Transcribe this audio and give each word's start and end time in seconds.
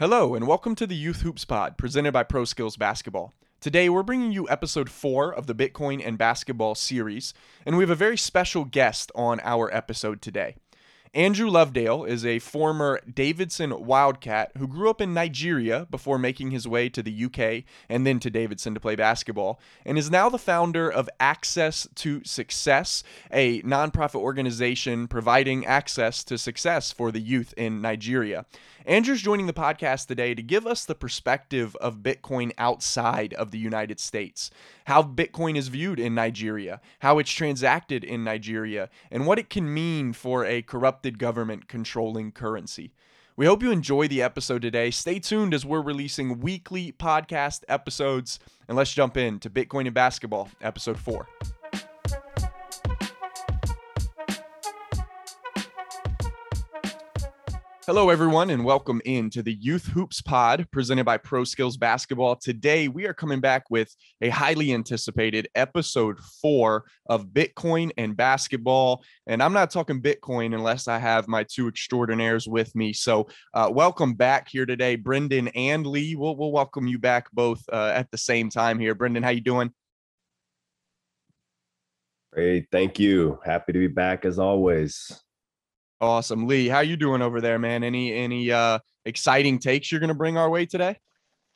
Hello, 0.00 0.34
and 0.34 0.46
welcome 0.46 0.74
to 0.76 0.86
the 0.86 0.96
Youth 0.96 1.20
Hoops 1.20 1.44
Pod, 1.44 1.76
presented 1.76 2.12
by 2.12 2.22
Pro 2.22 2.46
Skills 2.46 2.78
Basketball. 2.78 3.34
Today, 3.60 3.90
we're 3.90 4.02
bringing 4.02 4.32
you 4.32 4.48
episode 4.48 4.88
four 4.88 5.30
of 5.30 5.46
the 5.46 5.54
Bitcoin 5.54 6.00
and 6.02 6.16
Basketball 6.16 6.74
series, 6.74 7.34
and 7.66 7.76
we 7.76 7.82
have 7.82 7.90
a 7.90 7.94
very 7.94 8.16
special 8.16 8.64
guest 8.64 9.12
on 9.14 9.40
our 9.44 9.70
episode 9.74 10.22
today. 10.22 10.56
Andrew 11.12 11.50
Lovedale 11.50 12.08
is 12.08 12.24
a 12.24 12.38
former 12.38 13.00
Davidson 13.12 13.84
Wildcat 13.84 14.52
who 14.56 14.68
grew 14.68 14.88
up 14.88 15.00
in 15.00 15.12
Nigeria 15.12 15.88
before 15.90 16.18
making 16.18 16.52
his 16.52 16.68
way 16.68 16.88
to 16.88 17.02
the 17.02 17.24
UK 17.24 17.64
and 17.88 18.06
then 18.06 18.20
to 18.20 18.30
Davidson 18.30 18.74
to 18.74 18.80
play 18.80 18.94
basketball, 18.94 19.60
and 19.84 19.98
is 19.98 20.08
now 20.08 20.28
the 20.28 20.38
founder 20.38 20.88
of 20.88 21.10
Access 21.18 21.88
to 21.96 22.22
Success, 22.24 23.02
a 23.32 23.60
nonprofit 23.62 24.20
organization 24.20 25.08
providing 25.08 25.66
access 25.66 26.22
to 26.24 26.38
success 26.38 26.92
for 26.92 27.10
the 27.10 27.20
youth 27.20 27.52
in 27.56 27.82
Nigeria. 27.82 28.46
Andrew's 28.90 29.22
joining 29.22 29.46
the 29.46 29.52
podcast 29.52 30.08
today 30.08 30.34
to 30.34 30.42
give 30.42 30.66
us 30.66 30.84
the 30.84 30.96
perspective 30.96 31.76
of 31.76 31.98
Bitcoin 31.98 32.50
outside 32.58 33.32
of 33.34 33.52
the 33.52 33.58
United 33.58 34.00
States, 34.00 34.50
how 34.86 35.00
Bitcoin 35.00 35.56
is 35.56 35.68
viewed 35.68 36.00
in 36.00 36.12
Nigeria, 36.12 36.80
how 36.98 37.20
it's 37.20 37.30
transacted 37.30 38.02
in 38.02 38.24
Nigeria, 38.24 38.90
and 39.08 39.28
what 39.28 39.38
it 39.38 39.48
can 39.48 39.72
mean 39.72 40.12
for 40.12 40.44
a 40.44 40.62
corrupted 40.62 41.20
government 41.20 41.68
controlling 41.68 42.32
currency. 42.32 42.92
We 43.36 43.46
hope 43.46 43.62
you 43.62 43.70
enjoy 43.70 44.08
the 44.08 44.22
episode 44.22 44.62
today. 44.62 44.90
Stay 44.90 45.20
tuned 45.20 45.54
as 45.54 45.64
we're 45.64 45.80
releasing 45.80 46.40
weekly 46.40 46.90
podcast 46.90 47.62
episodes. 47.68 48.40
And 48.66 48.76
let's 48.76 48.92
jump 48.92 49.16
into 49.16 49.48
Bitcoin 49.48 49.86
and 49.86 49.94
Basketball, 49.94 50.48
episode 50.60 50.98
four. 50.98 51.28
Hello, 57.86 58.10
everyone, 58.10 58.50
and 58.50 58.62
welcome 58.62 59.00
in 59.06 59.30
to 59.30 59.42
the 59.42 59.54
Youth 59.54 59.86
Hoops 59.86 60.20
Pod 60.20 60.66
presented 60.70 61.04
by 61.04 61.16
Pro 61.16 61.44
Skills 61.44 61.78
Basketball. 61.78 62.36
Today, 62.36 62.88
we 62.88 63.06
are 63.06 63.14
coming 63.14 63.40
back 63.40 63.70
with 63.70 63.96
a 64.20 64.28
highly 64.28 64.74
anticipated 64.74 65.48
episode 65.54 66.18
four 66.42 66.84
of 67.06 67.28
Bitcoin 67.28 67.90
and 67.96 68.14
basketball. 68.14 69.02
And 69.26 69.42
I'm 69.42 69.54
not 69.54 69.70
talking 69.70 70.02
Bitcoin 70.02 70.54
unless 70.54 70.88
I 70.88 70.98
have 70.98 71.26
my 71.26 71.42
two 71.42 71.68
extraordinaires 71.68 72.46
with 72.46 72.76
me. 72.76 72.92
So, 72.92 73.28
uh, 73.54 73.70
welcome 73.72 74.12
back 74.12 74.48
here 74.50 74.66
today, 74.66 74.96
Brendan 74.96 75.48
and 75.48 75.86
Lee. 75.86 76.16
We'll, 76.16 76.36
we'll 76.36 76.52
welcome 76.52 76.86
you 76.86 76.98
back 76.98 77.30
both 77.32 77.64
uh, 77.72 77.92
at 77.94 78.10
the 78.10 78.18
same 78.18 78.50
time 78.50 78.78
here. 78.78 78.94
Brendan, 78.94 79.22
how 79.22 79.30
you 79.30 79.40
doing? 79.40 79.72
Great, 82.34 82.66
thank 82.70 82.98
you. 82.98 83.40
Happy 83.42 83.72
to 83.72 83.78
be 83.78 83.88
back 83.88 84.26
as 84.26 84.38
always. 84.38 85.18
Awesome. 86.00 86.46
Lee, 86.46 86.68
how 86.68 86.80
you 86.80 86.96
doing 86.96 87.20
over 87.20 87.40
there, 87.40 87.58
man? 87.58 87.84
Any 87.84 88.12
any 88.14 88.50
uh 88.50 88.78
exciting 89.04 89.58
takes 89.58 89.90
you're 89.90 90.00
going 90.00 90.08
to 90.08 90.14
bring 90.14 90.38
our 90.38 90.48
way 90.48 90.66
today? 90.66 90.96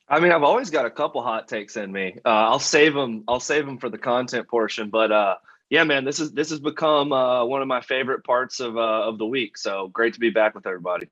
I 0.09 0.20
mean, 0.20 0.33
I've 0.33 0.42
always 0.42 0.69
got 0.69 0.84
a 0.84 0.91
couple 0.91 1.23
hot 1.23 1.48
takes 1.48 1.77
in 1.77 1.91
me. 1.91 2.19
Uh, 2.25 2.28
I'll 2.28 2.59
save 2.59 2.92
them. 2.92 3.25
I'll 3.27 3.41
save 3.41 3.64
them 3.64 3.78
for 3.78 3.89
the 3.89 3.97
content 3.97 4.48
portion. 4.48 4.91
But 4.91 5.11
uh, 5.11 5.36
yeah, 5.70 5.84
man, 5.84 6.05
this 6.05 6.20
is 6.20 6.33
this 6.33 6.51
has 6.51 6.61
become 6.61 7.12
uh, 7.12 7.45
one 7.45 7.62
of 7.62 7.69
my 7.69 7.81
favorite 7.81 8.23
parts 8.25 8.61
of 8.61 8.77
uh, 8.77 9.09
of 9.09 9.19
the 9.19 9.27
week. 9.27 9.56
So 9.56 9.89
great 9.89 10.14
to 10.14 10.20
be 10.20 10.31
back 10.31 10.55
with 10.55 10.67
everybody. 10.67 11.08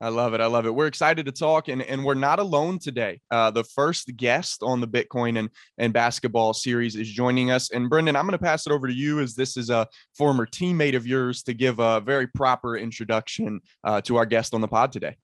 I 0.00 0.08
love 0.08 0.34
it. 0.34 0.40
I 0.40 0.46
love 0.46 0.66
it. 0.66 0.74
We're 0.74 0.88
excited 0.88 1.26
to 1.26 1.32
talk, 1.32 1.68
and, 1.68 1.80
and 1.80 2.04
we're 2.04 2.14
not 2.14 2.38
alone 2.38 2.78
today. 2.78 3.20
Uh, 3.30 3.50
the 3.50 3.64
first 3.64 4.14
guest 4.16 4.62
on 4.62 4.80
the 4.80 4.88
Bitcoin 4.88 5.38
and, 5.38 5.48
and 5.78 5.92
basketball 5.92 6.52
series 6.52 6.96
is 6.96 7.08
joining 7.08 7.50
us. 7.50 7.70
And 7.70 7.88
Brendan, 7.88 8.16
I'm 8.16 8.26
going 8.26 8.32
to 8.32 8.44
pass 8.44 8.66
it 8.66 8.72
over 8.72 8.88
to 8.88 8.92
you 8.92 9.20
as 9.20 9.34
this 9.34 9.56
is 9.56 9.70
a 9.70 9.86
former 10.16 10.46
teammate 10.46 10.96
of 10.96 11.06
yours 11.06 11.42
to 11.44 11.54
give 11.54 11.78
a 11.78 12.00
very 12.00 12.26
proper 12.26 12.76
introduction 12.76 13.60
uh, 13.84 14.00
to 14.02 14.16
our 14.16 14.26
guest 14.26 14.52
on 14.52 14.60
the 14.60 14.68
pod 14.68 14.92
today. 14.92 15.16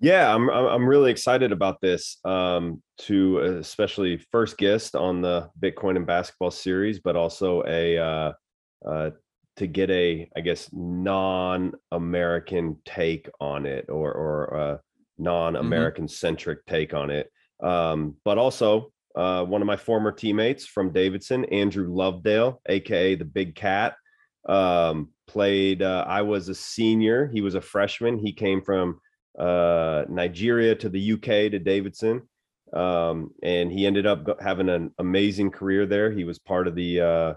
Yeah, 0.00 0.32
I'm 0.32 0.48
I'm 0.48 0.88
really 0.88 1.10
excited 1.10 1.50
about 1.50 1.80
this. 1.80 2.18
Um, 2.24 2.82
to 2.98 3.38
especially 3.38 4.18
first 4.30 4.56
guest 4.56 4.94
on 4.94 5.22
the 5.22 5.50
Bitcoin 5.60 5.96
and 5.96 6.06
basketball 6.06 6.52
series, 6.52 7.00
but 7.00 7.16
also 7.16 7.64
a 7.66 7.98
uh, 7.98 8.32
uh, 8.86 9.10
to 9.58 9.66
get 9.66 9.90
a 9.90 10.28
i 10.36 10.40
guess 10.40 10.70
non-american 10.72 12.76
take 12.84 13.28
on 13.40 13.66
it 13.66 13.86
or 13.88 14.12
or 14.12 14.44
a 14.44 14.74
mm-hmm. 14.74 15.24
non-american 15.24 16.08
centric 16.08 16.64
take 16.66 16.94
on 16.94 17.10
it. 17.10 17.30
Um, 17.60 18.14
but 18.24 18.38
also 18.38 18.92
uh, 19.16 19.44
one 19.44 19.60
of 19.60 19.66
my 19.66 19.76
former 19.76 20.12
teammates 20.12 20.64
from 20.64 20.92
davidson 20.92 21.44
andrew 21.46 21.92
lovedale 21.92 22.58
aka 22.68 23.16
the 23.16 23.24
big 23.24 23.56
cat 23.56 23.96
um, 24.48 25.08
played 25.26 25.82
uh, 25.82 26.04
i 26.08 26.22
was 26.22 26.48
a 26.48 26.54
senior. 26.54 27.30
He 27.32 27.40
was 27.40 27.54
a 27.54 27.60
freshman. 27.60 28.18
He 28.18 28.32
came 28.32 28.62
from 28.62 29.00
uh, 29.38 30.04
nigeria 30.08 30.74
to 30.76 30.88
the 30.88 31.12
uk 31.12 31.22
to 31.22 31.58
davidson. 31.58 32.22
Um, 32.72 33.30
and 33.42 33.72
he 33.72 33.86
ended 33.86 34.06
up 34.06 34.40
having 34.40 34.68
an 34.68 34.92
amazing 34.98 35.50
career 35.50 35.86
there. 35.86 36.10
He 36.10 36.24
was 36.24 36.38
part 36.38 36.68
of 36.68 36.74
the 36.74 37.36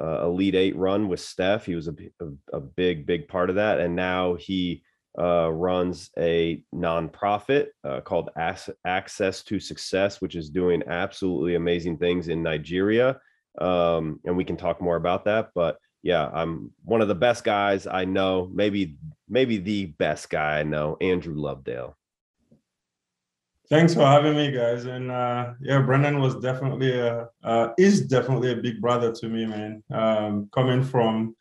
uh, 0.00 0.24
Elite 0.24 0.54
Eight 0.54 0.76
run 0.76 1.08
with 1.08 1.20
Steph. 1.20 1.66
He 1.66 1.74
was 1.74 1.88
a, 1.88 1.94
a, 2.20 2.56
a 2.56 2.60
big, 2.60 3.06
big 3.06 3.28
part 3.28 3.50
of 3.50 3.56
that. 3.56 3.80
And 3.80 3.94
now 3.94 4.34
he 4.34 4.82
uh, 5.18 5.50
runs 5.52 6.10
a 6.18 6.62
nonprofit 6.74 7.66
uh, 7.84 8.00
called 8.00 8.30
Access 8.36 9.42
to 9.42 9.60
Success, 9.60 10.20
which 10.20 10.36
is 10.36 10.50
doing 10.50 10.82
absolutely 10.86 11.54
amazing 11.54 11.98
things 11.98 12.28
in 12.28 12.42
Nigeria. 12.42 13.20
Um, 13.60 14.20
and 14.24 14.36
we 14.36 14.44
can 14.44 14.56
talk 14.56 14.80
more 14.80 14.96
about 14.96 15.26
that. 15.26 15.50
But 15.54 15.76
yeah, 16.02 16.28
I'm 16.32 16.70
one 16.84 17.00
of 17.00 17.08
the 17.08 17.14
best 17.14 17.44
guys 17.44 17.86
I 17.86 18.04
know, 18.04 18.50
maybe 18.52 18.96
maybe 19.28 19.58
the 19.58 19.86
best 19.86 20.30
guy 20.30 20.60
I 20.60 20.62
know, 20.62 20.96
Andrew 21.00 21.36
Lovedale. 21.36 21.94
Thanks 23.68 23.94
for 23.94 24.04
having 24.04 24.36
me, 24.36 24.50
guys. 24.50 24.84
And 24.84 25.10
uh, 25.10 25.52
yeah, 25.60 25.80
Brendan 25.80 26.20
was 26.20 26.36
definitely 26.36 26.98
a 26.98 27.28
uh, 27.42 27.68
is 27.78 28.02
definitely 28.06 28.52
a 28.52 28.56
big 28.56 28.80
brother 28.80 29.12
to 29.12 29.28
me, 29.28 29.46
man. 29.46 29.82
Um, 29.90 30.48
coming 30.52 30.82
from 30.82 31.34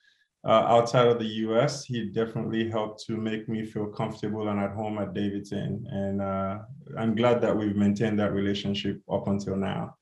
uh, 0.46 0.64
outside 0.68 1.08
of 1.08 1.20
the 1.20 1.26
U.S., 1.26 1.84
he 1.84 2.06
definitely 2.06 2.70
helped 2.70 3.04
to 3.06 3.18
make 3.18 3.50
me 3.50 3.66
feel 3.66 3.88
comfortable 3.88 4.48
and 4.48 4.60
at 4.60 4.72
home 4.72 4.98
at 5.00 5.14
Davidson. 5.14 5.86
And 5.92 6.22
uh, 6.22 6.60
I'm 6.98 7.16
glad 7.16 7.42
that 7.42 7.56
we've 7.56 7.76
maintained 7.76 8.20
that 8.20 8.34
relationship 8.34 9.02
up 9.12 9.28
until 9.28 9.56
now. 9.56 9.96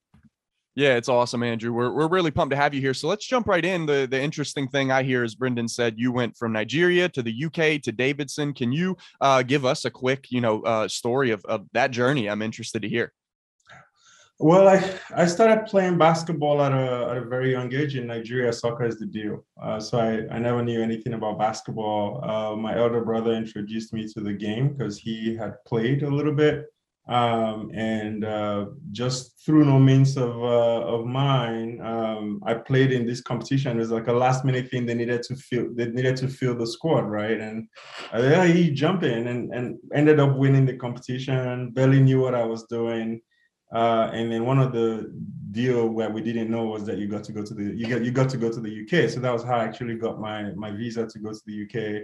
Yeah, 0.75 0.95
it's 0.95 1.09
awesome, 1.09 1.43
Andrew. 1.43 1.73
We're, 1.73 1.91
we're 1.91 2.07
really 2.07 2.31
pumped 2.31 2.51
to 2.51 2.55
have 2.55 2.73
you 2.73 2.79
here. 2.79 2.93
So 2.93 3.07
let's 3.07 3.25
jump 3.25 3.47
right 3.47 3.65
in. 3.65 3.85
The 3.85 4.07
the 4.09 4.21
interesting 4.21 4.67
thing 4.67 4.91
I 4.91 5.03
hear 5.03 5.23
is 5.23 5.35
Brendan 5.35 5.67
said 5.67 5.95
you 5.97 6.11
went 6.11 6.37
from 6.37 6.53
Nigeria 6.53 7.09
to 7.09 7.21
the 7.21 7.45
UK 7.45 7.81
to 7.81 7.91
Davidson. 7.91 8.53
Can 8.53 8.71
you 8.71 8.95
uh, 9.19 9.41
give 9.43 9.65
us 9.65 9.85
a 9.85 9.89
quick, 9.89 10.27
you 10.29 10.41
know, 10.41 10.61
uh, 10.61 10.87
story 10.87 11.31
of, 11.31 11.43
of 11.45 11.65
that 11.73 11.91
journey? 11.91 12.29
I'm 12.29 12.41
interested 12.41 12.81
to 12.83 12.89
hear. 12.89 13.11
Well, 14.41 14.69
I, 14.69 14.81
I 15.13 15.25
started 15.25 15.65
playing 15.65 15.97
basketball 15.97 16.61
at 16.61 16.71
a, 16.71 17.09
at 17.11 17.17
a 17.17 17.25
very 17.25 17.51
young 17.51 17.73
age 17.73 17.97
in 17.97 18.07
Nigeria. 18.07 18.53
Soccer 18.53 18.85
is 18.85 18.97
the 18.97 19.05
deal. 19.05 19.45
Uh, 19.61 19.81
so 19.81 19.99
I, 19.99 20.33
I 20.33 20.39
never 20.39 20.63
knew 20.63 20.81
anything 20.81 21.13
about 21.13 21.37
basketball. 21.37 22.23
Uh, 22.23 22.55
my 22.55 22.77
elder 22.77 23.03
brother 23.03 23.33
introduced 23.33 23.91
me 23.91 24.07
to 24.13 24.21
the 24.21 24.31
game 24.31 24.69
because 24.69 24.97
he 24.97 25.35
had 25.35 25.61
played 25.65 26.03
a 26.03 26.09
little 26.09 26.33
bit. 26.33 26.67
Um, 27.09 27.71
and 27.73 28.23
uh, 28.23 28.67
just 28.91 29.43
through 29.43 29.65
no 29.65 29.79
means 29.79 30.15
of 30.15 30.29
uh, 30.29 30.81
of 30.85 31.07
mine, 31.07 31.81
um, 31.83 32.39
I 32.45 32.53
played 32.53 32.91
in 32.91 33.07
this 33.07 33.19
competition. 33.19 33.77
It 33.77 33.79
was 33.79 33.89
like 33.89 34.07
a 34.07 34.13
last 34.13 34.45
minute 34.45 34.69
thing. 34.69 34.85
They 34.85 34.93
needed 34.93 35.23
to 35.23 35.35
fill. 35.35 35.69
They 35.73 35.87
needed 35.87 36.17
to 36.17 36.27
fill 36.27 36.55
the 36.55 36.67
squad, 36.67 37.09
right? 37.09 37.39
And 37.41 37.67
uh, 38.13 38.21
yeah, 38.21 38.45
he 38.45 38.69
jumped 38.69 39.03
in 39.03 39.25
and 39.25 39.51
and 39.51 39.79
ended 39.91 40.19
up 40.19 40.37
winning 40.37 40.67
the 40.67 40.77
competition. 40.77 41.71
Barely 41.71 41.99
knew 41.99 42.21
what 42.21 42.35
I 42.35 42.45
was 42.45 42.65
doing. 42.65 43.21
Uh, 43.73 44.09
and 44.13 44.31
then 44.31 44.45
one 44.45 44.59
of 44.59 44.71
the 44.71 45.11
deal 45.51 45.87
where 45.87 46.09
we 46.11 46.21
didn't 46.21 46.49
know 46.49 46.65
was 46.65 46.85
that 46.85 46.99
you 46.99 47.07
got 47.07 47.23
to 47.23 47.31
go 47.31 47.43
to 47.43 47.55
the 47.55 47.75
you 47.75 47.87
got 47.87 48.03
you 48.03 48.11
got 48.11 48.29
to 48.29 48.37
go 48.37 48.51
to 48.51 48.61
the 48.61 48.83
UK. 48.83 49.09
So 49.09 49.19
that 49.19 49.33
was 49.33 49.43
how 49.43 49.55
I 49.55 49.63
actually 49.63 49.95
got 49.95 50.19
my 50.19 50.51
my 50.53 50.69
visa 50.69 51.07
to 51.07 51.19
go 51.19 51.31
to 51.31 51.41
the 51.47 51.63
UK 51.63 52.03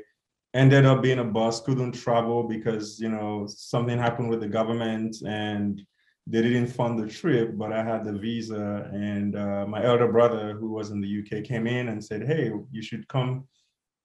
ended 0.56 0.86
up 0.86 1.04
being 1.04 1.20
a 1.20 1.24
bus, 1.24 1.62
couldn't 1.62 1.92
travel 1.92 2.44
because 2.44 3.00
you 3.00 3.10
know 3.10 3.46
something 3.48 4.00
happened 4.00 4.30
with 4.30 4.40
the 4.40 4.48
government 4.48 5.18
and 5.28 5.86
they 6.26 6.42
didn't 6.42 6.68
fund 6.68 6.98
the 6.98 7.08
trip. 7.08 7.56
But 7.56 7.72
I 7.72 7.84
had 7.84 8.06
the 8.06 8.14
visa, 8.14 8.90
and 8.92 9.36
uh, 9.36 9.66
my 9.68 9.84
elder 9.84 10.12
brother, 10.12 10.54
who 10.54 10.72
was 10.72 10.90
in 10.90 11.02
the 11.02 11.20
UK, 11.20 11.44
came 11.44 11.68
in 11.68 11.90
and 11.90 12.04
said, 12.04 12.26
"Hey, 12.26 12.52
you 12.72 12.82
should 12.82 13.08
come." 13.08 13.48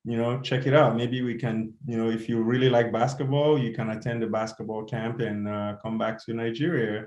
You 0.05 0.17
know, 0.17 0.41
check 0.41 0.67
it 0.67 0.73
out. 0.73 0.97
Maybe 0.97 1.21
we 1.21 1.35
can, 1.35 1.75
you 1.87 1.99
know, 1.99 2.09
if 2.09 2.27
you 2.27 2.43
really 2.43 2.71
like 2.71 2.91
basketball, 2.91 3.59
you 3.59 3.75
can 3.75 3.91
attend 3.91 4.23
the 4.23 4.29
basketball 4.29 4.85
camp 4.85 5.21
and 5.21 5.47
uh, 5.47 5.77
come 5.83 5.99
back 5.99 6.25
to 6.25 6.33
Nigeria. 6.33 7.05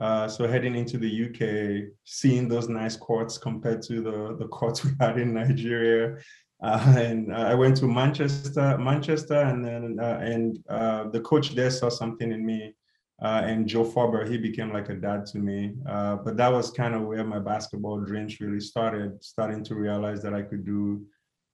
Uh, 0.00 0.28
so 0.28 0.46
heading 0.46 0.76
into 0.76 0.96
the 0.96 1.10
UK, 1.26 1.90
seeing 2.04 2.48
those 2.48 2.68
nice 2.68 2.96
courts 2.96 3.36
compared 3.36 3.82
to 3.82 4.00
the 4.00 4.36
the 4.38 4.46
courts 4.48 4.84
we 4.84 4.92
had 5.00 5.18
in 5.18 5.34
Nigeria, 5.34 6.16
and 6.60 7.32
uh, 7.32 7.36
I 7.36 7.54
went 7.54 7.76
to 7.78 7.86
Manchester, 7.86 8.78
Manchester, 8.78 9.40
and 9.40 9.64
then 9.64 9.98
uh, 10.00 10.18
and 10.22 10.58
uh, 10.68 11.08
the 11.08 11.20
coach 11.20 11.50
there 11.50 11.70
saw 11.70 11.88
something 11.88 12.32
in 12.32 12.44
me. 12.44 12.74
Uh, 13.22 13.42
and 13.44 13.66
Joe 13.66 13.84
Faber, 13.84 14.26
he 14.26 14.36
became 14.36 14.72
like 14.72 14.90
a 14.90 14.94
dad 14.94 15.24
to 15.26 15.38
me. 15.38 15.72
Uh, 15.88 16.16
but 16.16 16.36
that 16.36 16.52
was 16.52 16.70
kind 16.70 16.94
of 16.94 17.02
where 17.02 17.24
my 17.24 17.38
basketball 17.38 17.98
dreams 18.00 18.40
really 18.40 18.60
started, 18.60 19.24
starting 19.24 19.64
to 19.64 19.74
realize 19.74 20.22
that 20.22 20.34
I 20.34 20.42
could 20.42 20.66
do 20.66 21.06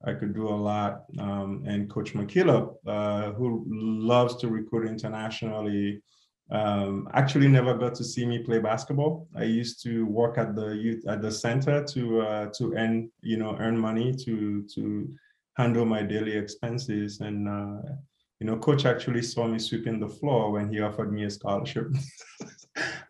I 0.04 0.14
could 0.14 0.34
do 0.34 0.48
a 0.48 0.50
lot. 0.70 1.04
Um, 1.18 1.62
and 1.66 1.88
Coach 1.88 2.14
McKillop, 2.14 2.74
uh, 2.86 3.32
who 3.32 3.64
loves 3.68 4.36
to 4.36 4.48
recruit 4.48 4.88
internationally, 4.88 6.02
um, 6.52 7.08
actually 7.14 7.48
never 7.48 7.72
got 7.74 7.94
to 7.94 8.04
see 8.04 8.26
me 8.26 8.38
play 8.38 8.58
basketball. 8.58 9.26
I 9.34 9.44
used 9.44 9.82
to 9.84 10.04
work 10.04 10.36
at 10.36 10.54
the 10.54 10.76
youth 10.76 11.02
at 11.08 11.22
the 11.22 11.32
center 11.32 11.82
to 11.82 12.20
uh, 12.20 12.46
to 12.58 12.74
earn 12.74 13.10
you 13.22 13.38
know 13.38 13.56
earn 13.58 13.78
money 13.78 14.14
to 14.24 14.66
to 14.74 15.08
handle 15.56 15.86
my 15.86 16.02
daily 16.02 16.36
expenses. 16.36 17.20
And 17.20 17.48
uh, 17.48 17.80
you 18.38 18.46
know 18.46 18.56
coach 18.58 18.84
actually 18.84 19.22
saw 19.22 19.46
me 19.46 19.58
sweeping 19.58 19.98
the 19.98 20.08
floor 20.08 20.50
when 20.50 20.70
he 20.70 20.80
offered 20.80 21.12
me 21.12 21.24
a 21.24 21.30
scholarship. 21.30 21.88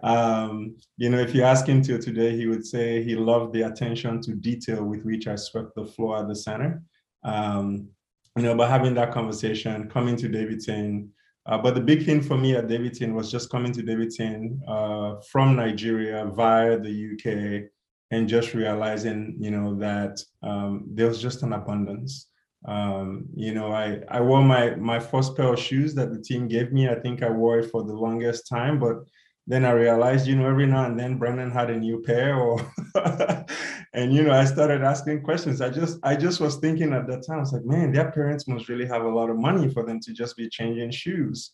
Um, 0.03 0.77
you 0.97 1.09
know 1.09 1.21
if 1.21 1.37
you 1.37 1.45
ask 1.45 1.67
him 1.67 1.83
to 1.83 1.97
today 1.97 2.37
he 2.37 2.49
would 2.49 2.67
say 2.67 3.01
he 3.01 3.15
loved 3.15 3.53
the 3.53 3.63
attention 3.63 4.21
to 4.23 4.35
detail 4.35 4.83
with 4.83 5.05
which 5.05 5.29
i 5.29 5.37
swept 5.37 5.77
the 5.77 5.85
floor 5.85 6.19
at 6.19 6.27
the 6.27 6.35
center. 6.35 6.83
Um, 7.23 7.89
you 8.37 8.43
know 8.43 8.57
but 8.57 8.69
having 8.71 8.95
that 8.95 9.13
conversation 9.13 9.89
coming 9.89 10.17
to 10.17 10.27
davidson 10.27 11.13
uh, 11.47 11.59
but 11.59 11.75
the 11.75 11.81
big 11.81 12.05
thing 12.05 12.21
for 12.23 12.37
me 12.37 12.55
at 12.55 12.69
Davidson 12.69 13.15
was 13.15 13.31
just 13.31 13.51
coming 13.51 13.73
to 13.73 13.83
Davidson 13.83 14.61
uh, 14.69 15.17
from 15.31 15.57
Nigeria 15.57 16.27
via 16.27 16.79
the 16.79 17.13
UK 17.13 17.71
and 18.13 18.29
just 18.29 18.55
realizing, 18.55 19.37
you 19.41 19.51
know, 19.51 19.75
that 19.77 20.23
um, 20.43 20.85
there 20.87 21.09
was 21.09 21.21
just 21.21 21.43
an 21.43 21.55
abundance. 21.55 22.29
Um, 22.65 23.27
you 23.35 23.55
know, 23.55 23.73
I, 23.73 24.01
I 24.09 24.21
wore 24.21 24.45
my, 24.45 24.77
my 24.77 25.01
first 25.01 25.37
pair 25.37 25.53
of 25.53 25.59
shoes 25.59 25.95
that 25.95 26.13
the 26.13 26.21
team 26.21 26.47
gave 26.47 26.73
me. 26.73 26.89
I 26.89 26.95
think 26.95 27.23
I 27.23 27.31
wore 27.31 27.59
it 27.59 27.71
for 27.71 27.83
the 27.83 27.95
longest 27.95 28.47
time, 28.47 28.79
but 28.79 28.99
then 29.47 29.65
I 29.65 29.73
realized, 29.73 30.27
you 30.27 30.37
know, 30.37 30.49
every 30.49 30.67
now 30.67 30.87
and 30.87 30.99
then 30.99 31.19
Brendan 31.19 31.51
had 31.51 31.71
a 31.71 31.77
new 31.77 32.01
pair 32.01 32.37
or, 32.37 32.61
and, 33.93 34.13
you 34.13 34.23
know, 34.23 34.33
I 34.33 34.45
started 34.45 34.83
asking 34.83 35.23
questions. 35.23 35.61
I 35.61 35.69
just, 35.69 35.99
I 36.05 36.15
just 36.15 36.41
was 36.41 36.57
thinking 36.57 36.93
at 36.93 37.09
that 37.09 37.27
time, 37.27 37.39
I 37.39 37.41
was 37.41 37.53
like, 37.53 37.65
man, 37.65 37.93
their 37.93 38.13
parents 38.13 38.47
must 38.47 38.69
really 38.69 38.87
have 38.87 39.03
a 39.03 39.09
lot 39.09 39.31
of 39.31 39.39
money 39.39 39.69
for 39.69 39.85
them 39.85 39.99
to 40.01 40.13
just 40.13 40.37
be 40.37 40.49
changing 40.49 40.93
shoes. 40.93 41.53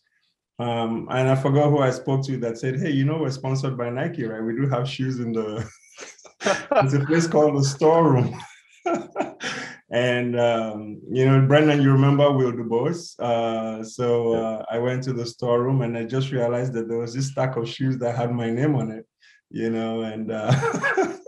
Um, 0.59 1.07
and 1.09 1.29
I 1.29 1.35
forgot 1.35 1.69
who 1.69 1.79
I 1.79 1.89
spoke 1.89 2.25
to 2.25 2.37
that 2.37 2.57
said, 2.57 2.79
hey, 2.79 2.91
you 2.91 3.05
know, 3.05 3.17
we're 3.19 3.31
sponsored 3.31 3.77
by 3.77 3.89
Nike, 3.89 4.25
right? 4.25 4.43
We 4.43 4.55
do 4.55 4.69
have 4.69 4.87
shoes 4.87 5.19
in 5.19 5.31
the, 5.31 5.67
it's 6.71 6.93
a 6.93 7.05
place 7.05 7.27
called 7.27 7.57
the 7.57 7.63
storeroom. 7.63 8.39
and 9.91 10.39
um, 10.39 11.01
you 11.09 11.25
know, 11.25 11.41
Brendan, 11.47 11.81
you 11.81 11.91
remember 11.91 12.31
Will 12.31 12.51
DuBois? 12.51 13.15
Uh, 13.19 13.83
so 13.83 14.33
uh, 14.33 14.65
I 14.69 14.77
went 14.77 15.03
to 15.03 15.13
the 15.13 15.25
storeroom 15.25 15.81
and 15.81 15.97
I 15.97 16.03
just 16.03 16.31
realized 16.31 16.73
that 16.73 16.87
there 16.87 16.99
was 16.99 17.15
this 17.15 17.27
stack 17.27 17.55
of 17.55 17.67
shoes 17.67 17.97
that 17.97 18.15
had 18.15 18.31
my 18.31 18.51
name 18.51 18.75
on 18.75 18.91
it, 18.91 19.07
you 19.49 19.71
know, 19.71 20.01
and 20.01 20.31
uh, 20.31 20.51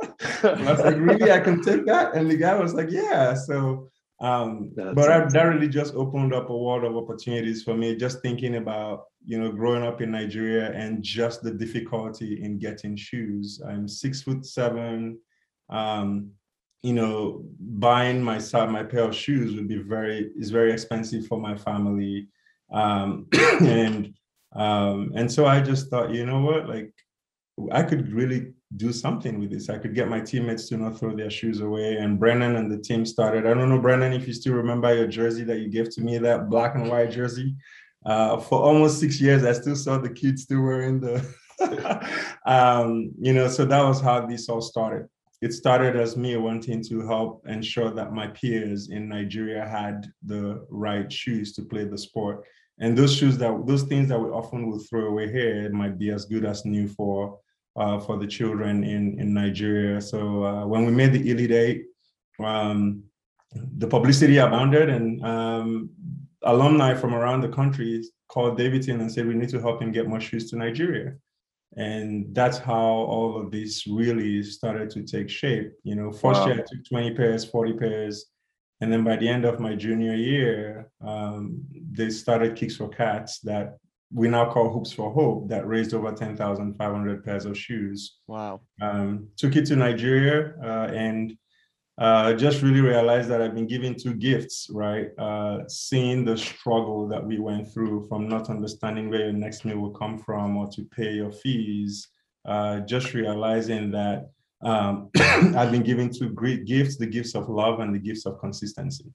I 0.44 0.72
was 0.72 0.80
like, 0.80 0.98
really, 0.98 1.32
I 1.32 1.40
can 1.40 1.62
take 1.62 1.88
that? 1.88 2.14
And 2.14 2.30
the 2.30 2.38
guy 2.38 2.56
was 2.56 2.76
like, 2.76 2.92
yeah. 2.92 3.34
So, 3.34 3.90
um, 4.20 4.72
but 4.76 5.12
I, 5.12 5.26
that 5.26 5.44
really 5.44 5.68
just 5.68 5.96
opened 5.96 6.32
up 6.32 6.52
a 6.52 6.58
world 6.58 6.84
of 6.84 6.96
opportunities 6.96 7.64
for 7.64 7.76
me. 7.76 7.96
Just 7.96 8.22
thinking 8.22 8.58
about 8.58 9.06
you 9.26 9.40
know 9.40 9.52
growing 9.52 9.82
up 9.82 10.02
in 10.02 10.12
Nigeria 10.12 10.72
and 10.74 11.02
just 11.02 11.42
the 11.42 11.52
difficulty 11.52 12.44
in 12.44 12.60
getting 12.60 12.96
shoes. 12.96 13.60
I'm 13.68 13.88
six 13.88 14.22
foot 14.22 14.46
seven. 14.46 15.18
Um, 15.72 16.34
you 16.84 16.94
know, 16.94 17.44
buying 17.60 18.22
myself 18.24 18.70
my 18.70 18.84
pair 18.84 19.04
of 19.04 19.16
shoes 19.16 19.56
would 19.56 19.68
be 19.68 19.78
very 19.78 20.32
is 20.36 20.50
very 20.50 20.72
expensive 20.74 21.28
for 21.28 21.40
my 21.40 21.56
family, 21.56 22.28
um, 22.72 23.28
and 23.62 24.14
um, 24.56 25.12
and 25.16 25.32
so 25.32 25.46
I 25.46 25.62
just 25.62 25.90
thought, 25.90 26.12
you 26.12 26.26
know 26.26 26.42
what, 26.42 26.68
like 26.68 26.94
I 27.72 27.84
could 27.84 28.12
really 28.12 28.54
do 28.78 28.92
something 28.92 29.40
with 29.40 29.52
this. 29.52 29.70
I 29.70 29.78
could 29.78 29.94
get 29.94 30.10
my 30.10 30.20
teammates 30.20 30.68
to 30.70 30.78
not 30.78 30.98
throw 30.98 31.16
their 31.16 31.30
shoes 31.30 31.60
away. 31.60 31.98
And 31.98 32.20
Brendan 32.20 32.56
and 32.56 32.72
the 32.72 32.78
team 32.78 33.06
started. 33.06 33.46
I 33.46 33.54
don't 33.54 33.70
know, 33.70 33.80
Brendan, 33.80 34.14
if 34.14 34.28
you 34.28 34.34
still 34.34 34.54
remember 34.54 34.94
your 34.96 35.08
jersey 35.08 35.44
that 35.44 35.60
you 35.60 35.70
gave 35.70 35.90
to 35.92 36.02
me, 36.02 36.18
that 36.18 36.50
black 36.50 36.76
and 36.76 36.90
white 36.90 37.12
jersey. 37.12 37.56
Uh, 38.04 38.38
for 38.38 38.60
almost 38.60 39.00
six 39.00 39.22
years, 39.22 39.44
I 39.44 39.52
still 39.52 39.76
saw 39.76 39.98
the 39.98 40.10
kids 40.10 40.44
still 40.44 40.62
wearing 40.62 41.00
the. 41.00 41.24
um, 42.46 43.12
you 43.20 43.34
know, 43.34 43.48
so 43.48 43.66
that 43.66 43.84
was 43.84 44.02
how 44.02 44.26
this 44.26 44.50
all 44.50 44.62
started 44.62 45.08
it 45.42 45.54
started 45.54 45.96
as 45.96 46.16
me 46.16 46.38
wanting 46.38 46.84
to 46.84 47.02
help 47.08 47.44
ensure 47.48 47.90
that 47.90 48.14
my 48.14 48.28
peers 48.28 48.90
in 48.90 49.10
Nigeria 49.10 49.68
had 49.68 50.06
the 50.24 50.66
right 50.70 51.12
shoes 51.12 51.54
to 51.54 51.64
play 51.64 51.84
the 51.84 51.98
sport. 51.98 52.46
And 52.80 52.96
those 52.96 53.16
shoes 53.16 53.38
that 53.40 53.66
those 53.66 53.84
things 53.84 54.08
that 54.10 54.20
we 54.20 54.30
often 54.30 54.68
will 54.68 54.80
throw 54.80 55.08
away 55.08 55.32
here 55.32 55.70
might 55.72 55.98
be 55.98 56.12
as 56.12 56.26
good 56.26 56.46
as 56.46 56.64
new 56.66 56.88
for 56.88 57.40
uh, 57.76 58.00
for 58.00 58.18
the 58.18 58.28
children 58.28 58.84
in 58.84 59.20
in 59.20 59.34
Nigeria. 59.34 60.00
So 60.02 60.44
uh, 60.44 60.66
when 60.68 60.86
we 60.86 60.92
made 60.92 61.14
the 61.14 61.30
Elite 61.30 61.52
Eight, 61.52 61.86
um, 62.40 63.04
the 63.78 63.88
publicity 63.88 64.38
abounded, 64.38 64.90
and 64.90 65.24
um, 65.26 65.90
alumni 66.44 66.94
from 66.94 67.14
around 67.14 67.42
the 67.42 67.50
country 67.50 68.04
called 68.28 68.58
Davidson 68.58 69.02
and 69.02 69.12
said 69.12 69.28
we 69.28 69.34
need 69.34 69.50
to 69.50 69.60
help 69.60 69.82
him 69.82 69.92
get 69.92 70.08
more 70.08 70.22
shoes 70.22 70.50
to 70.50 70.56
Nigeria 70.56 71.14
and 71.78 72.34
that's 72.36 72.58
how 72.58 72.84
all 72.84 73.40
of 73.40 73.52
this 73.52 73.88
really 73.88 74.44
started 74.44 74.90
to 74.92 75.04
take 75.04 75.30
shape. 75.30 75.72
You 75.84 75.96
know 75.96 76.12
first 76.12 76.42
wow. 76.42 76.48
year 76.48 76.56
i 76.56 76.58
took 76.58 76.86
20 76.88 77.16
pairs 77.16 77.46
40 77.46 77.74
pairs. 77.74 78.26
And 78.82 78.92
then 78.92 79.04
by 79.04 79.16
the 79.16 79.30
end 79.30 79.46
of 79.46 79.60
my 79.60 79.76
junior 79.76 80.16
year 80.16 80.90
um, 81.06 81.64
they 81.92 82.10
started 82.10 82.56
kicks 82.56 82.76
for 82.78 82.90
cats 82.90 83.40
that 83.42 83.78
we 84.14 84.28
now 84.28 84.52
call 84.52 84.70
hoops 84.70 84.92
for 84.92 85.12
hope 85.12 85.48
that 85.48 85.68
raised 85.68 85.94
over 85.94 86.12
10500 86.14 87.24
pairs 87.24 87.46
of 87.46 87.58
shoes. 87.58 88.18
Wow. 88.28 88.62
Um, 88.82 89.30
took 89.38 89.56
it 89.56 89.66
to 89.68 89.76
nigeria 89.76 90.56
uh, 90.62 90.92
and 90.94 91.38
uh, 92.02 92.34
just 92.34 92.64
really 92.64 92.82
realized 92.82 93.30
that 93.30 93.44
I've 93.44 93.54
been 93.54 93.68
given 93.68 93.94
two 93.94 94.16
gifts, 94.16 94.68
right? 94.72 95.10
Uh, 95.20 95.60
seeing 95.68 96.26
the 96.26 96.36
struggle 96.36 97.08
that 97.10 97.24
we 97.24 97.38
went 97.38 97.72
through 97.72 98.08
from 98.08 98.28
not 98.28 98.50
understanding 98.50 99.08
where 99.08 99.26
your 99.26 99.34
next 99.34 99.66
meal 99.66 99.78
will 99.78 99.92
come 99.92 100.18
from 100.18 100.58
or 100.58 100.68
to 100.70 100.84
pay 100.86 101.14
your 101.14 101.32
fees, 101.32 102.08
uh, 102.46 102.80
just 102.80 103.14
realizing 103.14 103.92
that 103.92 104.32
um, 104.64 105.12
I've 105.56 105.72
been 105.72 105.84
given 105.84 106.10
two 106.12 106.30
great 106.30 106.66
gifts, 106.66 106.98
the 106.98 107.06
gifts 107.06 107.36
of 107.36 107.50
love 107.50 107.82
and 107.82 107.94
the 107.94 108.00
gifts 108.00 108.26
of 108.26 108.40
consistency. 108.40 109.06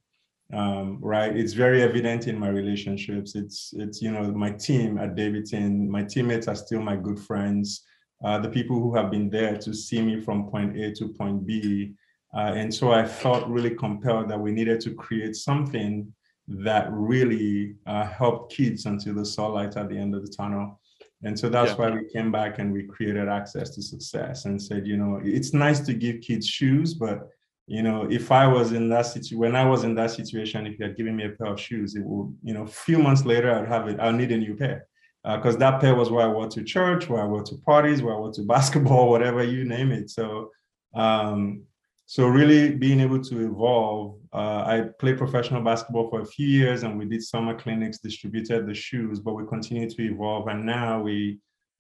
Um, 0.52 1.00
right. 1.00 1.36
It's 1.36 1.54
very 1.54 1.82
evident 1.82 2.28
in 2.28 2.38
my 2.38 2.50
relationships. 2.50 3.34
It's, 3.34 3.74
it's, 3.76 4.00
you 4.00 4.12
know, 4.12 4.30
my 4.30 4.50
team 4.50 4.96
at 4.98 5.16
Davidson, 5.16 5.90
my 5.90 6.04
teammates 6.04 6.46
are 6.46 6.54
still 6.54 6.82
my 6.82 6.94
good 6.94 7.18
friends. 7.18 7.82
Uh, 8.24 8.38
the 8.38 8.48
people 8.48 8.78
who 8.78 8.94
have 8.94 9.10
been 9.10 9.28
there 9.28 9.56
to 9.56 9.74
see 9.74 10.00
me 10.00 10.20
from 10.20 10.48
point 10.48 10.78
A 10.78 10.92
to 10.92 11.08
point 11.08 11.44
B, 11.44 11.92
uh, 12.36 12.52
and 12.54 12.72
so 12.72 12.92
I 12.92 13.04
felt 13.06 13.46
really 13.48 13.74
compelled 13.74 14.28
that 14.28 14.38
we 14.38 14.52
needed 14.52 14.80
to 14.82 14.94
create 14.94 15.36
something 15.36 16.12
that 16.48 16.86
really 16.92 17.76
uh, 17.86 18.06
helped 18.06 18.52
kids 18.52 18.84
until 18.86 19.14
they 19.14 19.24
saw 19.24 19.46
light 19.46 19.76
at 19.76 19.88
the 19.88 19.96
end 19.96 20.14
of 20.14 20.24
the 20.24 20.32
tunnel. 20.32 20.78
And 21.24 21.38
so 21.38 21.48
that's 21.48 21.70
yeah. 21.70 21.76
why 21.76 21.90
we 21.90 22.08
came 22.12 22.30
back 22.30 22.58
and 22.58 22.72
we 22.72 22.84
created 22.84 23.26
Access 23.28 23.70
to 23.70 23.82
Success 23.82 24.44
and 24.44 24.60
said, 24.60 24.86
you 24.86 24.96
know, 24.96 25.18
it's 25.24 25.54
nice 25.54 25.80
to 25.80 25.94
give 25.94 26.20
kids 26.20 26.46
shoes, 26.46 26.94
but 26.94 27.28
you 27.66 27.82
know, 27.82 28.06
if 28.08 28.30
I 28.30 28.46
was 28.46 28.72
in 28.72 28.88
that 28.90 29.06
situation, 29.06 29.38
when 29.38 29.56
I 29.56 29.64
was 29.64 29.82
in 29.82 29.94
that 29.96 30.12
situation, 30.12 30.66
if 30.66 30.78
you 30.78 30.84
had 30.84 30.96
given 30.96 31.16
me 31.16 31.24
a 31.24 31.30
pair 31.30 31.48
of 31.48 31.60
shoes, 31.60 31.96
it 31.96 32.04
would, 32.04 32.36
you 32.42 32.54
know, 32.54 32.62
a 32.62 32.68
few 32.68 32.98
months 32.98 33.24
later, 33.24 33.52
I'd 33.52 33.66
have 33.66 33.88
it, 33.88 33.98
I'll 33.98 34.12
need 34.12 34.30
a 34.30 34.36
new 34.36 34.54
pair. 34.54 34.86
Because 35.24 35.56
uh, 35.56 35.58
that 35.58 35.80
pair 35.80 35.96
was 35.96 36.08
where 36.08 36.24
I 36.24 36.32
went 36.32 36.52
to 36.52 36.62
church, 36.62 37.08
where 37.08 37.20
I 37.20 37.26
went 37.26 37.46
to 37.46 37.56
parties, 37.56 38.02
where 38.02 38.14
I 38.14 38.18
went 38.18 38.34
to 38.34 38.42
basketball, 38.56 39.10
whatever 39.10 39.42
you 39.42 39.64
name 39.64 39.90
it. 39.90 40.10
So 40.10 40.52
um, 40.94 41.62
so 42.06 42.26
really 42.26 42.74
being 42.74 43.00
able 43.00 43.20
to 43.20 43.44
evolve 43.46 44.18
uh, 44.32 44.62
i 44.66 44.84
played 45.00 45.18
professional 45.18 45.62
basketball 45.62 46.08
for 46.08 46.20
a 46.20 46.26
few 46.26 46.46
years 46.46 46.82
and 46.82 46.98
we 46.98 47.04
did 47.04 47.22
summer 47.22 47.58
clinics 47.58 47.98
distributed 47.98 48.66
the 48.66 48.74
shoes 48.74 49.20
but 49.20 49.34
we 49.34 49.44
continue 49.46 49.88
to 49.88 50.02
evolve 50.02 50.48
and 50.48 50.64
now 50.64 51.00
we 51.00 51.38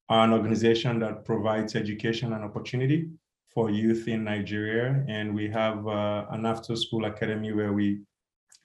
are 0.08 0.24
an 0.24 0.32
organization 0.32 1.00
that 1.00 1.24
provides 1.24 1.74
education 1.74 2.32
and 2.32 2.44
opportunity 2.44 3.08
for 3.52 3.70
youth 3.70 4.06
in 4.06 4.22
nigeria. 4.22 5.04
And 5.08 5.34
we 5.34 5.48
have 5.48 5.86
uh, 5.86 6.26
an 6.30 6.46
after 6.46 6.76
school 6.76 7.06
academy 7.06 7.52
where 7.52 7.72
we 7.72 8.00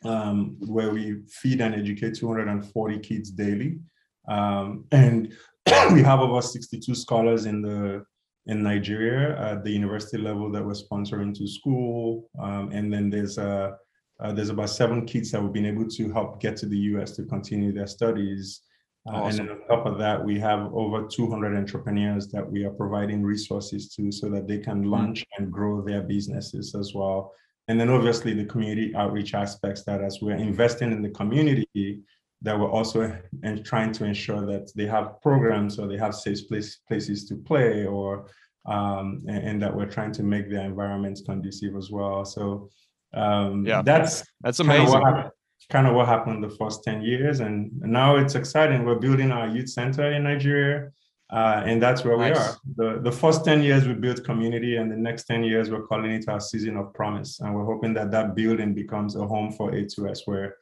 um, 0.04 0.58
where 0.60 0.92
we 0.92 1.22
feed 1.30 1.62
and 1.62 1.76
educate 1.76 2.16
240 2.16 3.00
kids 3.00 3.30
daily. 3.32 3.80
Um, 4.28 4.86
and 4.92 5.34
we 5.94 6.02
have 6.02 6.20
over 6.20 6.42
62 6.42 6.96
scholars 6.96 7.46
in 7.46 7.62
the 7.62 8.04
in 8.48 8.64
Nigeria 8.64 9.40
at 9.40 9.64
the 9.64 9.72
university 9.72 10.18
level 10.18 10.52
that 10.52 10.66
we're 10.66 10.74
sponsoring 10.74 11.36
to 11.38 11.48
school. 11.48 12.30
Um, 12.40 12.72
and 12.72 12.92
then 12.92 13.10
there's 13.10 13.38
a, 13.38 13.78
uh, 14.20 14.32
there's 14.34 14.50
about 14.50 14.70
seven 14.70 15.06
kids 15.06 15.32
that 15.32 15.42
we've 15.42 15.54
been 15.54 15.66
able 15.66 15.88
to 15.88 16.12
help 16.12 16.40
get 16.40 16.56
to 16.58 16.66
the 16.66 16.78
US 16.78 17.12
to 17.18 17.24
continue 17.24 17.72
their 17.72 17.88
studies. 17.88 18.62
Uh, 19.08 19.14
awesome. 19.14 19.40
And 19.42 19.50
then 19.50 19.58
on 19.58 19.68
top 19.68 19.86
of 19.86 19.98
that, 20.00 20.24
we 20.24 20.40
have 20.40 20.72
over 20.74 21.08
200 21.08 21.56
entrepreneurs 21.56 22.28
that 22.30 22.50
we 22.50 22.64
are 22.66 22.72
providing 22.72 23.24
resources 23.24 23.90
to 23.96 24.12
so 24.12 24.30
that 24.30 24.48
they 24.48 24.60
can 24.60 24.84
hmm. 24.84 24.90
launch 24.90 25.22
mm-hmm. 25.22 25.44
and 25.44 25.52
grow 25.52 25.82
their 25.82 26.02
businesses 26.02 26.76
as 26.76 26.94
well. 26.94 27.34
And 27.68 27.80
then 27.80 27.90
obviously 27.90 28.34
the 28.34 28.46
community 28.46 28.94
outreach 28.96 29.34
aspects 29.34 29.84
that 29.86 30.02
as 30.02 30.20
we're 30.22 30.36
investing 30.36 30.92
in 30.92 31.02
the 31.02 31.10
community, 31.10 32.02
that 32.42 32.58
we're 32.60 32.70
also 32.70 33.16
and 33.44 33.64
trying 33.64 33.92
to 33.94 34.06
ensure 34.06 34.46
that 34.46 34.72
they 34.76 34.88
have 34.88 35.22
programs 35.22 35.78
or 35.80 35.88
they 35.88 35.98
have 35.98 36.16
safe 36.16 36.48
place, 36.48 36.78
places 36.88 37.28
to 37.30 37.36
play 37.36 37.86
or 37.86 38.26
um, 38.66 39.24
and, 39.28 39.44
and, 39.48 39.62
that 39.62 39.76
we're 39.76 39.88
trying 39.90 40.12
to 40.12 40.22
make 40.24 40.48
their 40.50 40.64
environments 40.66 41.22
conducive 41.22 41.76
as 41.76 41.90
well. 41.90 42.24
So 42.26 42.70
Um, 43.14 43.66
Yeah. 43.66 43.82
that's 43.82 44.24
That's 44.42 44.60
kind 44.60 44.72
of 44.72 44.78
amazing. 44.78 45.02
what 45.02 45.32
kind 45.70 45.88
of 45.88 45.94
what 45.96 46.08
happened 46.08 46.44
the 46.44 46.50
first 46.62 46.84
10 46.84 47.02
years 47.02 47.40
and 47.40 47.72
now 47.82 48.16
it's 48.18 48.36
exciting 48.36 48.84
we're 48.84 49.00
building 49.08 49.32
our 49.32 49.48
youth 49.48 49.70
center 49.70 50.12
in 50.12 50.24
nigeria 50.24 50.90
uh, 51.32 51.62
and 51.66 51.82
that's 51.82 52.04
where 52.04 52.18
Nice. 52.18 52.36
we 52.36 52.42
are 52.42 52.52
the, 52.96 53.02
the 53.02 53.12
first 53.12 53.46
10 53.46 53.62
years 53.62 53.88
we 53.88 53.94
built 53.94 54.24
community 54.24 54.76
and 54.78 54.92
the 54.92 54.98
next 54.98 55.24
10 55.26 55.44
years 55.44 55.70
we're 55.70 55.86
calling 55.92 56.12
it 56.12 56.28
our 56.28 56.42
season 56.42 56.76
of 56.78 56.94
promise 56.94 57.40
and 57.42 57.54
we're 57.56 57.70
hoping 57.74 57.94
that 57.94 58.12
that 58.12 58.36
building 58.36 58.74
becomes 58.74 59.16
a 59.16 59.26
home 59.26 59.50
for 59.52 59.72
a2s 59.72 60.20
where 60.26 60.56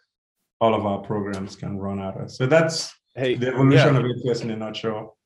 all 0.61 0.73
of 0.73 0.85
our 0.85 0.99
programs 0.99 1.55
can 1.55 1.77
run 1.77 1.99
out 1.99 2.19
of 2.19 2.31
so 2.31 2.45
that's 2.45 2.93
Hey, 3.15 3.35
the 3.35 3.47
evolution 3.47 3.95
of 3.95 4.03
a2s 4.03 4.41
in 4.43 4.51
a 4.51 4.55
nutshell 4.55 5.17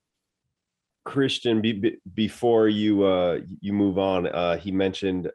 Christian, 1.05 1.59
be, 1.61 1.73
be, 1.73 1.97
before 2.13 2.69
you 2.69 3.03
uh 3.03 3.39
you 3.59 3.73
move 3.73 3.97
on, 3.97 4.27
uh 4.27 4.57
he 4.57 4.71
mentioned 4.71 5.29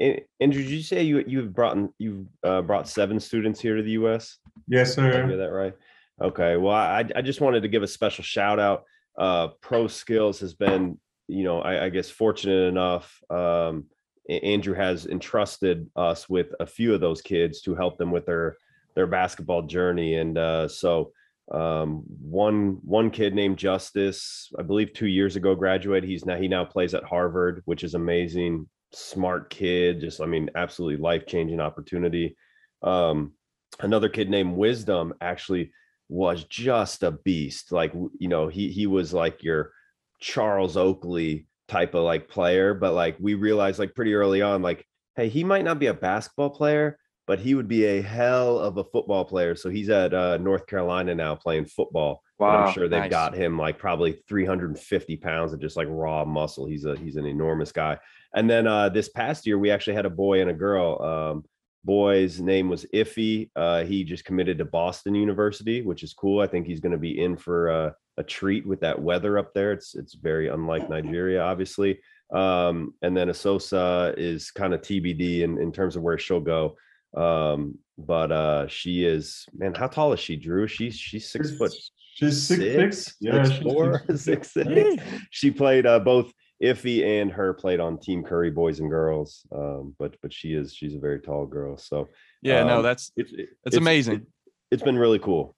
A- 0.00 0.22
Andrew, 0.38 0.62
did 0.62 0.70
you 0.70 0.82
say 0.82 1.02
you 1.02 1.24
you've 1.26 1.54
brought 1.54 1.78
you've 1.98 2.26
uh, 2.44 2.60
brought 2.62 2.88
seven 2.88 3.18
students 3.18 3.58
here 3.58 3.74
to 3.76 3.82
the 3.82 3.92
US? 3.92 4.36
yes 4.66 4.94
sir. 4.94 5.10
Did 5.10 5.22
I 5.22 5.26
hear 5.26 5.36
that 5.38 5.52
right? 5.52 5.74
Okay. 6.20 6.56
Well, 6.56 6.74
I 6.74 7.08
I 7.16 7.22
just 7.22 7.40
wanted 7.40 7.62
to 7.62 7.68
give 7.68 7.82
a 7.82 7.86
special 7.88 8.22
shout 8.22 8.58
out. 8.58 8.84
Uh, 9.18 9.48
Pro 9.62 9.88
Skills 9.88 10.40
has 10.40 10.52
been, 10.52 10.98
you 11.26 11.42
know, 11.42 11.62
I, 11.62 11.86
I 11.86 11.88
guess 11.88 12.10
fortunate 12.10 12.68
enough. 12.68 13.18
Um, 13.30 13.86
Andrew 14.28 14.74
has 14.74 15.06
entrusted 15.06 15.88
us 15.96 16.28
with 16.28 16.48
a 16.60 16.66
few 16.66 16.92
of 16.92 17.00
those 17.00 17.22
kids 17.22 17.62
to 17.62 17.74
help 17.74 17.96
them 17.96 18.10
with 18.10 18.26
their 18.26 18.58
their 18.94 19.06
basketball 19.06 19.62
journey, 19.62 20.14
and 20.14 20.36
uh, 20.36 20.68
so 20.68 21.12
um, 21.52 22.02
one 22.20 22.78
one 22.82 23.10
kid 23.10 23.34
named 23.34 23.58
Justice, 23.58 24.52
I 24.58 24.62
believe, 24.62 24.92
two 24.92 25.06
years 25.06 25.36
ago 25.36 25.54
graduated. 25.54 26.08
He's 26.08 26.26
now 26.26 26.36
he 26.36 26.48
now 26.48 26.64
plays 26.64 26.94
at 26.94 27.04
Harvard, 27.04 27.62
which 27.64 27.84
is 27.84 27.94
amazing. 27.94 28.68
Smart 28.92 29.50
kid, 29.50 30.00
just 30.00 30.20
I 30.20 30.26
mean, 30.26 30.50
absolutely 30.54 31.02
life 31.02 31.26
changing 31.26 31.60
opportunity. 31.60 32.36
Um, 32.82 33.32
another 33.80 34.08
kid 34.08 34.30
named 34.30 34.56
Wisdom 34.56 35.14
actually 35.20 35.72
was 36.08 36.44
just 36.44 37.02
a 37.02 37.12
beast. 37.12 37.72
Like 37.72 37.92
you 38.18 38.28
know, 38.28 38.48
he 38.48 38.70
he 38.70 38.86
was 38.86 39.14
like 39.14 39.42
your 39.42 39.72
Charles 40.20 40.76
Oakley 40.76 41.46
type 41.68 41.94
of 41.94 42.02
like 42.02 42.28
player, 42.28 42.74
but 42.74 42.92
like 42.92 43.16
we 43.20 43.34
realized 43.34 43.78
like 43.78 43.94
pretty 43.94 44.14
early 44.14 44.42
on, 44.42 44.62
like, 44.62 44.86
hey, 45.16 45.28
he 45.28 45.44
might 45.44 45.64
not 45.64 45.78
be 45.78 45.86
a 45.86 45.94
basketball 45.94 46.50
player, 46.50 46.98
but 47.28 47.38
he 47.38 47.54
would 47.54 47.68
be 47.68 47.84
a 47.84 48.00
hell 48.00 48.58
of 48.58 48.78
a 48.78 48.84
football 48.84 49.22
player. 49.22 49.54
So 49.54 49.68
he's 49.68 49.90
at 49.90 50.14
uh, 50.14 50.38
North 50.38 50.66
Carolina 50.66 51.14
now 51.14 51.34
playing 51.34 51.66
football. 51.66 52.22
Wow, 52.38 52.64
I'm 52.64 52.72
sure 52.72 52.88
they've 52.88 53.00
nice. 53.02 53.10
got 53.10 53.34
him 53.34 53.58
like 53.58 53.78
probably 53.78 54.12
350 54.26 55.16
pounds 55.18 55.52
of 55.52 55.60
just 55.60 55.76
like 55.76 55.88
raw 55.90 56.24
muscle. 56.24 56.66
He's 56.66 56.86
a 56.86 56.96
he's 56.96 57.16
an 57.16 57.26
enormous 57.26 57.70
guy. 57.70 57.98
And 58.34 58.48
then 58.48 58.66
uh, 58.66 58.88
this 58.88 59.10
past 59.10 59.46
year, 59.46 59.58
we 59.58 59.70
actually 59.70 59.94
had 59.94 60.06
a 60.06 60.10
boy 60.10 60.40
and 60.40 60.50
a 60.50 60.54
girl. 60.54 61.02
Um, 61.02 61.44
boy's 61.84 62.40
name 62.40 62.70
was 62.70 62.86
Iffy. 62.94 63.50
Uh, 63.54 63.84
he 63.84 64.04
just 64.04 64.24
committed 64.24 64.56
to 64.58 64.64
Boston 64.64 65.14
University, 65.14 65.82
which 65.82 66.02
is 66.02 66.14
cool. 66.14 66.40
I 66.40 66.46
think 66.46 66.66
he's 66.66 66.80
going 66.80 66.92
to 66.92 66.98
be 66.98 67.20
in 67.22 67.36
for 67.36 67.70
uh, 67.70 67.90
a 68.16 68.22
treat 68.22 68.66
with 68.66 68.80
that 68.80 68.98
weather 68.98 69.36
up 69.36 69.52
there. 69.52 69.72
It's 69.72 69.94
it's 69.94 70.14
very 70.14 70.48
unlike 70.48 70.88
Nigeria, 70.88 71.42
obviously. 71.42 72.00
Um, 72.32 72.94
and 73.02 73.14
then 73.14 73.28
Asosa 73.28 74.14
is 74.16 74.50
kind 74.50 74.72
of 74.72 74.80
TBD 74.80 75.40
in, 75.40 75.58
in 75.58 75.72
terms 75.72 75.94
of 75.94 76.02
where 76.02 76.18
she'll 76.18 76.40
go. 76.40 76.76
Um, 77.16 77.78
but 77.96 78.30
uh, 78.32 78.66
she 78.68 79.04
is 79.04 79.46
man, 79.56 79.74
how 79.74 79.86
tall 79.88 80.12
is 80.12 80.20
she, 80.20 80.36
Drew? 80.36 80.66
She's 80.66 80.96
she's 80.96 81.30
six 81.30 81.56
foot 81.56 81.72
she's 82.14 82.42
six 82.46 82.58
six, 82.74 83.16
yeah 83.20 83.42
six 83.44 83.54
she's 83.56 83.62
four, 83.62 84.02
six- 84.16 84.22
six 84.22 84.50
six. 84.52 85.02
She 85.30 85.50
played 85.50 85.86
uh, 85.86 85.98
both 86.00 86.32
Iffy 86.62 87.04
and 87.20 87.30
her 87.32 87.54
played 87.54 87.80
on 87.80 87.98
Team 87.98 88.22
Curry 88.24 88.50
boys 88.50 88.80
and 88.80 88.90
girls. 88.90 89.46
Um, 89.52 89.94
but 89.98 90.16
but 90.22 90.32
she 90.32 90.52
is 90.54 90.74
she's 90.74 90.94
a 90.94 90.98
very 90.98 91.20
tall 91.20 91.46
girl. 91.46 91.76
So 91.76 92.08
Yeah, 92.42 92.62
no, 92.64 92.78
um, 92.78 92.82
that's 92.82 93.10
it's 93.16 93.32
it- 93.32 93.48
It's 93.64 93.76
amazing. 93.76 94.14
it- 94.16 94.26
it's 94.70 94.82
been 94.82 94.98
really 94.98 95.18
cool. 95.18 95.56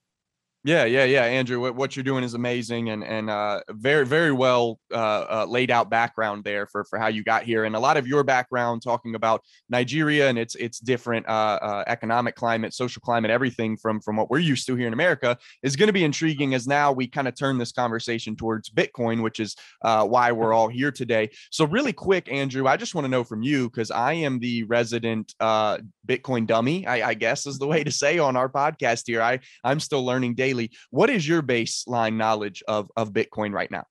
Yeah, 0.62 0.84
yeah, 0.84 1.04
yeah, 1.04 1.22
Andrew. 1.22 1.58
What, 1.58 1.74
what 1.74 1.96
you're 1.96 2.02
doing 2.02 2.22
is 2.22 2.34
amazing, 2.34 2.90
and 2.90 3.02
and 3.02 3.30
uh, 3.30 3.62
very 3.70 4.04
very 4.04 4.30
well 4.30 4.78
uh, 4.92 4.96
uh, 4.96 5.46
laid 5.48 5.70
out 5.70 5.88
background 5.88 6.44
there 6.44 6.66
for 6.66 6.84
for 6.84 6.98
how 6.98 7.06
you 7.06 7.24
got 7.24 7.44
here, 7.44 7.64
and 7.64 7.74
a 7.74 7.78
lot 7.78 7.96
of 7.96 8.06
your 8.06 8.24
background 8.24 8.82
talking 8.82 9.14
about 9.14 9.42
Nigeria 9.70 10.28
and 10.28 10.38
its 10.38 10.56
its 10.56 10.78
different 10.78 11.26
uh, 11.26 11.58
uh, 11.62 11.84
economic 11.86 12.34
climate, 12.34 12.74
social 12.74 13.00
climate, 13.00 13.30
everything 13.30 13.78
from 13.78 14.02
from 14.02 14.18
what 14.18 14.28
we're 14.28 14.38
used 14.38 14.66
to 14.66 14.76
here 14.76 14.86
in 14.86 14.92
America 14.92 15.38
is 15.62 15.76
going 15.76 15.86
to 15.86 15.94
be 15.94 16.04
intriguing. 16.04 16.52
As 16.52 16.68
now 16.68 16.92
we 16.92 17.06
kind 17.06 17.26
of 17.26 17.34
turn 17.34 17.56
this 17.56 17.72
conversation 17.72 18.36
towards 18.36 18.68
Bitcoin, 18.68 19.22
which 19.22 19.40
is 19.40 19.56
uh, 19.80 20.06
why 20.06 20.30
we're 20.30 20.52
all 20.52 20.68
here 20.68 20.92
today. 20.92 21.30
So 21.50 21.64
really 21.64 21.94
quick, 21.94 22.30
Andrew, 22.30 22.66
I 22.66 22.76
just 22.76 22.94
want 22.94 23.06
to 23.06 23.10
know 23.10 23.24
from 23.24 23.42
you 23.42 23.70
because 23.70 23.90
I 23.90 24.12
am 24.12 24.38
the 24.38 24.64
resident 24.64 25.32
Bitcoin 25.40 26.46
dummy, 26.46 26.86
I, 26.86 27.10
I 27.10 27.14
guess 27.14 27.46
is 27.46 27.58
the 27.58 27.66
way 27.66 27.82
to 27.82 27.90
say 27.90 28.18
on 28.18 28.36
our 28.36 28.50
podcast 28.50 29.04
here. 29.06 29.22
I 29.22 29.38
I'm 29.64 29.80
still 29.80 30.04
learning 30.04 30.34
daily. 30.34 30.49
What 30.90 31.10
is 31.10 31.26
your 31.26 31.42
baseline 31.42 32.16
knowledge 32.16 32.62
of 32.66 32.90
of 32.96 33.12
Bitcoin 33.12 33.52
right 33.52 33.70
now? 33.70 33.84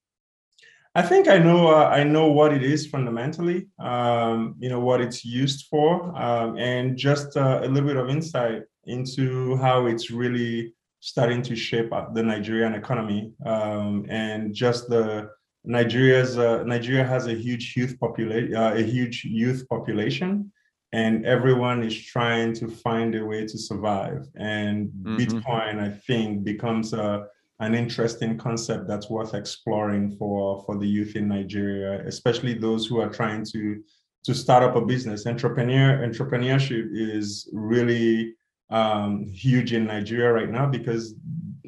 I 0.95 1.03
think 1.03 1.27
I 1.27 1.37
know 1.37 1.67
uh, 1.67 1.85
I 1.85 2.03
know 2.03 2.27
what 2.31 2.51
it 2.51 2.63
is 2.63 2.87
fundamentally, 2.87 3.67
um, 3.79 4.55
you 4.59 4.69
know 4.69 4.79
what 4.79 5.01
it's 5.01 5.23
used 5.23 5.67
for, 5.69 6.15
um, 6.19 6.57
and 6.57 6.97
just 6.97 7.37
uh, 7.37 7.61
a 7.63 7.67
little 7.67 7.87
bit 7.87 7.97
of 7.97 8.09
insight 8.09 8.63
into 8.85 9.55
how 9.57 9.85
it's 9.85 10.09
really 10.09 10.73
starting 10.99 11.41
to 11.43 11.55
shape 11.55 11.93
up 11.93 12.13
the 12.13 12.23
Nigerian 12.23 12.73
economy, 12.73 13.31
um, 13.45 14.05
and 14.09 14.53
just 14.53 14.89
the 14.89 15.29
Nigeria's 15.63 16.37
uh, 16.37 16.63
Nigeria 16.63 17.05
has 17.05 17.27
a 17.27 17.35
huge 17.35 17.73
youth 17.77 17.99
population, 17.99 18.55
uh, 18.55 18.73
a 18.73 18.81
huge 18.81 19.23
youth 19.25 19.67
population, 19.69 20.51
and 20.91 21.25
everyone 21.25 21.83
is 21.83 21.95
trying 22.01 22.53
to 22.53 22.67
find 22.67 23.13
a 23.15 23.23
way 23.25 23.45
to 23.45 23.57
survive. 23.57 24.27
And 24.35 24.89
Mhm. 25.03 25.17
Bitcoin, 25.19 25.79
I 25.79 25.89
think, 25.89 26.43
becomes 26.43 26.93
a 26.93 27.27
an 27.61 27.75
interesting 27.75 28.37
concept 28.37 28.87
that's 28.87 29.09
worth 29.09 29.33
exploring 29.33 30.11
for 30.11 30.63
for 30.65 30.77
the 30.77 30.87
youth 30.87 31.17
in 31.17 31.27
Nigeria, 31.27 32.01
especially 32.07 32.53
those 32.53 32.87
who 32.87 33.01
are 33.01 33.09
trying 33.09 33.43
to 33.53 33.83
to 34.23 34.33
start 34.33 34.63
up 34.63 34.75
a 34.75 34.81
business. 34.85 35.25
Entrepreneur 35.27 35.99
entrepreneurship 36.07 36.87
is 36.91 37.49
really 37.53 38.35
um, 38.71 39.25
huge 39.25 39.73
in 39.73 39.85
Nigeria 39.87 40.31
right 40.31 40.49
now 40.49 40.67
because 40.67 41.15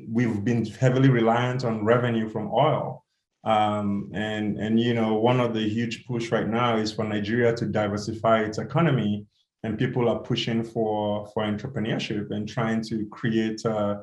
we've 0.07 0.43
been 0.43 0.65
heavily 0.65 1.09
reliant 1.09 1.65
on 1.65 1.83
revenue 1.83 2.29
from 2.29 2.51
oil. 2.53 3.00
Um, 3.43 4.11
and 4.13 4.59
and 4.59 4.79
you 4.79 4.93
know 4.93 5.15
one 5.15 5.39
of 5.39 5.53
the 5.53 5.67
huge 5.67 6.05
push 6.05 6.31
right 6.31 6.47
now 6.47 6.77
is 6.77 6.93
for 6.93 7.05
Nigeria 7.05 7.55
to 7.55 7.65
diversify 7.65 8.41
its 8.41 8.59
economy, 8.59 9.25
and 9.63 9.79
people 9.79 10.07
are 10.07 10.19
pushing 10.19 10.63
for 10.63 11.27
for 11.33 11.43
entrepreneurship 11.43 12.29
and 12.31 12.47
trying 12.47 12.83
to 12.83 13.07
create 13.07 13.65
uh, 13.65 13.97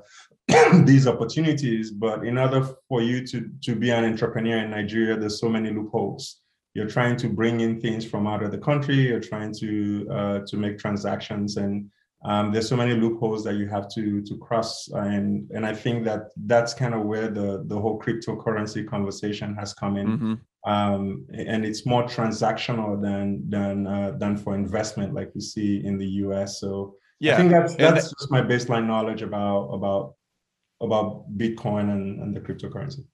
these 0.85 1.07
opportunities. 1.07 1.90
But 1.92 2.26
in 2.26 2.37
order 2.37 2.68
for 2.88 3.00
you 3.00 3.25
to, 3.28 3.49
to 3.62 3.76
be 3.76 3.90
an 3.90 4.04
entrepreneur 4.04 4.59
in 4.59 4.71
Nigeria, 4.71 5.16
there's 5.16 5.40
so 5.40 5.49
many 5.49 5.71
loopholes. 5.71 6.40
You're 6.75 6.88
trying 6.88 7.16
to 7.16 7.28
bring 7.28 7.61
in 7.61 7.80
things 7.80 8.04
from 8.04 8.26
out 8.26 8.42
of 8.42 8.50
the 8.50 8.59
country. 8.59 8.97
You're 8.97 9.21
trying 9.21 9.54
to 9.61 10.09
uh, 10.11 10.38
to 10.47 10.57
make 10.57 10.78
transactions, 10.78 11.59
and 11.59 11.90
um, 12.25 12.53
there's 12.53 12.69
so 12.69 12.77
many 12.77 12.95
loopholes 12.95 13.45
that 13.45 13.55
you 13.55 13.69
have 13.69 13.89
to 13.95 14.21
to 14.23 14.37
cross. 14.39 14.89
And 14.89 15.51
and 15.53 15.65
I 15.65 15.75
think 15.75 16.05
that 16.05 16.31
that's 16.37 16.75
kind 16.75 16.95
of 16.95 17.05
where 17.05 17.29
the 17.29 17.65
the 17.67 17.81
whole 17.81 18.01
cryptocurrency 18.01 18.87
conversation 18.87 19.55
has 19.55 19.73
come 19.75 19.97
in. 19.97 20.19
Mhm. 20.19 20.41
Um, 20.67 21.27
and 21.33 21.65
it's 21.65 21.87
more 21.87 22.03
transactional 22.03 23.01
than 23.01 23.49
than 23.49 23.87
uh, 23.87 24.13
than 24.19 24.37
for 24.37 24.55
investment, 24.55 25.15
like 25.15 25.31
we 25.35 25.41
see 25.41 25.85
in 25.85 25.97
the 25.97 26.07
U.S. 26.25 26.61
So 26.61 26.97
yeah. 27.21 27.35
I 27.35 27.37
think 27.37 27.51
that's 27.51 27.75
and 27.75 27.97
that's 27.97 28.13
just 28.19 28.31
my 28.31 28.43
baseline 28.43 28.87
knowledge 28.87 29.23
about 29.23 29.69
about 29.69 30.15
about 30.81 31.25
Bitcoin 31.37 31.91
and, 31.93 32.21
and 32.21 32.35
the 32.35 32.41
cryptocurrency. 32.41 33.05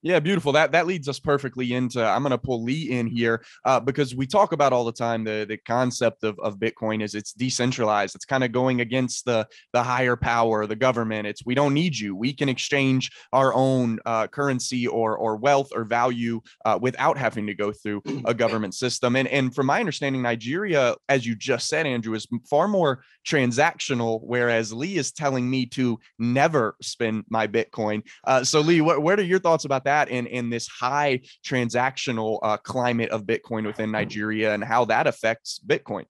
Yeah, 0.00 0.20
beautiful. 0.20 0.52
That 0.52 0.70
that 0.72 0.86
leads 0.86 1.08
us 1.08 1.18
perfectly 1.18 1.72
into. 1.72 2.04
I'm 2.04 2.22
going 2.22 2.30
to 2.30 2.38
pull 2.38 2.62
Lee 2.62 2.92
in 2.92 3.08
here 3.08 3.42
uh, 3.64 3.80
because 3.80 4.14
we 4.14 4.28
talk 4.28 4.52
about 4.52 4.72
all 4.72 4.84
the 4.84 4.92
time 4.92 5.24
the 5.24 5.44
the 5.48 5.56
concept 5.56 6.22
of, 6.22 6.38
of 6.38 6.58
Bitcoin 6.58 7.02
is 7.02 7.16
it's 7.16 7.32
decentralized. 7.32 8.14
It's 8.14 8.24
kind 8.24 8.44
of 8.44 8.52
going 8.52 8.80
against 8.80 9.24
the 9.24 9.48
the 9.72 9.82
higher 9.82 10.14
power, 10.14 10.66
the 10.66 10.76
government. 10.76 11.26
It's 11.26 11.44
we 11.44 11.56
don't 11.56 11.74
need 11.74 11.98
you. 11.98 12.14
We 12.14 12.32
can 12.32 12.48
exchange 12.48 13.10
our 13.32 13.52
own 13.54 13.98
uh, 14.06 14.28
currency 14.28 14.86
or 14.86 15.16
or 15.16 15.34
wealth 15.34 15.70
or 15.74 15.82
value 15.82 16.42
uh, 16.64 16.78
without 16.80 17.18
having 17.18 17.48
to 17.48 17.54
go 17.54 17.72
through 17.72 18.02
a 18.24 18.34
government 18.34 18.74
system. 18.74 19.16
And 19.16 19.26
and 19.26 19.52
from 19.52 19.66
my 19.66 19.80
understanding, 19.80 20.22
Nigeria, 20.22 20.94
as 21.08 21.26
you 21.26 21.34
just 21.34 21.66
said, 21.66 21.86
Andrew, 21.86 22.14
is 22.14 22.28
far 22.48 22.68
more 22.68 23.02
transactional, 23.26 24.20
whereas 24.22 24.72
Lee 24.72 24.96
is 24.96 25.10
telling 25.10 25.50
me 25.50 25.66
to 25.66 25.98
never 26.20 26.76
spend 26.80 27.24
my 27.30 27.48
Bitcoin. 27.48 28.06
Uh, 28.22 28.44
so 28.44 28.60
Lee, 28.60 28.80
what 28.80 29.02
what 29.02 29.18
are 29.18 29.24
your 29.24 29.40
thoughts 29.40 29.64
about 29.64 29.84
that 29.84 29.97
in 30.06 30.28
in 30.28 30.50
this 30.50 30.68
high 30.68 31.20
transactional 31.44 32.38
uh, 32.44 32.56
climate 32.58 33.10
of 33.10 33.24
Bitcoin 33.24 33.66
within 33.66 33.90
Nigeria 33.90 34.54
and 34.54 34.62
how 34.62 34.84
that 34.84 35.08
affects 35.08 35.60
Bitcoin? 35.66 36.04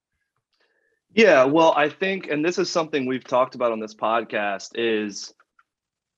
Yeah, 1.15 1.45
well, 1.45 1.73
I 1.75 1.89
think, 1.89 2.29
and 2.29 2.45
this 2.45 2.59
is 2.59 2.69
something 2.69 3.07
we've 3.07 3.25
talked 3.25 3.55
about 3.55 3.73
on 3.73 3.81
this 3.81 3.95
podcast, 3.95 4.73
is 4.75 5.33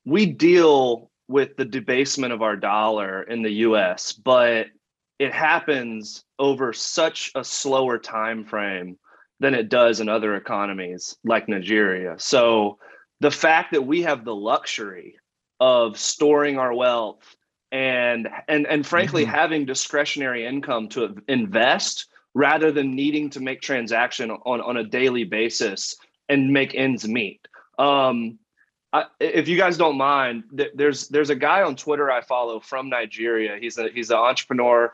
we 0.04 0.26
deal 0.26 1.10
with 1.28 1.56
the 1.56 1.64
debasement 1.64 2.32
of 2.32 2.42
our 2.42 2.56
dollar 2.56 3.22
in 3.22 3.42
the 3.42 3.52
US, 3.52 4.12
but 4.12 4.66
it 5.20 5.32
happens 5.32 6.24
over 6.38 6.72
such 6.72 7.30
a 7.36 7.44
slower 7.44 7.98
time 7.98 8.44
frame 8.44 8.98
than 9.38 9.54
it 9.54 9.68
does 9.68 10.00
in 10.00 10.08
other 10.08 10.34
economies 10.34 11.16
like 11.24 11.48
Nigeria. 11.48 12.16
So 12.18 12.78
the 13.20 13.30
fact 13.30 13.72
that 13.72 13.82
we 13.82 14.02
have 14.02 14.24
the 14.24 14.34
luxury 14.34 15.16
of 15.60 15.98
storing 15.98 16.58
our 16.58 16.74
wealth 16.74 17.36
and 17.72 18.28
and 18.48 18.66
and 18.66 18.86
frankly 18.86 19.22
mm-hmm. 19.22 19.34
having 19.34 19.64
discretionary 19.64 20.46
income 20.46 20.88
to 20.88 21.16
invest 21.28 22.06
rather 22.34 22.72
than 22.72 22.94
needing 22.94 23.30
to 23.30 23.40
make 23.40 23.60
transaction 23.60 24.30
on 24.30 24.60
on 24.60 24.76
a 24.76 24.84
daily 24.84 25.24
basis 25.24 25.96
and 26.28 26.52
make 26.52 26.74
ends 26.74 27.06
meet. 27.06 27.46
Um, 27.78 28.38
I, 28.92 29.04
if 29.20 29.48
you 29.48 29.56
guys 29.56 29.76
don't 29.76 29.96
mind, 29.96 30.44
th- 30.56 30.72
there's 30.74 31.08
there's 31.08 31.30
a 31.30 31.36
guy 31.36 31.62
on 31.62 31.76
Twitter 31.76 32.10
I 32.10 32.22
follow 32.22 32.60
from 32.60 32.88
Nigeria. 32.88 33.56
He's 33.60 33.78
a 33.78 33.88
he's 33.88 34.10
an 34.10 34.16
entrepreneur. 34.16 34.92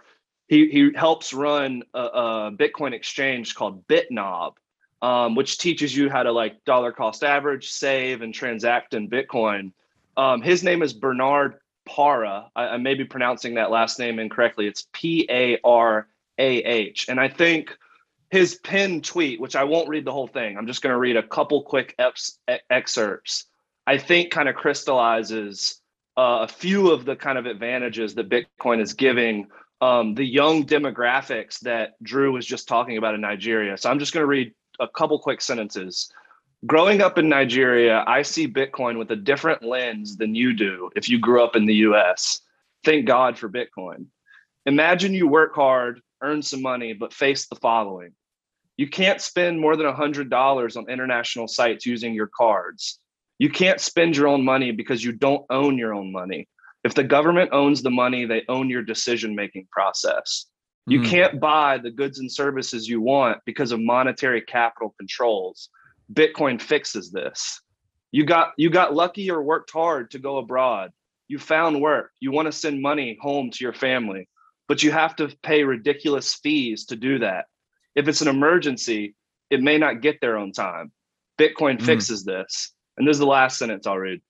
He 0.48 0.68
he 0.68 0.90
helps 0.94 1.32
run 1.32 1.82
a, 1.94 2.00
a 2.00 2.52
Bitcoin 2.52 2.92
exchange 2.92 3.54
called 3.54 3.86
BitNob, 3.88 4.54
um, 5.00 5.34
which 5.34 5.58
teaches 5.58 5.96
you 5.96 6.10
how 6.10 6.22
to 6.22 6.32
like 6.32 6.64
dollar 6.64 6.92
cost 6.92 7.24
average, 7.24 7.70
save, 7.70 8.20
and 8.20 8.34
transact 8.34 8.92
in 8.92 9.08
Bitcoin. 9.08 9.72
Um, 10.16 10.42
his 10.42 10.62
name 10.62 10.82
is 10.82 10.92
Bernard 10.92 11.58
Parah. 11.88 12.50
I, 12.54 12.68
I 12.68 12.76
may 12.78 12.94
be 12.94 13.04
pronouncing 13.04 13.54
that 13.54 13.70
last 13.70 13.98
name 13.98 14.18
incorrectly. 14.18 14.66
It's 14.66 14.86
P 14.92 15.26
A 15.30 15.58
R 15.64 16.08
A 16.38 16.58
H, 16.58 17.06
and 17.08 17.18
I 17.20 17.28
think 17.28 17.76
his 18.30 18.56
pinned 18.56 19.04
tweet, 19.04 19.40
which 19.40 19.56
I 19.56 19.64
won't 19.64 19.88
read 19.88 20.04
the 20.04 20.12
whole 20.12 20.26
thing. 20.26 20.58
I'm 20.58 20.66
just 20.66 20.82
going 20.82 20.92
to 20.92 20.98
read 20.98 21.16
a 21.16 21.22
couple 21.22 21.62
quick 21.62 21.94
excerpts 22.68 23.46
I 23.86 23.98
think 23.98 24.30
kind 24.30 24.48
of 24.48 24.56
crystallizes 24.56 25.80
uh, 26.16 26.40
a 26.42 26.48
few 26.48 26.90
of 26.90 27.04
the 27.04 27.14
kind 27.14 27.38
of 27.38 27.46
advantages 27.46 28.14
that 28.16 28.28
Bitcoin 28.28 28.80
is 28.80 28.94
giving 28.94 29.48
um, 29.80 30.14
the 30.14 30.24
young 30.24 30.64
demographics 30.64 31.60
that 31.60 32.02
Drew 32.02 32.32
was 32.32 32.46
just 32.46 32.66
talking 32.66 32.96
about 32.96 33.14
in 33.14 33.20
Nigeria. 33.20 33.76
So 33.76 33.90
I'm 33.90 33.98
just 33.98 34.12
going 34.12 34.22
to 34.22 34.28
read 34.28 34.52
a 34.80 34.88
couple 34.88 35.18
quick 35.18 35.40
sentences. 35.40 36.10
Growing 36.64 37.02
up 37.02 37.18
in 37.18 37.28
Nigeria, 37.28 38.02
I 38.06 38.22
see 38.22 38.48
Bitcoin 38.48 38.98
with 38.98 39.10
a 39.10 39.16
different 39.16 39.62
lens 39.62 40.16
than 40.16 40.34
you 40.34 40.54
do 40.54 40.90
if 40.96 41.08
you 41.08 41.18
grew 41.18 41.44
up 41.44 41.54
in 41.54 41.66
the 41.66 41.74
US. 41.74 42.40
Thank 42.84 43.06
God 43.06 43.36
for 43.36 43.48
Bitcoin. 43.48 44.06
Imagine 44.64 45.12
you 45.12 45.28
work 45.28 45.54
hard, 45.54 46.00
earn 46.22 46.42
some 46.42 46.62
money, 46.62 46.92
but 46.92 47.12
face 47.12 47.46
the 47.46 47.56
following. 47.56 48.12
You 48.76 48.88
can't 48.88 49.20
spend 49.20 49.60
more 49.60 49.76
than 49.76 49.86
$100 49.86 50.76
on 50.76 50.90
international 50.90 51.48
sites 51.48 51.86
using 51.86 52.14
your 52.14 52.30
cards. 52.36 52.98
You 53.38 53.50
can't 53.50 53.80
spend 53.80 54.16
your 54.16 54.28
own 54.28 54.44
money 54.44 54.72
because 54.72 55.04
you 55.04 55.12
don't 55.12 55.44
own 55.50 55.76
your 55.76 55.94
own 55.94 56.10
money. 56.10 56.48
If 56.84 56.94
the 56.94 57.04
government 57.04 57.50
owns 57.52 57.82
the 57.82 57.90
money, 57.90 58.24
they 58.24 58.44
own 58.48 58.70
your 58.70 58.82
decision 58.82 59.34
making 59.34 59.68
process. 59.70 60.46
You 60.86 61.00
mm. 61.00 61.06
can't 61.06 61.40
buy 61.40 61.78
the 61.78 61.90
goods 61.90 62.18
and 62.18 62.30
services 62.30 62.88
you 62.88 63.00
want 63.00 63.38
because 63.44 63.72
of 63.72 63.80
monetary 63.80 64.40
capital 64.40 64.94
controls. 64.98 65.68
Bitcoin 66.12 66.60
fixes 66.60 67.10
this. 67.10 67.60
You 68.12 68.24
got 68.24 68.52
you 68.56 68.70
got 68.70 68.94
lucky 68.94 69.30
or 69.30 69.42
worked 69.42 69.70
hard 69.70 70.10
to 70.12 70.18
go 70.18 70.38
abroad. 70.38 70.92
You 71.28 71.38
found 71.38 71.80
work. 71.80 72.12
You 72.20 72.30
want 72.30 72.46
to 72.46 72.52
send 72.52 72.80
money 72.80 73.18
home 73.20 73.50
to 73.50 73.64
your 73.64 73.72
family, 73.72 74.28
but 74.68 74.82
you 74.82 74.92
have 74.92 75.16
to 75.16 75.34
pay 75.42 75.64
ridiculous 75.64 76.34
fees 76.34 76.86
to 76.86 76.96
do 76.96 77.18
that. 77.18 77.46
If 77.94 78.08
it's 78.08 78.20
an 78.20 78.28
emergency, 78.28 79.14
it 79.50 79.60
may 79.60 79.78
not 79.78 80.02
get 80.02 80.20
there 80.20 80.36
on 80.36 80.52
time. 80.52 80.92
Bitcoin 81.38 81.78
mm. 81.78 81.82
fixes 81.82 82.24
this. 82.24 82.72
And 82.96 83.06
this 83.06 83.14
is 83.14 83.20
the 83.20 83.26
last 83.26 83.58
sentence 83.58 83.86
I'll 83.86 83.98
read. 83.98 84.20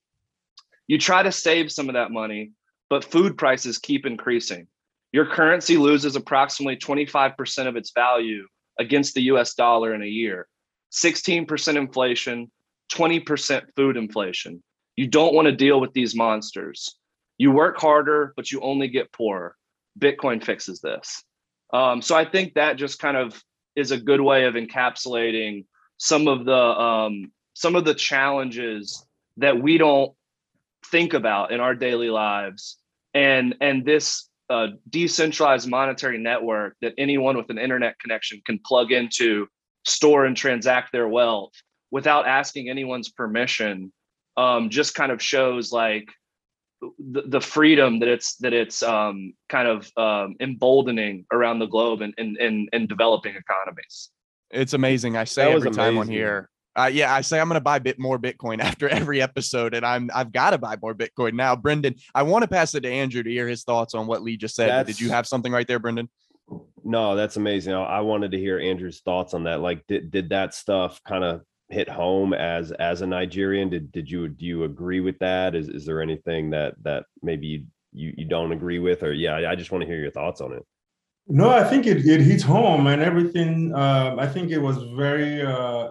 You 0.87 0.99
try 0.99 1.23
to 1.23 1.33
save 1.33 1.71
some 1.71 1.88
of 1.88 1.95
that 1.95 2.11
money, 2.11 2.52
but 2.88 3.04
food 3.04 3.37
prices 3.37 3.78
keep 3.78 4.06
increasing. 4.06 4.66
Your 5.12 5.26
currency 5.26 5.76
loses 5.76 6.16
approximately 6.16 6.76
25% 6.76 7.66
of 7.66 7.76
its 7.76 7.92
value 7.92 8.47
against 8.78 9.14
the 9.14 9.23
US 9.23 9.54
dollar 9.54 9.95
in 9.95 10.02
a 10.02 10.06
year. 10.06 10.47
16% 10.93 11.76
inflation, 11.76 12.50
20% 12.93 13.62
food 13.75 13.97
inflation. 13.97 14.62
You 14.97 15.07
don't 15.07 15.35
want 15.35 15.47
to 15.47 15.52
deal 15.52 15.81
with 15.81 15.93
these 15.93 16.14
monsters. 16.14 16.97
You 17.38 17.50
work 17.50 17.78
harder, 17.78 18.33
but 18.37 18.50
you 18.50 18.61
only 18.61 18.88
get 18.88 19.12
poorer. 19.12 19.57
Bitcoin 19.99 20.43
fixes 20.43 20.80
this. 20.80 21.23
Um, 21.73 22.00
so 22.00 22.15
I 22.15 22.25
think 22.25 22.54
that 22.54 22.76
just 22.76 22.99
kind 22.99 23.17
of 23.17 23.43
is 23.75 23.91
a 23.91 23.99
good 23.99 24.21
way 24.21 24.45
of 24.45 24.54
encapsulating 24.54 25.67
some 25.99 26.28
of 26.28 26.45
the 26.45 26.54
um, 26.54 27.32
some 27.54 27.75
of 27.75 27.84
the 27.84 27.95
challenges 27.95 29.04
that 29.39 29.61
we 29.61 29.78
don't 29.78 30.13
think 30.87 31.15
about 31.15 31.52
in 31.52 31.61
our 31.61 31.75
daily 31.75 32.11
lives 32.11 32.78
and 33.15 33.56
and 33.61 33.84
this 33.84 34.28
uh, 34.49 34.69
decentralized 34.91 35.69
monetary 35.69 36.19
network 36.19 36.76
that 36.80 36.95
anyone 36.99 37.37
with 37.37 37.50
an 37.50 37.58
internet 37.58 37.99
connection 37.99 38.41
can 38.47 38.61
plug 38.65 38.93
into 38.93 39.49
store 39.87 40.25
and 40.27 40.37
transact 40.37 40.93
their 40.93 41.09
wealth 41.09 41.53
without 41.91 42.27
asking 42.27 42.69
anyone's 42.69 43.09
permission 43.09 43.93
um, 44.37 44.69
just 44.69 44.95
kind 44.95 45.13
of 45.13 45.23
shows 45.23 45.73
like 45.73 46.09
the, 46.81 47.23
the 47.27 47.41
freedom 47.41 48.01
that 48.01 48.09
it's 48.09 48.37
that 48.37 48.53
it's 48.53 48.83
um, 48.83 49.33
kind 49.49 49.67
of 49.69 49.91
um, 49.97 50.37
emboldening 50.41 51.25
around 51.33 51.59
the 51.59 51.67
globe 51.67 52.03
and 52.03 52.15
in, 52.19 52.37
in, 52.39 52.69
in, 52.73 52.87
developing 52.87 53.35
economies 53.35 54.11
it's 54.51 54.75
amazing 54.75 55.17
i 55.17 55.25
say 55.25 55.53
every 55.53 55.71
time 55.71 55.97
on 55.99 56.09
here 56.09 56.51
uh, 56.77 56.91
yeah, 56.93 57.13
I 57.13 57.23
say 57.23 57.41
I'm 57.41 57.49
going 57.49 57.57
to 57.57 57.63
buy 57.63 57.79
bit 57.79 57.99
more 57.99 58.19
Bitcoin 58.19 58.61
after 58.63 58.87
every 58.87 59.23
episode, 59.23 59.75
and 59.75 59.85
I'm 59.85 60.11
I've 60.15 60.31
got 60.31 60.51
to 60.51 60.59
buy 60.59 60.77
more 60.81 60.95
Bitcoin 60.95 61.33
now. 61.33 61.57
Brendan, 61.57 61.95
I 62.15 62.23
want 62.23 62.43
to 62.43 62.49
pass 62.49 62.75
it 62.75 62.83
to 62.83 62.91
Andrew 62.91 63.23
to 63.23 63.31
hear 63.31 63.49
his 63.49 63.65
thoughts 63.65 63.95
on 63.95 64.07
what 64.07 64.23
Lee 64.23 64.37
just 64.37 64.55
said. 64.55 64.87
Did 64.87 65.01
you 65.01 65.09
have 65.09 65.27
something 65.27 65.53
right 65.53 65.67
there, 65.67 65.79
Brendan? 65.79 66.11
No, 66.85 67.17
that's 67.17 67.37
amazing. 67.37 67.75
I 67.75 68.00
wanted 68.00 68.30
to 68.30 68.39
hear 68.39 68.61
Andrew's 68.61 69.00
thoughts 69.00 69.35
on 69.35 69.45
that. 69.45 69.61
Like, 69.61 69.87
did 69.87 70.11
did 70.11 70.28
that 70.28 70.54
stuff 70.54 71.02
kind 71.04 71.25
of 71.25 71.43
hit 71.69 71.89
home 71.89 72.32
as 72.32 72.71
as 72.73 73.00
a 73.00 73.06
Nigerian? 73.06 73.69
Did 73.69 73.91
did 73.91 74.11
you 74.11 74.28
do 74.28 74.47
you 74.47 74.65
agree 74.65 75.00
with 75.00 75.19
that? 75.19 75.54
Is 75.54 75.69
is 75.69 75.85
there 75.85 76.00
anything 76.00 76.50
that 76.50 76.75
that 76.85 77.06
maybe 77.23 77.47
you 77.47 77.67
you, 77.93 78.15
you 78.17 78.25
don't 78.26 78.52
agree 78.52 78.78
with, 78.78 79.02
or 79.02 79.13
yeah, 79.13 79.49
I 79.49 79.56
just 79.56 79.73
want 79.73 79.82
to 79.82 79.89
hear 79.89 80.00
your 80.00 80.11
thoughts 80.11 80.41
on 80.41 80.52
it. 80.52 80.65
No, 81.28 81.50
I 81.50 81.65
think 81.65 81.87
it, 81.87 82.06
it 82.06 82.21
hit 82.21 82.43
home 82.43 82.87
and 82.87 83.02
everything. 83.02 83.75
Uh, 83.75 84.15
I 84.19 84.28
think 84.28 84.52
it 84.52 84.59
was 84.59 84.76
very 84.97 85.43
uh, 85.43 85.89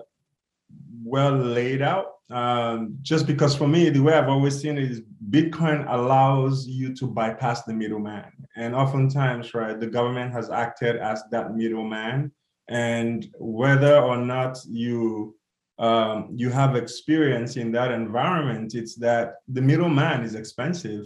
well 1.04 1.36
laid 1.36 1.82
out. 1.82 2.14
Um, 2.30 2.98
just 3.02 3.28
because 3.28 3.56
for 3.56 3.68
me, 3.68 3.90
the 3.90 4.00
way 4.00 4.14
I've 4.14 4.30
always 4.30 4.60
seen 4.60 4.78
it 4.78 4.90
is 4.90 5.02
Bitcoin 5.30 5.86
allows 5.92 6.68
you 6.68 6.96
to 6.96 7.08
bypass 7.08 7.64
the 7.64 7.74
middleman. 7.74 8.32
And 8.56 8.74
oftentimes, 8.76 9.54
right, 9.54 9.80
the 9.80 9.88
government 9.88 10.32
has 10.32 10.50
acted 10.50 10.96
as 10.98 11.24
that 11.32 11.56
middleman. 11.56 12.32
And 12.70 13.28
whether 13.38 14.00
or 14.00 14.18
not 14.18 14.58
you 14.68 15.36
um, 15.78 16.30
you 16.34 16.50
have 16.52 16.78
experience 16.78 17.58
in 17.58 17.70
that 17.74 17.92
environment, 17.92 18.76
it's 18.76 18.96
that 18.96 19.36
the 19.50 19.62
middleman 19.62 20.24
is 20.24 20.34
expensive, 20.34 21.06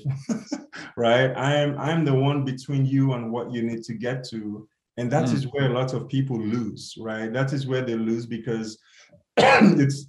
right? 0.96 1.36
I'm 1.36 1.78
I'm 1.80 2.06
the 2.06 2.14
one 2.14 2.46
between 2.46 2.86
you 2.86 3.14
and 3.14 3.32
what 3.32 3.52
you 3.52 3.64
need 3.64 3.84
to 3.86 3.94
get 3.94 4.24
to. 4.26 4.68
And 4.98 5.10
that 5.12 5.26
mm. 5.26 5.34
is 5.34 5.48
where 5.52 5.72
a 5.72 5.74
lot 5.74 5.94
of 5.94 6.08
people 6.08 6.40
lose, 6.40 6.96
right? 7.00 7.34
That 7.34 7.52
is 7.52 7.66
where 7.66 7.82
they 7.82 7.96
lose 7.96 8.28
because 8.28 8.78
it's 9.38 10.06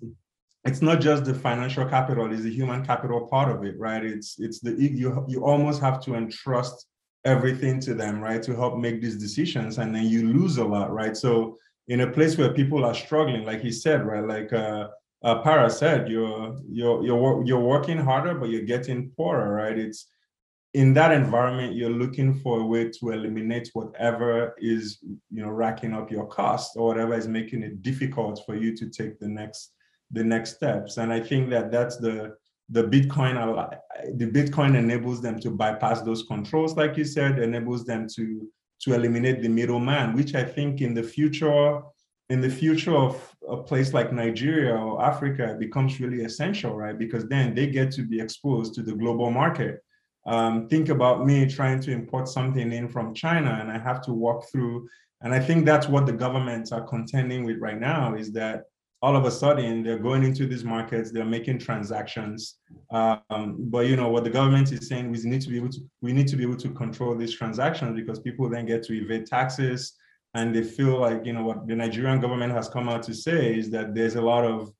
it's 0.64 0.82
not 0.82 1.00
just 1.00 1.24
the 1.24 1.34
financial 1.34 1.86
capital 1.86 2.30
it's 2.30 2.42
the 2.42 2.52
human 2.52 2.84
capital 2.84 3.26
part 3.26 3.50
of 3.50 3.64
it 3.64 3.78
right 3.78 4.04
it's 4.04 4.38
it's 4.38 4.60
the 4.60 4.72
you 4.72 5.24
you 5.26 5.42
almost 5.44 5.80
have 5.80 6.02
to 6.02 6.14
entrust 6.14 6.86
everything 7.24 7.80
to 7.80 7.94
them 7.94 8.20
right 8.20 8.42
to 8.42 8.54
help 8.56 8.78
make 8.78 9.00
these 9.00 9.16
decisions 9.16 9.78
and 9.78 9.94
then 9.94 10.04
you 10.04 10.26
lose 10.32 10.56
a 10.56 10.64
lot 10.64 10.92
right? 10.92 11.16
So 11.16 11.58
in 11.88 12.00
a 12.00 12.10
place 12.10 12.38
where 12.38 12.52
people 12.52 12.84
are 12.84 12.94
struggling 12.94 13.44
like 13.44 13.60
he 13.60 13.72
said 13.72 14.06
right 14.06 14.26
like 14.26 14.52
uh, 14.52 14.88
uh 15.22 15.42
Parah 15.42 15.70
said 15.70 16.08
you're 16.08 16.56
you're 16.68 17.04
you're 17.04 17.44
you're 17.44 17.60
working 17.60 17.98
harder 17.98 18.34
but 18.34 18.48
you're 18.48 18.62
getting 18.62 19.10
poorer 19.16 19.52
right? 19.52 19.78
It's 19.78 20.06
in 20.72 20.94
that 20.94 21.12
environment 21.12 21.74
you're 21.74 21.90
looking 21.90 22.32
for 22.32 22.60
a 22.60 22.64
way 22.64 22.88
to 22.88 23.10
eliminate 23.10 23.68
whatever 23.72 24.54
is 24.58 24.98
you 25.02 25.42
know 25.42 25.50
racking 25.50 25.92
up 25.92 26.10
your 26.10 26.26
cost 26.26 26.76
or 26.76 26.86
whatever 26.86 27.14
is 27.14 27.26
making 27.26 27.62
it 27.62 27.82
difficult 27.82 28.40
for 28.46 28.54
you 28.54 28.74
to 28.76 28.88
take 28.88 29.18
the 29.18 29.28
next 29.28 29.72
the 30.12 30.24
next 30.24 30.54
steps. 30.56 30.96
And 30.96 31.12
i 31.12 31.20
think 31.20 31.50
that 31.50 31.70
that's 31.70 31.96
the 31.96 32.36
the 32.70 32.84
bitcoin 32.84 33.36
the 34.14 34.26
bitcoin 34.26 34.76
enables 34.76 35.20
them 35.20 35.38
to 35.38 35.50
bypass 35.50 36.02
those 36.02 36.22
controls 36.24 36.76
like 36.76 36.96
you 36.96 37.04
said 37.04 37.38
enables 37.38 37.84
them 37.84 38.06
to 38.08 38.48
to 38.80 38.94
eliminate 38.94 39.42
the 39.42 39.48
middleman 39.48 40.14
which 40.14 40.34
i 40.34 40.44
think 40.44 40.80
in 40.80 40.94
the 40.94 41.02
future 41.02 41.80
in 42.28 42.40
the 42.40 42.48
future 42.48 42.96
of 42.96 43.34
a 43.48 43.56
place 43.56 43.92
like 43.92 44.12
nigeria 44.12 44.74
or 44.74 45.04
africa 45.04 45.56
becomes 45.58 46.00
really 46.00 46.22
essential 46.24 46.74
right 46.74 46.98
because 46.98 47.26
then 47.28 47.54
they 47.54 47.66
get 47.66 47.90
to 47.90 48.02
be 48.02 48.20
exposed 48.20 48.74
to 48.74 48.82
the 48.82 48.92
global 48.92 49.30
market 49.30 49.82
um, 50.26 50.68
think 50.68 50.88
about 50.88 51.26
me 51.26 51.46
trying 51.46 51.80
to 51.80 51.92
import 51.92 52.28
something 52.28 52.72
in 52.72 52.88
from 52.88 53.14
China 53.14 53.58
and 53.60 53.70
I 53.70 53.78
have 53.78 54.02
to 54.02 54.12
walk 54.12 54.50
through. 54.50 54.88
And 55.22 55.34
I 55.34 55.40
think 55.40 55.64
that's 55.64 55.88
what 55.88 56.06
the 56.06 56.12
governments 56.12 56.72
are 56.72 56.86
contending 56.86 57.44
with 57.44 57.58
right 57.58 57.78
now 57.78 58.14
is 58.14 58.32
that 58.32 58.64
all 59.02 59.16
of 59.16 59.24
a 59.24 59.30
sudden 59.30 59.82
they're 59.82 59.98
going 59.98 60.22
into 60.22 60.46
these 60.46 60.64
markets, 60.64 61.10
they're 61.10 61.24
making 61.24 61.58
transactions. 61.58 62.56
Um, 62.90 63.56
but 63.58 63.86
you 63.86 63.96
know 63.96 64.08
what 64.08 64.24
the 64.24 64.30
government 64.30 64.72
is 64.72 64.88
saying, 64.88 65.10
we 65.10 65.18
need 65.24 65.40
to 65.42 65.48
be 65.48 65.56
able 65.56 65.70
to 65.70 65.80
we 66.02 66.12
need 66.12 66.28
to 66.28 66.36
be 66.36 66.42
able 66.42 66.56
to 66.56 66.70
control 66.70 67.14
these 67.16 67.34
transactions 67.34 67.94
because 67.98 68.18
people 68.20 68.48
then 68.48 68.66
get 68.66 68.82
to 68.84 68.92
evade 68.94 69.26
taxes. 69.26 69.94
and 70.34 70.54
they 70.54 70.62
feel 70.62 71.00
like 71.00 71.24
you 71.26 71.32
know 71.32 71.44
what 71.44 71.66
the 71.66 71.74
Nigerian 71.74 72.20
government 72.20 72.52
has 72.52 72.68
come 72.68 72.88
out 72.88 73.02
to 73.04 73.14
say 73.14 73.56
is 73.58 73.70
that 73.70 73.94
there's 73.94 74.16
a 74.16 74.22
lot 74.32 74.44
of 74.44 74.72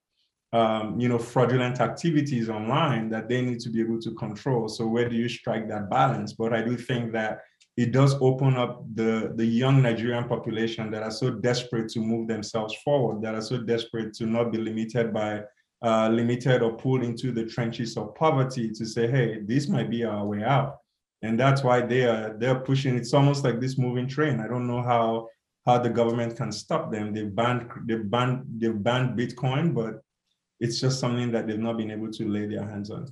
um, 0.53 0.99
you 0.99 1.09
know 1.09 1.17
fraudulent 1.17 1.79
activities 1.81 2.49
online 2.49 3.09
that 3.09 3.27
they 3.29 3.41
need 3.41 3.59
to 3.61 3.69
be 3.69 3.81
able 3.81 3.99
to 4.01 4.11
control. 4.15 4.67
So 4.67 4.85
where 4.87 5.09
do 5.09 5.15
you 5.15 5.29
strike 5.29 5.67
that 5.69 5.89
balance? 5.89 6.33
But 6.33 6.53
I 6.53 6.61
do 6.61 6.77
think 6.77 7.11
that 7.13 7.39
it 7.77 7.91
does 7.91 8.15
open 8.21 8.57
up 8.57 8.83
the 8.95 9.33
the 9.35 9.45
young 9.45 9.81
Nigerian 9.81 10.27
population 10.27 10.91
that 10.91 11.03
are 11.03 11.11
so 11.11 11.29
desperate 11.31 11.89
to 11.91 11.99
move 11.99 12.27
themselves 12.27 12.75
forward, 12.83 13.21
that 13.21 13.35
are 13.35 13.41
so 13.41 13.57
desperate 13.57 14.13
to 14.15 14.25
not 14.25 14.51
be 14.51 14.57
limited 14.57 15.13
by 15.13 15.43
uh, 15.83 16.09
limited 16.09 16.61
or 16.61 16.73
pulled 16.73 17.03
into 17.03 17.31
the 17.31 17.45
trenches 17.45 17.97
of 17.97 18.13
poverty 18.15 18.69
to 18.69 18.85
say, 18.85 19.07
hey, 19.07 19.39
this 19.45 19.67
might 19.67 19.89
be 19.89 20.03
our 20.03 20.25
way 20.25 20.43
out. 20.43 20.77
And 21.23 21.39
that's 21.39 21.63
why 21.63 21.81
they 21.81 22.03
are 22.03 22.35
they're 22.37 22.59
pushing. 22.59 22.95
It's 22.95 23.13
almost 23.13 23.43
like 23.43 23.59
this 23.59 23.77
moving 23.77 24.07
train. 24.07 24.39
I 24.39 24.47
don't 24.47 24.67
know 24.67 24.81
how 24.81 25.27
how 25.65 25.77
the 25.77 25.89
government 25.89 26.35
can 26.35 26.51
stop 26.51 26.91
them. 26.91 27.13
They've 27.13 27.33
banned 27.33 27.69
they've 27.85 28.09
banned 28.09 28.45
they've 28.57 28.83
banned 28.83 29.17
Bitcoin, 29.17 29.73
but 29.73 30.01
it's 30.59 30.79
just 30.79 30.99
something 30.99 31.31
that 31.31 31.47
they've 31.47 31.59
not 31.59 31.77
been 31.77 31.91
able 31.91 32.11
to 32.11 32.27
lay 32.27 32.47
their 32.47 32.67
hands 32.67 32.89
on. 32.89 33.07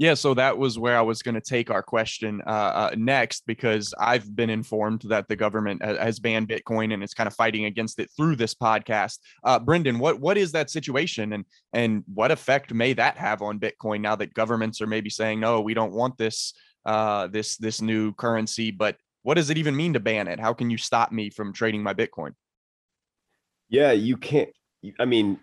Yeah, 0.00 0.14
so 0.14 0.32
that 0.32 0.56
was 0.56 0.78
where 0.78 0.96
I 0.96 1.02
was 1.02 1.22
going 1.22 1.34
to 1.34 1.42
take 1.42 1.70
our 1.70 1.82
question 1.82 2.40
uh, 2.46 2.50
uh, 2.50 2.90
next 2.96 3.44
because 3.46 3.92
I've 4.00 4.34
been 4.34 4.48
informed 4.48 5.02
that 5.10 5.28
the 5.28 5.36
government 5.36 5.84
has 5.84 6.18
banned 6.18 6.48
Bitcoin 6.48 6.94
and 6.94 7.04
is 7.04 7.12
kind 7.12 7.26
of 7.26 7.34
fighting 7.34 7.66
against 7.66 7.98
it 7.98 8.10
through 8.16 8.36
this 8.36 8.54
podcast. 8.54 9.18
Uh, 9.44 9.58
Brendan, 9.58 9.98
what 9.98 10.18
what 10.18 10.38
is 10.38 10.52
that 10.52 10.70
situation 10.70 11.34
and 11.34 11.44
and 11.74 12.02
what 12.14 12.30
effect 12.30 12.72
may 12.72 12.94
that 12.94 13.18
have 13.18 13.42
on 13.42 13.60
Bitcoin 13.60 14.00
now 14.00 14.16
that 14.16 14.32
governments 14.32 14.80
are 14.80 14.86
maybe 14.86 15.10
saying 15.10 15.38
no, 15.38 15.60
we 15.60 15.74
don't 15.74 15.92
want 15.92 16.16
this 16.16 16.54
uh, 16.86 17.26
this 17.26 17.58
this 17.58 17.82
new 17.82 18.14
currency, 18.14 18.70
but 18.70 18.96
what 19.20 19.34
does 19.34 19.50
it 19.50 19.58
even 19.58 19.76
mean 19.76 19.92
to 19.92 20.00
ban 20.00 20.28
it? 20.28 20.40
How 20.40 20.54
can 20.54 20.70
you 20.70 20.78
stop 20.78 21.12
me 21.12 21.28
from 21.28 21.52
trading 21.52 21.82
my 21.82 21.92
Bitcoin? 21.92 22.32
Yeah, 23.68 23.92
you 23.92 24.16
can't. 24.16 24.48
I 24.98 25.04
mean, 25.04 25.38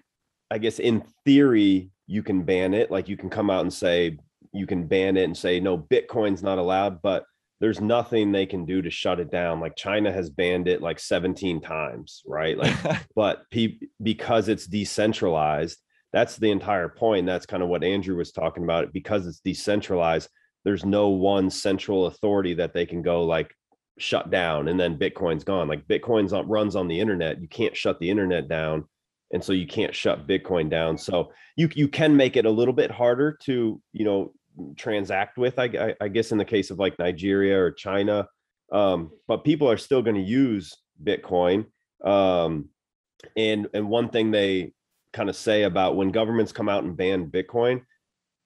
I 0.50 0.58
guess 0.58 0.80
in 0.80 1.04
theory 1.26 1.92
you 2.08 2.24
can 2.24 2.42
ban 2.42 2.74
it. 2.74 2.90
Like 2.90 3.08
you 3.08 3.18
can 3.18 3.30
come 3.30 3.52
out 3.52 3.62
and 3.62 3.72
say 3.72 4.18
you 4.54 4.66
can 4.66 4.88
ban 4.88 5.18
it 5.18 5.24
and 5.24 5.38
say 5.38 5.60
no 5.60 5.78
bitcoin's 5.78 6.44
not 6.44 6.58
allowed 6.58 7.02
but 7.02 7.24
there's 7.60 7.82
nothing 7.82 8.32
they 8.32 8.46
can 8.46 8.66
do 8.66 8.84
to 8.84 8.90
shut 8.92 9.20
it 9.20 9.32
down. 9.32 9.60
Like 9.60 9.76
china 9.76 10.12
has 10.12 10.30
banned 10.30 10.68
it 10.68 10.82
like 10.82 11.00
17 11.00 11.62
times 11.62 12.22
right? 12.26 12.58
Like 12.58 12.76
but 13.16 13.50
pe- 13.52 13.80
because 14.02 14.48
it's 14.48 14.68
decentralized 14.68 15.80
that's 16.14 16.38
the 16.38 16.52
entire 16.52 16.90
point. 16.90 17.26
That's 17.26 17.46
kind 17.46 17.62
of 17.62 17.70
what 17.70 17.84
andrew 17.84 18.16
was 18.16 18.32
talking 18.32 18.64
about. 18.64 18.94
Because 18.94 19.28
it's 19.28 19.40
decentralized 19.40 20.30
there's 20.64 20.86
no 20.86 21.10
one 21.10 21.50
central 21.50 22.08
authority 22.08 22.54
that 22.56 22.74
they 22.74 22.86
can 22.86 23.02
go 23.02 23.24
like 23.24 23.54
shut 24.00 24.30
down 24.30 24.68
and 24.68 24.80
then 24.80 24.98
bitcoin's 24.98 25.44
gone. 25.44 25.68
Like 25.68 25.88
bitcoin's 25.88 26.34
on, 26.34 26.48
runs 26.48 26.76
on 26.76 26.88
the 26.88 27.00
internet. 27.00 27.42
You 27.42 27.48
can't 27.48 27.76
shut 27.76 28.00
the 28.00 28.10
internet 28.10 28.48
down 28.48 28.86
and 29.32 29.44
so 29.44 29.54
you 29.54 29.68
can't 29.68 29.96
shut 29.96 30.28
bitcoin 30.28 30.70
down. 30.70 30.98
So 30.98 31.32
you 31.56 31.70
you 31.76 31.88
can 31.88 32.16
make 32.16 32.38
it 32.38 32.46
a 32.46 32.52
little 32.52 32.74
bit 32.74 32.92
harder 32.92 33.38
to 33.44 33.82
you 33.94 34.06
know 34.06 34.34
transact 34.76 35.38
with 35.38 35.60
I, 35.60 35.94
I, 36.02 36.08
guess 36.08 36.32
in 36.32 36.40
the 36.40 36.46
case 36.46 36.72
of 36.72 36.80
like 36.80 36.98
nigeria 36.98 37.60
or 37.60 37.72
china. 37.72 38.28
Um, 38.72 39.12
but 39.28 39.44
people 39.44 39.70
are 39.70 39.78
still 39.78 40.02
going 40.02 40.16
to 40.16 40.22
use 40.22 40.76
bitcoin. 41.04 41.66
Um, 42.04 42.70
and 43.36 43.68
and 43.74 43.90
one 43.90 44.10
thing 44.10 44.32
they 44.32 44.74
kind 45.14 45.30
of 45.30 45.36
say 45.36 45.64
about 45.64 45.96
when 45.96 46.12
governments 46.12 46.52
come 46.52 46.70
out 46.70 46.84
and 46.84 46.98
ban 46.98 47.30
bitcoin 47.30 47.82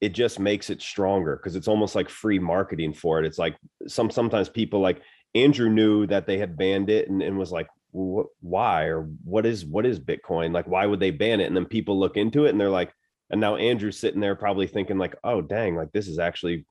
it 0.01 0.13
just 0.13 0.39
makes 0.39 0.71
it 0.71 0.81
stronger 0.81 1.37
because 1.37 1.55
it's 1.55 1.67
almost 1.67 1.93
like 1.93 2.09
free 2.09 2.39
marketing 2.39 2.91
for 2.91 3.19
it. 3.19 3.25
It's 3.25 3.37
like 3.37 3.55
some 3.87 4.09
sometimes 4.09 4.49
people 4.49 4.81
like 4.81 5.01
andrew 5.35 5.69
knew 5.69 6.05
that 6.07 6.25
they 6.27 6.37
had 6.37 6.57
banned 6.57 6.89
it 6.89 7.09
and, 7.09 7.21
and 7.21 7.37
was 7.37 7.51
like 7.51 7.67
why 7.91 8.83
or 8.83 9.03
what 9.23 9.45
is 9.45 9.65
what 9.65 9.85
is 9.85 9.99
bitcoin? 9.99 10.53
Like 10.53 10.67
why 10.67 10.85
would 10.85 10.99
they 10.99 11.11
ban 11.11 11.39
it? 11.41 11.47
And 11.47 11.55
then 11.55 11.65
people 11.65 11.99
look 11.99 12.17
into 12.17 12.45
it 12.45 12.49
and 12.49 12.59
they're 12.59 12.69
like 12.69 12.93
and 13.29 13.39
now 13.39 13.55
Andrew's 13.55 13.99
sitting 13.99 14.19
there 14.19 14.35
probably 14.35 14.67
thinking 14.67 14.97
like, 14.97 15.15
oh 15.23 15.41
dang, 15.41 15.75
like 15.75 15.91
this 15.91 16.07
is 16.07 16.19
actually 16.19 16.65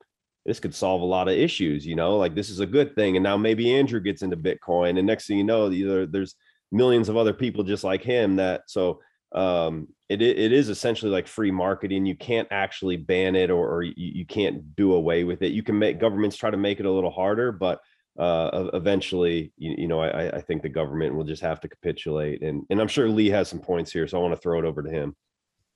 this 0.47 0.61
could 0.61 0.75
solve 0.75 1.03
a 1.03 1.07
lot 1.07 1.29
of 1.29 1.35
issues, 1.35 1.87
you 1.87 1.95
know, 1.95 2.17
like 2.17 2.35
this 2.35 2.49
is 2.51 2.61
a 2.61 2.67
good 2.67 2.95
thing. 2.95 3.17
And 3.17 3.23
now 3.23 3.37
maybe 3.37 3.75
Andrew 3.75 4.01
gets 4.01 4.23
into 4.23 4.37
Bitcoin, 4.37 4.99
and 4.99 5.07
next 5.07 5.27
thing 5.27 5.39
you 5.39 5.45
know, 5.45 5.71
either 5.71 6.07
there's 6.07 6.35
millions 6.73 7.09
of 7.09 7.17
other 7.17 7.35
people 7.35 7.65
just 7.65 7.83
like 7.83 8.03
him 8.03 8.37
that 8.37 8.63
so 8.69 9.01
um 9.33 9.89
it 10.09 10.23
it 10.23 10.53
is 10.53 10.69
essentially 10.69 11.11
like 11.11 11.27
free 11.27 11.51
marketing. 11.51 12.07
You 12.07 12.17
can't 12.17 12.49
actually 12.51 12.97
ban 12.97 13.37
it 13.37 13.51
or, 13.51 13.69
or 13.69 13.83
you, 13.83 13.95
you 13.97 14.27
can't 14.27 14.75
do 14.77 14.95
away 14.95 15.25
with 15.25 15.43
it. 15.43 15.53
You 15.53 15.63
can 15.63 15.79
make 15.79 16.01
governments 16.01 16.37
try 16.37 16.51
to 16.51 16.57
make 16.57 16.81
it 16.81 16.87
a 16.87 16.91
little 16.91 17.11
harder 17.11 17.53
but 17.53 17.81
uh 18.21 18.71
eventually 18.75 19.53
you, 19.57 19.75
you 19.79 19.89
know 19.89 20.01
I, 20.01 20.37
I 20.37 20.41
think 20.41 20.63
the 20.63 20.69
government 20.69 21.15
will 21.15 21.25
just 21.25 21.43
have 21.43 21.61
to 21.61 21.69
capitulate 21.69 22.43
and 22.43 22.65
and 22.71 22.81
i'm 22.81 22.89
sure 22.89 23.09
lee 23.09 23.31
has 23.31 23.49
some 23.49 23.61
points 23.61 23.91
here 23.91 24.07
so 24.07 24.19
i 24.19 24.23
want 24.23 24.35
to 24.35 24.41
throw 24.41 24.59
it 24.59 24.65
over 24.65 24.83
to 24.83 24.91
him 24.91 25.17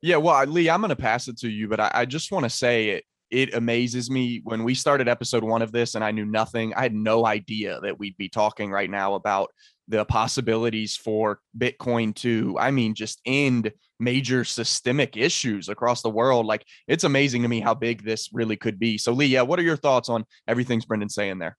yeah, 0.04 0.16
well, 0.16 0.44
Lee, 0.44 0.68
I'm 0.68 0.82
going 0.82 0.90
to 0.90 0.96
pass 0.96 1.28
it 1.28 1.38
to 1.38 1.48
you, 1.48 1.66
but 1.66 1.80
I, 1.80 1.90
I 1.94 2.04
just 2.04 2.30
want 2.30 2.44
to 2.44 2.50
say 2.50 2.90
it. 2.90 3.04
It 3.30 3.54
amazes 3.54 4.10
me 4.10 4.42
when 4.44 4.62
we 4.62 4.74
started 4.74 5.08
episode 5.08 5.42
one 5.42 5.62
of 5.62 5.72
this, 5.72 5.94
and 5.94 6.04
I 6.04 6.10
knew 6.10 6.26
nothing. 6.26 6.74
I 6.74 6.82
had 6.82 6.94
no 6.94 7.24
idea 7.24 7.80
that 7.80 7.98
we'd 7.98 8.18
be 8.18 8.28
talking 8.28 8.70
right 8.70 8.90
now 8.90 9.14
about 9.14 9.50
the 9.88 10.04
possibilities 10.04 10.94
for 10.94 11.40
Bitcoin 11.56 12.14
to, 12.16 12.54
I 12.60 12.70
mean, 12.70 12.94
just 12.94 13.22
end 13.24 13.72
major 13.98 14.44
systemic 14.44 15.16
issues 15.16 15.70
across 15.70 16.02
the 16.02 16.10
world. 16.10 16.44
Like, 16.44 16.66
it's 16.86 17.04
amazing 17.04 17.40
to 17.40 17.48
me 17.48 17.60
how 17.60 17.72
big 17.72 18.04
this 18.04 18.28
really 18.30 18.58
could 18.58 18.78
be. 18.78 18.98
So, 18.98 19.12
Lee, 19.12 19.24
yeah, 19.24 19.40
what 19.40 19.58
are 19.58 19.62
your 19.62 19.78
thoughts 19.78 20.10
on 20.10 20.26
everything's 20.46 20.84
Brendan 20.84 21.08
saying 21.08 21.38
there? 21.38 21.56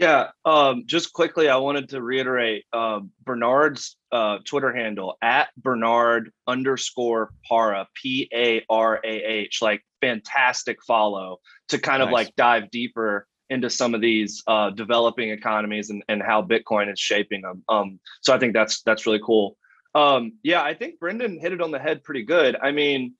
Yeah, 0.00 0.30
um, 0.46 0.84
just 0.86 1.12
quickly, 1.12 1.50
I 1.50 1.56
wanted 1.56 1.90
to 1.90 2.00
reiterate 2.00 2.64
uh, 2.72 3.00
Bernard's 3.22 3.98
uh, 4.10 4.38
Twitter 4.46 4.74
handle 4.74 5.18
at 5.20 5.50
Bernard 5.58 6.32
underscore 6.46 7.32
Parah 7.48 7.84
P 7.94 8.26
A 8.32 8.64
R 8.70 8.98
A 9.04 9.08
H. 9.08 9.60
Like 9.60 9.84
fantastic 10.00 10.78
follow 10.86 11.40
to 11.68 11.78
kind 11.78 12.00
nice. 12.00 12.06
of 12.06 12.12
like 12.12 12.34
dive 12.34 12.70
deeper 12.70 13.26
into 13.50 13.68
some 13.68 13.94
of 13.94 14.00
these 14.00 14.42
uh, 14.46 14.70
developing 14.70 15.30
economies 15.30 15.90
and, 15.90 16.02
and 16.08 16.22
how 16.22 16.40
Bitcoin 16.40 16.90
is 16.90 16.98
shaping 16.98 17.42
them. 17.42 17.62
Um, 17.68 18.00
so 18.22 18.32
I 18.32 18.38
think 18.38 18.54
that's 18.54 18.80
that's 18.80 19.04
really 19.04 19.20
cool. 19.22 19.58
Um, 19.94 20.32
yeah, 20.42 20.62
I 20.62 20.72
think 20.72 20.98
Brendan 20.98 21.38
hit 21.38 21.52
it 21.52 21.60
on 21.60 21.72
the 21.72 21.78
head 21.78 22.04
pretty 22.04 22.22
good. 22.22 22.56
I 22.56 22.70
mean, 22.70 23.16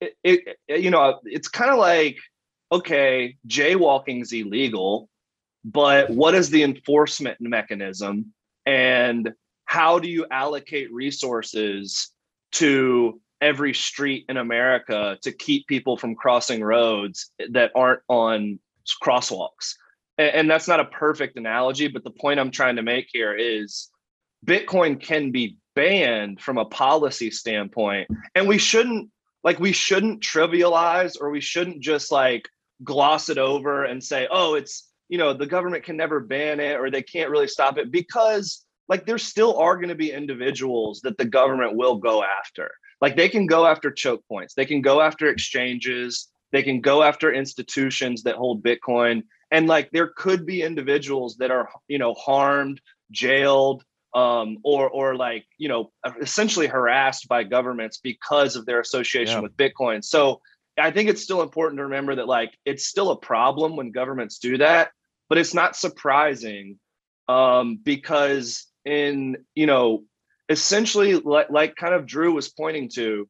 it, 0.00 0.16
it 0.24 0.58
you 0.80 0.90
know 0.90 1.20
it's 1.22 1.46
kind 1.46 1.70
of 1.70 1.78
like 1.78 2.16
okay, 2.72 3.36
jaywalking's 3.46 4.32
illegal 4.32 5.08
but 5.64 6.10
what 6.10 6.34
is 6.34 6.50
the 6.50 6.62
enforcement 6.62 7.40
mechanism 7.40 8.32
and 8.66 9.32
how 9.64 9.98
do 9.98 10.08
you 10.08 10.26
allocate 10.30 10.92
resources 10.92 12.10
to 12.52 13.20
every 13.40 13.74
street 13.74 14.24
in 14.28 14.36
America 14.36 15.18
to 15.22 15.32
keep 15.32 15.66
people 15.66 15.96
from 15.96 16.14
crossing 16.14 16.62
roads 16.62 17.30
that 17.50 17.70
aren't 17.74 18.00
on 18.08 18.58
crosswalks? 19.02 19.74
And 20.16 20.50
that's 20.50 20.66
not 20.66 20.80
a 20.80 20.84
perfect 20.84 21.36
analogy, 21.36 21.86
but 21.86 22.02
the 22.02 22.10
point 22.10 22.40
I'm 22.40 22.50
trying 22.50 22.76
to 22.76 22.82
make 22.82 23.08
here 23.12 23.34
is 23.34 23.88
Bitcoin 24.46 25.00
can 25.00 25.30
be 25.30 25.56
banned 25.76 26.40
from 26.40 26.58
a 26.58 26.64
policy 26.64 27.30
standpoint. 27.30 28.08
And 28.34 28.48
we 28.48 28.58
shouldn't 28.58 29.10
like 29.44 29.60
we 29.60 29.72
shouldn't 29.72 30.22
trivialize 30.22 31.16
or 31.20 31.30
we 31.30 31.40
shouldn't 31.40 31.80
just 31.80 32.10
like 32.10 32.48
gloss 32.82 33.28
it 33.28 33.38
over 33.38 33.84
and 33.84 34.02
say, 34.02 34.26
oh, 34.30 34.54
it's 34.54 34.88
you 35.08 35.18
know 35.18 35.32
the 35.32 35.46
government 35.46 35.84
can 35.84 35.96
never 35.96 36.20
ban 36.20 36.60
it 36.60 36.78
or 36.78 36.90
they 36.90 37.02
can't 37.02 37.30
really 37.30 37.48
stop 37.48 37.78
it 37.78 37.90
because 37.90 38.64
like 38.88 39.04
there 39.04 39.18
still 39.18 39.56
are 39.58 39.76
going 39.76 39.90
to 39.90 39.94
be 39.94 40.10
individuals 40.10 41.00
that 41.02 41.18
the 41.18 41.24
government 41.24 41.76
will 41.76 41.96
go 41.96 42.24
after. 42.24 42.70
Like 43.00 43.16
they 43.16 43.28
can 43.28 43.46
go 43.46 43.66
after 43.66 43.90
choke 43.90 44.24
points. 44.28 44.54
They 44.54 44.64
can 44.64 44.80
go 44.80 45.00
after 45.00 45.28
exchanges. 45.28 46.28
They 46.52 46.62
can 46.62 46.80
go 46.80 47.02
after 47.02 47.32
institutions 47.32 48.22
that 48.22 48.36
hold 48.36 48.62
bitcoin. 48.62 49.22
And 49.50 49.66
like 49.66 49.90
there 49.90 50.12
could 50.16 50.46
be 50.46 50.62
individuals 50.62 51.36
that 51.36 51.50
are 51.50 51.68
you 51.86 51.98
know 51.98 52.14
harmed 52.14 52.80
jailed 53.10 53.84
um, 54.14 54.58
or 54.64 54.88
or 54.88 55.14
like 55.14 55.44
you 55.58 55.68
know 55.68 55.92
essentially 56.20 56.66
harassed 56.66 57.28
by 57.28 57.44
governments 57.44 57.98
because 58.02 58.56
of 58.56 58.66
their 58.66 58.80
association 58.80 59.36
yeah. 59.36 59.40
with 59.40 59.56
bitcoin. 59.56 60.02
So 60.02 60.40
i 60.80 60.92
think 60.92 61.08
it's 61.10 61.24
still 61.24 61.42
important 61.42 61.76
to 61.76 61.82
remember 61.82 62.14
that 62.14 62.28
like 62.28 62.56
it's 62.64 62.86
still 62.86 63.10
a 63.10 63.16
problem 63.16 63.74
when 63.74 63.90
governments 63.90 64.38
do 64.38 64.58
that 64.58 64.92
but 65.28 65.38
it's 65.38 65.54
not 65.54 65.76
surprising 65.76 66.78
um, 67.28 67.78
because 67.82 68.66
in 68.84 69.36
you 69.54 69.66
know 69.66 70.04
essentially 70.48 71.14
like, 71.14 71.50
like 71.50 71.76
kind 71.76 71.94
of 71.94 72.06
drew 72.06 72.32
was 72.32 72.48
pointing 72.48 72.88
to 72.88 73.28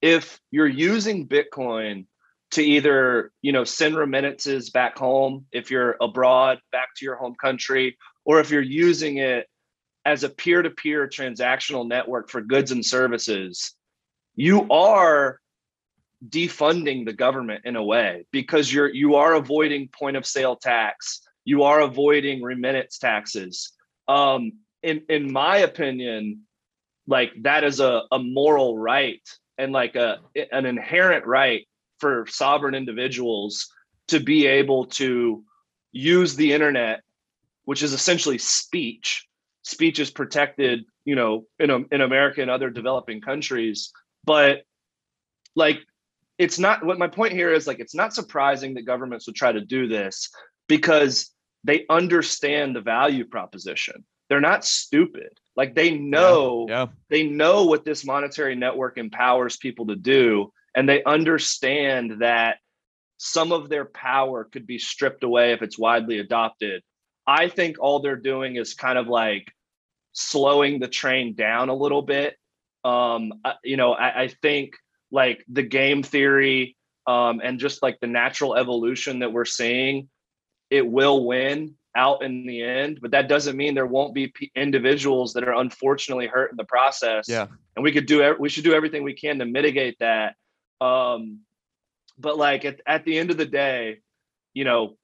if 0.00 0.40
you're 0.50 0.66
using 0.66 1.28
bitcoin 1.28 2.06
to 2.52 2.62
either 2.62 3.32
you 3.42 3.52
know 3.52 3.64
send 3.64 3.96
remittances 3.96 4.70
back 4.70 4.96
home 4.96 5.46
if 5.52 5.70
you're 5.70 5.96
abroad 6.00 6.58
back 6.72 6.88
to 6.96 7.04
your 7.04 7.16
home 7.16 7.34
country 7.34 7.96
or 8.24 8.40
if 8.40 8.50
you're 8.50 8.62
using 8.62 9.18
it 9.18 9.46
as 10.04 10.22
a 10.22 10.28
peer-to-peer 10.28 11.08
transactional 11.08 11.86
network 11.86 12.30
for 12.30 12.40
goods 12.40 12.70
and 12.70 12.84
services 12.84 13.74
you 14.36 14.66
are 14.70 15.38
defunding 16.26 17.04
the 17.04 17.12
government 17.12 17.62
in 17.64 17.76
a 17.76 17.84
way 17.84 18.26
because 18.32 18.72
you're 18.72 18.92
you 18.92 19.16
are 19.16 19.34
avoiding 19.34 19.88
point 19.88 20.16
of 20.16 20.26
sale 20.26 20.56
tax. 20.56 21.20
You 21.44 21.62
are 21.64 21.80
avoiding 21.80 22.42
remittance 22.42 22.98
taxes. 22.98 23.72
Um, 24.08 24.52
in 24.82 25.02
in 25.08 25.32
my 25.32 25.58
opinion, 25.58 26.42
like 27.06 27.32
that 27.42 27.64
is 27.64 27.80
a, 27.80 28.02
a 28.10 28.18
moral 28.18 28.78
right 28.78 29.22
and 29.58 29.72
like 29.72 29.96
a 29.96 30.18
an 30.52 30.66
inherent 30.66 31.26
right 31.26 31.66
for 31.98 32.26
sovereign 32.28 32.74
individuals 32.74 33.68
to 34.08 34.20
be 34.20 34.46
able 34.46 34.86
to 34.86 35.42
use 35.92 36.36
the 36.36 36.52
internet, 36.52 37.02
which 37.64 37.82
is 37.82 37.92
essentially 37.92 38.38
speech. 38.38 39.26
Speech 39.62 39.98
is 39.98 40.10
protected, 40.10 40.84
you 41.04 41.16
know, 41.16 41.46
in 41.58 41.70
in 41.90 42.00
America 42.00 42.40
and 42.40 42.50
other 42.50 42.70
developing 42.70 43.20
countries, 43.20 43.92
but 44.24 44.62
like 45.54 45.80
it's 46.38 46.58
not 46.58 46.84
what 46.84 46.98
my 46.98 47.08
point 47.08 47.32
here 47.32 47.52
is 47.52 47.66
like 47.66 47.80
it's 47.80 47.94
not 47.94 48.14
surprising 48.14 48.74
that 48.74 48.84
governments 48.86 49.26
would 49.26 49.36
try 49.36 49.52
to 49.52 49.60
do 49.60 49.88
this 49.88 50.30
because 50.68 51.30
they 51.64 51.84
understand 51.88 52.76
the 52.76 52.80
value 52.80 53.24
proposition. 53.24 54.04
They're 54.28 54.40
not 54.40 54.64
stupid. 54.64 55.30
Like 55.56 55.74
they 55.74 55.96
know 55.96 56.66
Yeah. 56.68 56.86
they 57.08 57.24
know 57.26 57.64
what 57.64 57.84
this 57.84 58.04
monetary 58.04 58.54
network 58.54 58.98
empowers 58.98 59.56
people 59.56 59.86
to 59.86 59.96
do 59.96 60.52
and 60.74 60.88
they 60.88 61.02
understand 61.04 62.20
that 62.20 62.58
some 63.18 63.50
of 63.50 63.70
their 63.70 63.86
power 63.86 64.44
could 64.44 64.66
be 64.66 64.78
stripped 64.78 65.24
away 65.24 65.52
if 65.52 65.62
it's 65.62 65.78
widely 65.78 66.18
adopted. 66.18 66.82
I 67.26 67.48
think 67.48 67.76
all 67.80 68.00
they're 68.00 68.16
doing 68.16 68.56
is 68.56 68.74
kind 68.74 68.98
of 68.98 69.06
like 69.08 69.50
slowing 70.12 70.80
the 70.80 70.88
train 70.88 71.34
down 71.34 71.70
a 71.70 71.74
little 71.74 72.02
bit. 72.02 72.36
Um 72.84 73.32
you 73.64 73.76
know 73.78 73.92
i, 73.94 74.24
I 74.24 74.28
think 74.42 74.74
like 75.16 75.42
the 75.48 75.62
game 75.62 76.02
theory 76.02 76.76
um 77.06 77.40
and 77.42 77.58
just 77.58 77.82
like 77.82 77.98
the 78.00 78.06
natural 78.06 78.54
evolution 78.54 79.18
that 79.20 79.32
we're 79.32 79.44
seeing 79.60 80.08
it 80.70 80.86
will 80.86 81.24
win 81.24 81.74
out 81.96 82.22
in 82.22 82.46
the 82.46 82.62
end 82.62 82.98
but 83.00 83.10
that 83.12 83.26
doesn't 83.28 83.56
mean 83.56 83.74
there 83.74 83.86
won't 83.86 84.14
be 84.14 84.26
p- 84.28 84.52
individuals 84.54 85.32
that 85.32 85.42
are 85.48 85.54
unfortunately 85.54 86.26
hurt 86.26 86.50
in 86.50 86.56
the 86.58 86.64
process 86.64 87.24
Yeah. 87.28 87.46
and 87.74 87.82
we 87.82 87.90
could 87.92 88.06
do 88.06 88.36
we 88.38 88.50
should 88.50 88.64
do 88.64 88.74
everything 88.74 89.02
we 89.02 89.14
can 89.14 89.38
to 89.38 89.46
mitigate 89.46 89.96
that 90.00 90.34
um 90.82 91.40
but 92.18 92.36
like 92.36 92.64
at, 92.66 92.80
at 92.86 93.04
the 93.06 93.16
end 93.18 93.30
of 93.30 93.38
the 93.38 93.46
day 93.46 94.00
you 94.52 94.64
know 94.64 94.96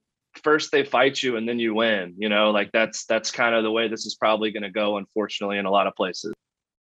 first 0.44 0.70
they 0.72 0.84
fight 0.84 1.22
you 1.22 1.36
and 1.36 1.48
then 1.48 1.58
you 1.58 1.72
win 1.74 2.14
you 2.18 2.28
know 2.28 2.50
like 2.50 2.70
that's 2.72 3.06
that's 3.06 3.30
kind 3.30 3.54
of 3.54 3.62
the 3.62 3.70
way 3.70 3.88
this 3.88 4.04
is 4.04 4.14
probably 4.14 4.50
going 4.50 4.62
to 4.62 4.70
go 4.70 4.98
unfortunately 4.98 5.56
in 5.58 5.64
a 5.66 5.70
lot 5.70 5.86
of 5.86 5.94
places 5.94 6.32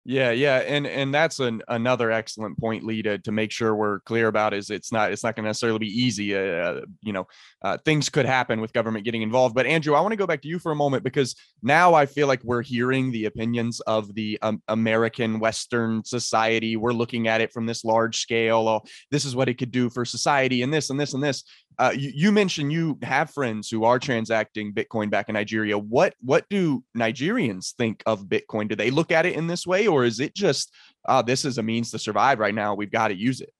Yeah, 0.09 0.31
yeah, 0.31 0.57
and 0.61 0.87
and 0.87 1.13
that's 1.13 1.39
an 1.39 1.61
another 1.67 2.09
excellent 2.09 2.57
point, 2.57 2.83
Lee, 2.83 3.03
to, 3.03 3.31
make 3.31 3.51
sure 3.51 3.75
we're 3.75 3.99
clear 3.99 4.27
about 4.27 4.55
is 4.55 4.71
it's 4.71 4.91
not 4.91 5.11
it's 5.11 5.23
not 5.23 5.35
going 5.35 5.43
to 5.43 5.49
necessarily 5.49 5.77
be 5.77 6.01
easy. 6.01 6.35
Uh, 6.35 6.81
you 7.03 7.13
know, 7.13 7.27
uh, 7.61 7.77
things 7.85 8.09
could 8.09 8.25
happen 8.25 8.59
with 8.59 8.73
government 8.73 9.05
getting 9.05 9.21
involved. 9.21 9.53
But 9.53 9.67
Andrew, 9.67 9.93
I 9.93 10.01
want 10.01 10.13
to 10.13 10.15
go 10.15 10.25
back 10.25 10.41
to 10.41 10.47
you 10.47 10.57
for 10.57 10.71
a 10.71 10.75
moment 10.75 11.03
because 11.03 11.35
now 11.61 11.93
I 11.93 12.07
feel 12.07 12.25
like 12.25 12.43
we're 12.43 12.63
hearing 12.63 13.11
the 13.11 13.25
opinions 13.25 13.81
of 13.81 14.15
the 14.15 14.39
um, 14.41 14.63
American 14.67 15.39
Western 15.39 16.03
society. 16.03 16.75
We're 16.75 16.91
looking 16.91 17.27
at 17.27 17.39
it 17.39 17.53
from 17.53 17.67
this 17.67 17.85
large 17.85 18.17
scale. 18.17 18.67
Oh, 18.67 18.81
this 19.11 19.25
is 19.25 19.35
what 19.35 19.47
it 19.47 19.59
could 19.59 19.69
do 19.69 19.91
for 19.91 20.05
society, 20.05 20.63
and 20.63 20.73
this 20.73 20.89
and 20.89 20.99
this 20.99 21.13
and 21.13 21.21
this. 21.21 21.43
Uh, 21.79 21.93
you, 21.95 22.11
you 22.13 22.31
mentioned 22.31 22.73
you 22.73 22.97
have 23.03 23.31
friends 23.31 23.69
who 23.69 23.85
are 23.85 23.99
transacting 23.99 24.73
Bitcoin 24.73 25.09
back 25.09 25.29
in 25.29 25.33
Nigeria. 25.33 25.77
What 25.77 26.13
what 26.19 26.43
do 26.49 26.83
Nigerians 26.95 27.73
think 27.73 28.03
of 28.05 28.25
Bitcoin? 28.25 28.67
Do 28.67 28.75
they 28.75 28.91
look 28.91 29.11
at 29.13 29.25
it 29.25 29.35
in 29.35 29.47
this 29.47 29.65
way, 29.65 29.87
or 29.87 30.03
is 30.03 30.19
it 30.19 30.35
just 30.35 30.73
uh, 31.07 31.21
this 31.21 31.45
is 31.45 31.57
a 31.57 31.63
means 31.63 31.91
to 31.91 31.99
survive 31.99 32.39
right 32.39 32.53
now? 32.53 32.75
We've 32.75 32.91
got 32.91 33.07
to 33.07 33.15
use 33.15 33.39
it. 33.39 33.53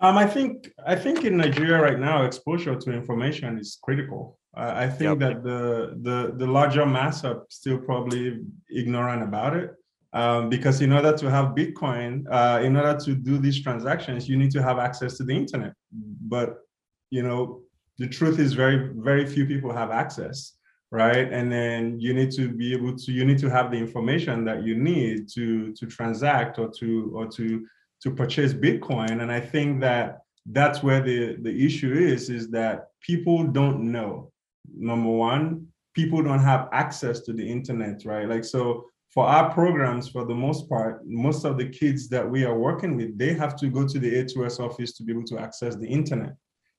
Um, 0.00 0.16
I 0.16 0.26
think 0.26 0.72
I 0.86 0.96
think 0.96 1.24
in 1.24 1.36
Nigeria 1.36 1.80
right 1.82 2.00
now, 2.00 2.24
exposure 2.24 2.74
to 2.76 2.92
information 2.92 3.58
is 3.58 3.78
critical. 3.82 4.38
Uh, 4.56 4.72
I 4.74 4.88
think 4.88 5.10
Yep. 5.10 5.18
that 5.18 5.44
the 5.44 5.98
the 6.02 6.34
the 6.36 6.46
larger 6.46 6.86
mass 6.86 7.24
are 7.24 7.44
still 7.50 7.78
probably 7.78 8.40
ignorant 8.74 9.22
about 9.22 9.54
it. 9.54 9.70
Um, 10.14 10.50
because 10.50 10.82
in 10.82 10.92
order 10.92 11.16
to 11.16 11.30
have 11.30 11.54
Bitcoin, 11.54 12.24
uh, 12.30 12.60
in 12.62 12.76
order 12.76 12.98
to 13.04 13.14
do 13.14 13.38
these 13.38 13.62
transactions, 13.62 14.28
you 14.28 14.36
need 14.36 14.50
to 14.50 14.62
have 14.62 14.78
access 14.78 15.16
to 15.18 15.24
the 15.24 15.34
internet. 15.34 15.72
But 16.34 16.58
you 17.12 17.22
know, 17.22 17.60
the 17.98 18.08
truth 18.08 18.38
is 18.38 18.54
very 18.54 18.78
very 19.10 19.24
few 19.26 19.44
people 19.46 19.72
have 19.72 19.90
access, 19.90 20.38
right? 20.90 21.28
And 21.36 21.46
then 21.56 22.00
you 22.00 22.12
need 22.18 22.32
to 22.32 22.44
be 22.48 22.72
able 22.76 22.96
to 22.96 23.12
you 23.12 23.24
need 23.24 23.40
to 23.44 23.50
have 23.50 23.70
the 23.70 23.76
information 23.86 24.44
that 24.48 24.62
you 24.66 24.74
need 24.74 25.28
to 25.36 25.72
to 25.78 25.84
transact 25.86 26.58
or 26.58 26.68
to 26.78 26.88
or 27.14 27.26
to 27.36 27.46
to 28.02 28.10
purchase 28.10 28.52
Bitcoin. 28.52 29.22
And 29.22 29.30
I 29.30 29.40
think 29.40 29.80
that 29.82 30.22
that's 30.46 30.82
where 30.82 31.00
the, 31.00 31.36
the 31.36 31.54
issue 31.66 31.92
is, 31.92 32.30
is 32.30 32.48
that 32.50 32.88
people 33.00 33.44
don't 33.44 33.92
know. 33.92 34.32
Number 34.74 35.10
one, 35.10 35.68
people 35.94 36.22
don't 36.22 36.46
have 36.52 36.68
access 36.72 37.20
to 37.20 37.32
the 37.32 37.48
internet, 37.48 38.04
right? 38.04 38.28
Like, 38.28 38.44
so 38.44 38.86
for 39.14 39.26
our 39.26 39.52
programs, 39.52 40.08
for 40.08 40.24
the 40.24 40.34
most 40.34 40.68
part, 40.68 41.06
most 41.06 41.44
of 41.44 41.58
the 41.58 41.68
kids 41.68 42.08
that 42.08 42.28
we 42.28 42.44
are 42.44 42.58
working 42.58 42.96
with, 42.96 43.16
they 43.18 43.34
have 43.34 43.54
to 43.56 43.68
go 43.68 43.86
to 43.86 43.98
the 43.98 44.10
A2S 44.10 44.58
office 44.58 44.92
to 44.94 45.04
be 45.04 45.12
able 45.12 45.24
to 45.24 45.38
access 45.38 45.76
the 45.76 45.86
internet, 45.86 46.34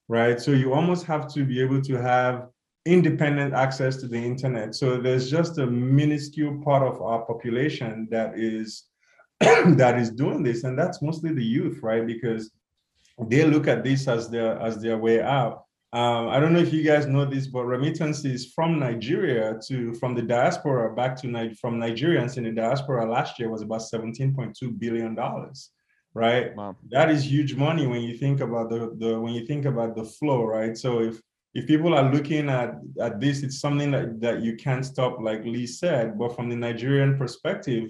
right? 0.07 0.39
So 0.39 0.51
you 0.51 0.73
almost 0.73 1.05
have 1.05 1.27
to 1.33 1.45
be 1.45 1.61
able 1.61 1.81
to 1.81 1.93
have 2.01 2.47
independent 2.85 3.53
access 3.53 3.97
to 3.97 4.07
the 4.07 4.17
internet. 4.17 4.75
So 4.75 4.97
there's 4.97 5.29
just 5.29 5.57
a 5.57 5.65
minuscule 5.65 6.61
part 6.63 6.83
of 6.83 7.01
our 7.01 7.25
population 7.25 8.07
that 8.11 8.37
is 8.37 8.85
that 9.39 9.97
is 9.97 10.09
doing 10.09 10.43
this, 10.43 10.63
and 10.63 10.77
that's 10.77 11.01
mostly 11.01 11.33
the 11.33 11.43
youth, 11.43 11.79
right? 11.81 12.05
Because 12.05 12.51
they 13.19 13.45
look 13.45 13.67
at 13.67 13.83
this 13.83 14.07
as 14.07 14.29
their 14.29 14.59
as 14.59 14.81
their 14.81 14.97
way 14.97 15.21
out. 15.21 15.63
Um, 15.91 16.29
I 16.29 16.39
don't 16.39 16.53
know 16.53 16.59
if 16.59 16.73
you 16.73 16.83
guys 16.83 17.05
know 17.05 17.23
this, 17.23 17.45
but 17.45 17.65
remittances 17.65 18.51
from 18.53 18.79
Nigeria 18.79 19.59
to 19.67 19.93
from 19.95 20.15
the 20.15 20.23
diaspora 20.23 20.95
back 20.95 21.15
to 21.21 21.53
from 21.61 21.79
Nigerians 21.79 22.37
in 22.37 22.45
the 22.45 22.51
diaspora 22.51 23.09
last 23.09 23.37
year 23.37 23.49
was 23.49 23.61
about 23.61 23.81
17.2 23.81 24.79
billion 24.79 25.13
dollars, 25.13 25.69
right? 26.13 26.55
Wow. 26.55 26.75
That 26.91 27.09
is 27.09 27.29
huge 27.29 27.55
money 27.55 27.87
when 27.87 28.01
you 28.01 28.17
think 28.17 28.39
about 28.39 28.69
the, 28.69 28.95
the 28.97 29.19
when 29.19 29.33
you 29.33 29.45
think 29.45 29.65
about 29.65 29.95
the 29.95 30.03
flow, 30.03 30.43
right? 30.43 30.77
So 30.77 31.01
if 31.01 31.21
if 31.53 31.67
people 31.67 31.93
are 31.93 32.11
looking 32.11 32.49
at 32.49 32.75
at 32.99 33.19
this, 33.19 33.43
it's 33.43 33.59
something 33.59 33.91
that, 33.91 34.21
that 34.21 34.41
you 34.41 34.55
can't 34.55 34.85
stop, 34.85 35.19
like 35.19 35.43
Lee 35.43 35.67
said. 35.67 36.17
But 36.17 36.35
from 36.35 36.49
the 36.49 36.55
Nigerian 36.55 37.17
perspective, 37.17 37.89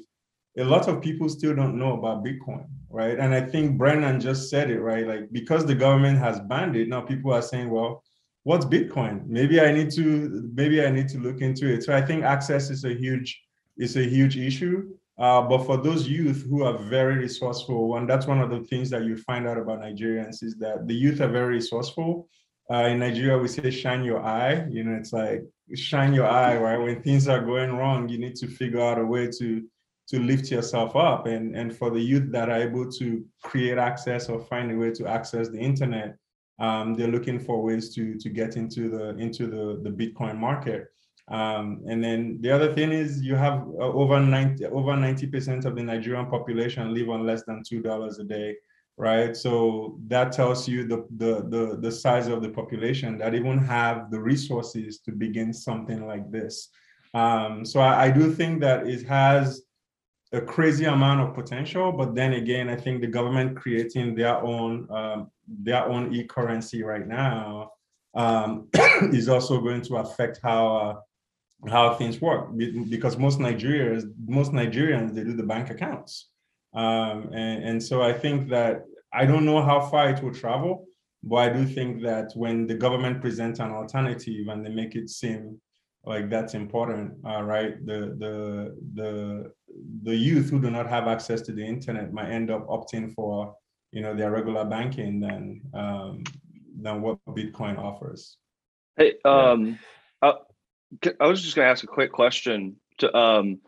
a 0.57 0.63
lot 0.63 0.87
of 0.87 1.01
people 1.01 1.29
still 1.29 1.55
don't 1.55 1.77
know 1.77 1.97
about 1.97 2.23
Bitcoin, 2.23 2.67
right? 2.89 3.17
And 3.17 3.33
I 3.33 3.41
think 3.41 3.77
Brendan 3.77 4.19
just 4.19 4.49
said 4.49 4.69
it, 4.69 4.79
right? 4.79 5.07
Like 5.07 5.31
because 5.31 5.65
the 5.65 5.75
government 5.75 6.19
has 6.19 6.39
banned 6.41 6.75
it, 6.75 6.87
now 6.89 7.01
people 7.01 7.33
are 7.33 7.41
saying, 7.41 7.69
well, 7.69 8.03
what's 8.43 8.65
Bitcoin? 8.65 9.25
Maybe 9.27 9.59
I 9.59 9.71
need 9.71 9.91
to 9.91 10.49
maybe 10.53 10.85
I 10.85 10.89
need 10.91 11.09
to 11.09 11.19
look 11.19 11.41
into 11.41 11.73
it. 11.73 11.83
So 11.83 11.93
I 11.95 12.01
think 12.01 12.23
access 12.23 12.69
is 12.69 12.85
a 12.85 12.93
huge 12.93 13.41
is 13.77 13.97
a 13.97 14.03
huge 14.03 14.37
issue. 14.37 14.89
Uh, 15.19 15.41
but 15.41 15.59
for 15.59 15.77
those 15.77 16.07
youth 16.07 16.45
who 16.49 16.63
are 16.63 16.77
very 16.77 17.17
resourceful, 17.17 17.97
and 17.97 18.09
that's 18.09 18.25
one 18.25 18.41
of 18.41 18.49
the 18.49 18.61
things 18.61 18.89
that 18.89 19.03
you 19.03 19.15
find 19.15 19.47
out 19.47 19.57
about 19.57 19.81
Nigerians 19.81 20.41
is 20.41 20.55
that 20.55 20.87
the 20.87 20.93
youth 20.93 21.21
are 21.21 21.27
very 21.27 21.55
resourceful. 21.55 22.27
Uh, 22.71 22.85
in 22.85 22.99
Nigeria, 22.99 23.37
we 23.37 23.47
say 23.47 23.69
shine 23.69 24.03
your 24.03 24.23
eye. 24.23 24.65
You 24.69 24.83
know, 24.83 24.95
it's 24.95 25.13
like 25.13 25.43
shine 25.75 26.13
your 26.13 26.27
eye, 26.27 26.57
right? 26.57 26.77
When 26.77 27.01
things 27.03 27.27
are 27.27 27.43
going 27.43 27.73
wrong, 27.73 28.09
you 28.09 28.17
need 28.17 28.35
to 28.37 28.47
figure 28.47 28.81
out 28.81 28.99
a 28.99 29.05
way 29.05 29.29
to 29.39 29.63
to 30.07 30.19
lift 30.19 30.49
yourself 30.49 30.95
up. 30.95 31.27
And 31.27 31.55
and 31.55 31.75
for 31.75 31.91
the 31.91 31.99
youth 32.01 32.31
that 32.31 32.49
are 32.49 32.61
able 32.61 32.91
to 32.93 33.23
create 33.43 33.77
access 33.77 34.29
or 34.29 34.39
find 34.39 34.71
a 34.71 34.75
way 34.75 34.91
to 34.91 35.07
access 35.07 35.49
the 35.49 35.59
internet, 35.59 36.15
um, 36.59 36.95
they're 36.95 37.07
looking 37.07 37.39
for 37.39 37.61
ways 37.61 37.93
to 37.95 38.15
to 38.17 38.29
get 38.29 38.57
into 38.57 38.89
the 38.89 39.09
into 39.17 39.45
the 39.47 39.81
the 39.83 39.91
Bitcoin 39.91 40.37
market. 40.37 40.87
Um, 41.29 41.81
and 41.87 42.03
then 42.03 42.39
the 42.41 42.51
other 42.51 42.73
thing 42.73 42.91
is 42.91 43.21
you 43.21 43.35
have 43.35 43.59
uh, 43.79 43.91
over 44.01 44.19
90 44.19 44.65
over 44.65 44.91
90% 44.91 45.65
of 45.65 45.75
the 45.75 45.83
Nigerian 45.83 46.25
population 46.25 46.93
live 46.93 47.09
on 47.09 47.25
less 47.25 47.43
than 47.43 47.63
two 47.63 47.81
dollars 47.81 48.19
a 48.19 48.25
day, 48.25 48.57
right? 48.97 49.35
So 49.35 49.97
that 50.07 50.33
tells 50.33 50.67
you 50.67 50.85
the, 50.85 51.07
the 51.15 51.45
the 51.47 51.77
the 51.77 51.91
size 51.91 52.27
of 52.27 52.41
the 52.41 52.49
population 52.49 53.17
that 53.19 53.35
even 53.35 53.57
have 53.59 54.11
the 54.11 54.19
resources 54.19 54.99
to 54.99 55.11
begin 55.11 55.53
something 55.53 56.05
like 56.05 56.29
this. 56.29 56.69
Um, 57.13 57.63
so 57.63 57.79
I, 57.79 58.05
I 58.05 58.11
do 58.11 58.33
think 58.33 58.59
that 58.61 58.85
it 58.87 59.07
has 59.07 59.61
a 60.33 60.41
crazy 60.41 60.85
amount 60.85 61.21
of 61.21 61.35
potential, 61.35 61.91
but 61.91 62.15
then 62.15 62.33
again, 62.33 62.67
I 62.67 62.75
think 62.75 63.01
the 63.01 63.07
government 63.07 63.55
creating 63.55 64.15
their 64.15 64.43
own 64.43 64.87
um, 64.91 65.31
their 65.47 65.85
own 65.85 66.13
e-currency 66.13 66.83
right 66.83 67.07
now 67.07 67.71
um, 68.15 68.67
is 69.13 69.29
also 69.29 69.61
going 69.61 69.81
to 69.83 69.97
affect 69.97 70.39
how 70.43 70.75
uh, 70.75 70.95
how 71.69 71.93
things 71.95 72.21
work 72.21 72.49
because 72.89 73.17
most 73.17 73.39
Nigerians 73.39 74.03
most 74.27 74.51
Nigerians 74.51 75.13
they 75.13 75.23
do 75.23 75.33
the 75.33 75.43
bank 75.43 75.69
accounts, 75.69 76.29
um, 76.73 77.29
and 77.33 77.63
and 77.63 77.83
so 77.83 78.01
I 78.01 78.13
think 78.13 78.49
that 78.49 78.83
I 79.13 79.25
don't 79.25 79.45
know 79.45 79.61
how 79.61 79.79
far 79.81 80.09
it 80.09 80.21
will 80.21 80.33
travel, 80.33 80.85
but 81.23 81.37
I 81.37 81.49
do 81.49 81.65
think 81.65 82.01
that 82.03 82.31
when 82.35 82.67
the 82.67 82.75
government 82.75 83.21
presents 83.21 83.59
an 83.59 83.71
alternative 83.71 84.47
and 84.47 84.65
they 84.65 84.69
make 84.69 84.95
it 84.95 85.09
seem 85.09 85.59
like 86.05 86.29
that's 86.29 86.53
important, 86.53 87.13
uh, 87.25 87.41
right? 87.43 87.85
The 87.85 88.15
the 88.19 88.77
the 88.95 89.51
the 90.03 90.15
youth 90.15 90.49
who 90.49 90.59
do 90.59 90.69
not 90.69 90.87
have 90.89 91.07
access 91.07 91.41
to 91.43 91.53
the 91.53 91.65
internet 91.65 92.11
might 92.11 92.29
end 92.29 92.51
up 92.51 92.67
opting 92.67 93.13
for 93.13 93.55
you 93.91 94.01
know 94.01 94.13
their 94.15 94.31
regular 94.31 94.65
banking 94.65 95.19
than 95.19 95.61
um, 95.73 96.23
than 96.81 97.01
what 97.01 97.19
Bitcoin 97.29 97.77
offers. 97.77 98.37
Hey, 98.97 99.13
um, 99.23 99.79
I, 101.19 101.27
was 101.27 101.41
just 101.41 101.55
going 101.55 101.65
to 101.65 101.71
ask 101.71 101.83
a 101.83 101.87
quick 101.87 102.11
question. 102.11 102.75
To 102.99 103.15
um, 103.15 103.59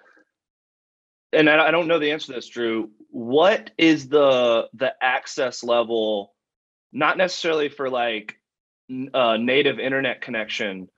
and 1.33 1.49
I, 1.49 1.67
I 1.67 1.71
don't 1.71 1.87
know 1.87 1.99
the 1.99 2.11
answer 2.11 2.27
to 2.27 2.33
this, 2.33 2.47
Drew. 2.47 2.91
What 3.09 3.71
is 3.77 4.07
the 4.07 4.67
the 4.73 4.93
access 5.01 5.63
level? 5.63 6.33
Not 6.91 7.17
necessarily 7.17 7.69
for 7.69 7.89
like 7.89 8.39
uh, 9.13 9.37
native 9.37 9.79
internet 9.79 10.21
connection. 10.21 10.89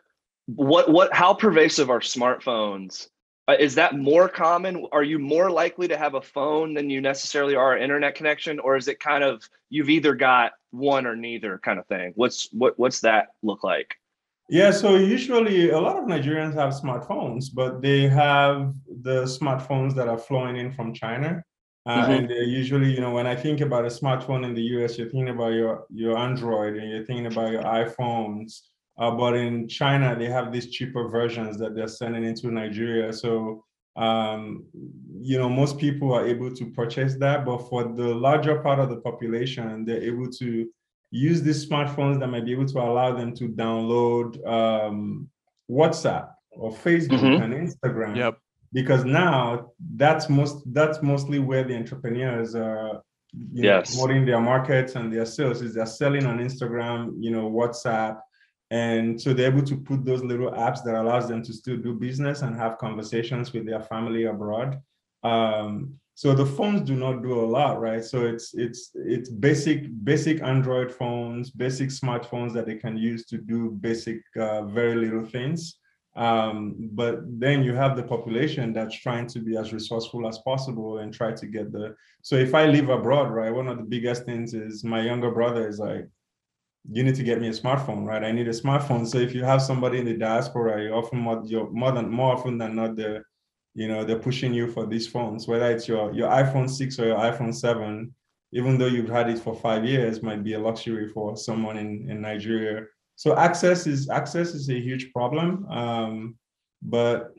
What 0.47 0.89
what? 0.89 1.13
How 1.13 1.33
pervasive 1.33 1.89
are 1.89 1.99
smartphones? 1.99 3.07
Uh, 3.47 3.55
is 3.57 3.75
that 3.75 3.97
more 3.97 4.27
common? 4.27 4.85
Are 4.91 5.03
you 5.03 5.19
more 5.19 5.49
likely 5.49 5.87
to 5.87 5.97
have 5.97 6.15
a 6.15 6.21
phone 6.21 6.73
than 6.73 6.89
you 6.89 6.99
necessarily 6.99 7.55
are 7.55 7.75
an 7.75 7.81
internet 7.81 8.15
connection, 8.15 8.59
or 8.59 8.75
is 8.75 8.87
it 8.87 8.99
kind 8.99 9.23
of 9.23 9.47
you've 9.69 9.89
either 9.89 10.15
got 10.15 10.51
one 10.71 11.07
or 11.07 11.15
neither 11.15 11.57
kind 11.57 11.79
of 11.79 11.87
thing? 11.87 12.11
What's 12.15 12.49
what 12.51 12.77
what's 12.77 13.01
that 13.01 13.27
look 13.41 13.63
like? 13.63 13.95
Yeah, 14.49 14.71
so 14.71 14.95
usually 14.95 15.71
a 15.71 15.79
lot 15.79 15.97
of 15.97 16.05
Nigerians 16.05 16.53
have 16.53 16.71
smartphones, 16.73 17.47
but 17.53 17.81
they 17.81 18.07
have 18.07 18.73
the 19.01 19.23
smartphones 19.23 19.93
that 19.95 20.07
are 20.07 20.17
flowing 20.17 20.55
in 20.55 20.71
from 20.71 20.93
China. 20.93 21.43
Uh, 21.86 22.01
mm-hmm. 22.01 22.12
And 22.12 22.29
they're 22.29 22.43
usually, 22.43 22.93
you 22.93 23.01
know, 23.01 23.12
when 23.12 23.27
I 23.27 23.36
think 23.36 23.60
about 23.60 23.86
a 23.86 23.89
smartphone 23.89 24.45
in 24.45 24.53
the 24.53 24.62
US, 24.62 24.97
you're 24.97 25.10
thinking 25.10 25.29
about 25.29 25.53
your, 25.53 25.86
your 25.89 26.17
Android 26.17 26.77
and 26.77 26.89
you're 26.89 27.05
thinking 27.05 27.27
about 27.27 27.51
your 27.51 27.63
iPhones. 27.63 28.62
Uh, 28.97 29.12
but 29.12 29.36
in 29.36 29.67
China, 29.67 30.15
they 30.17 30.25
have 30.25 30.51
these 30.51 30.71
cheaper 30.71 31.07
versions 31.10 31.57
that 31.60 31.75
they're 31.75 31.88
sending 31.88 32.23
into 32.23 32.49
Nigeria. 32.49 33.12
So, 33.13 33.63
um, 33.95 34.65
you 35.19 35.38
know, 35.38 35.49
most 35.49 35.77
people 35.77 36.13
are 36.13 36.27
able 36.27 36.53
to 36.55 36.71
purchase 36.71 37.15
that. 37.19 37.45
But 37.45 37.69
for 37.69 37.83
the 37.83 38.15
larger 38.15 38.60
part 38.60 38.79
of 38.79 38.89
the 38.89 38.97
population, 38.97 39.86
they're 39.86 40.03
able 40.03 40.29
to 40.31 40.69
use 41.11 41.41
these 41.41 41.67
smartphones 41.67 42.19
that 42.19 42.27
might 42.27 42.45
be 42.45 42.51
able 42.51 42.65
to 42.65 42.79
allow 42.79 43.15
them 43.15 43.33
to 43.35 43.47
download 43.47 44.45
um, 44.47 45.29
WhatsApp 45.69 46.29
or 46.51 46.71
Facebook 46.71 47.19
mm-hmm. 47.19 47.43
and 47.43 47.53
Instagram. 47.53 48.15
Yep. 48.15 48.37
Because 48.73 49.05
now 49.05 49.71
that's 49.95 50.27
most 50.29 50.61
that's 50.73 51.01
mostly 51.01 51.39
where 51.39 51.63
the 51.63 51.75
entrepreneurs 51.75 52.53
are 52.53 53.01
you 53.53 53.63
yes. 53.63 53.95
know, 53.95 54.01
promoting 54.01 54.25
their 54.25 54.39
markets 54.39 54.95
and 54.95 55.11
their 55.11 55.25
sales 55.25 55.61
is 55.61 55.73
they're 55.73 55.85
selling 55.85 56.25
on 56.25 56.39
Instagram, 56.39 57.13
you 57.19 57.31
know, 57.31 57.49
WhatsApp. 57.49 58.19
And 58.69 59.19
so 59.21 59.33
they're 59.33 59.51
able 59.51 59.63
to 59.63 59.77
put 59.77 60.03
those 60.03 60.23
little 60.23 60.51
apps 60.51 60.83
that 60.83 60.95
allows 60.95 61.27
them 61.27 61.41
to 61.43 61.53
still 61.53 61.77
do 61.77 61.93
business 61.93 62.41
and 62.41 62.55
have 62.55 62.77
conversations 62.77 63.53
with 63.53 63.65
their 63.65 63.81
family 63.81 64.25
abroad. 64.25 64.81
Um, 65.23 65.99
so 66.17 66.34
the 66.34 66.43
phones 66.43 66.82
do 66.82 66.95
not 66.95 67.21
do 67.21 67.39
a 67.39 67.45
lot 67.45 67.80
right? 67.80 68.03
So 68.03 68.25
it's 68.25 68.56
it's 68.56 68.89
it's 68.95 69.30
basic 69.30 69.80
basic 70.03 70.41
android 70.41 70.91
phones 70.91 71.51
basic 71.51 71.89
smartphones 71.89 72.53
that 72.53 72.65
they 72.65 72.73
can 72.73 72.97
use 72.97 73.23
to 73.25 73.38
do 73.38 73.69
basic 73.88 74.17
uh, 74.36 74.63
very 74.63 74.95
little 74.95 75.23
things. 75.23 75.77
Um, 76.15 76.73
but 76.93 77.19
then 77.39 77.63
you 77.63 77.75
have 77.75 77.95
the 77.95 78.01
population 78.01 78.73
that's 78.73 78.99
trying 78.99 79.27
to 79.27 79.39
be 79.39 79.58
as 79.58 79.71
resourceful 79.71 80.27
as 80.27 80.39
possible 80.39 80.97
and 80.97 81.13
try 81.13 81.34
to 81.34 81.45
get 81.45 81.71
the 81.71 81.95
so 82.23 82.36
if 82.36 82.56
i 82.56 82.65
live 82.65 82.89
abroad 82.89 83.30
right 83.30 83.53
one 83.53 83.67
of 83.67 83.77
the 83.77 83.89
biggest 83.95 84.25
things 84.25 84.56
is 84.56 84.84
my 84.84 85.01
younger 85.01 85.30
brother 85.30 85.67
is 85.67 85.77
like 85.77 86.08
you 86.91 87.03
need 87.03 87.13
to 87.15 87.23
get 87.23 87.39
me 87.39 87.49
a 87.49 87.51
smartphone 87.51 88.06
right? 88.06 88.23
I 88.23 88.32
need 88.32 88.47
a 88.47 88.62
smartphone. 88.63 89.06
So 89.06 89.19
if 89.19 89.36
you 89.36 89.43
have 89.43 89.62
somebody 89.62 89.99
in 89.99 90.06
the 90.06 90.17
diaspora 90.17 90.84
you 90.84 90.93
often 90.93 91.19
more, 91.19 91.43
you're 91.45 91.69
more 91.69 91.91
than 91.91 92.10
more 92.10 92.34
often 92.34 92.58
than 92.58 92.75
not 92.75 92.95
the 92.95 93.23
you 93.77 93.87
know 93.87 94.03
they're 94.03 94.25
pushing 94.29 94.53
you 94.53 94.65
for 94.67 94.87
these 94.87 95.07
phones 95.07 95.47
whether 95.47 95.69
it's 95.71 95.87
your 95.87 96.11
your 96.11 96.29
iphone 96.41 96.67
6 96.67 96.99
or 96.99 97.05
your 97.05 97.19
iphone 97.29 97.53
7 97.53 98.13
even 98.51 98.77
though 98.77 98.87
you've 98.87 99.09
had 99.09 99.29
it 99.29 99.39
for 99.39 99.55
five 99.55 99.85
years 99.85 100.23
might 100.23 100.43
be 100.43 100.53
a 100.53 100.59
luxury 100.59 101.07
for 101.09 101.37
someone 101.37 101.77
in, 101.77 102.09
in 102.09 102.21
nigeria. 102.21 102.85
So 103.15 103.35
access 103.35 103.85
is 103.87 104.09
access 104.09 104.53
is 104.55 104.69
a 104.69 104.79
huge 104.79 105.11
problem 105.13 105.67
um, 105.69 106.35
but 106.81 107.33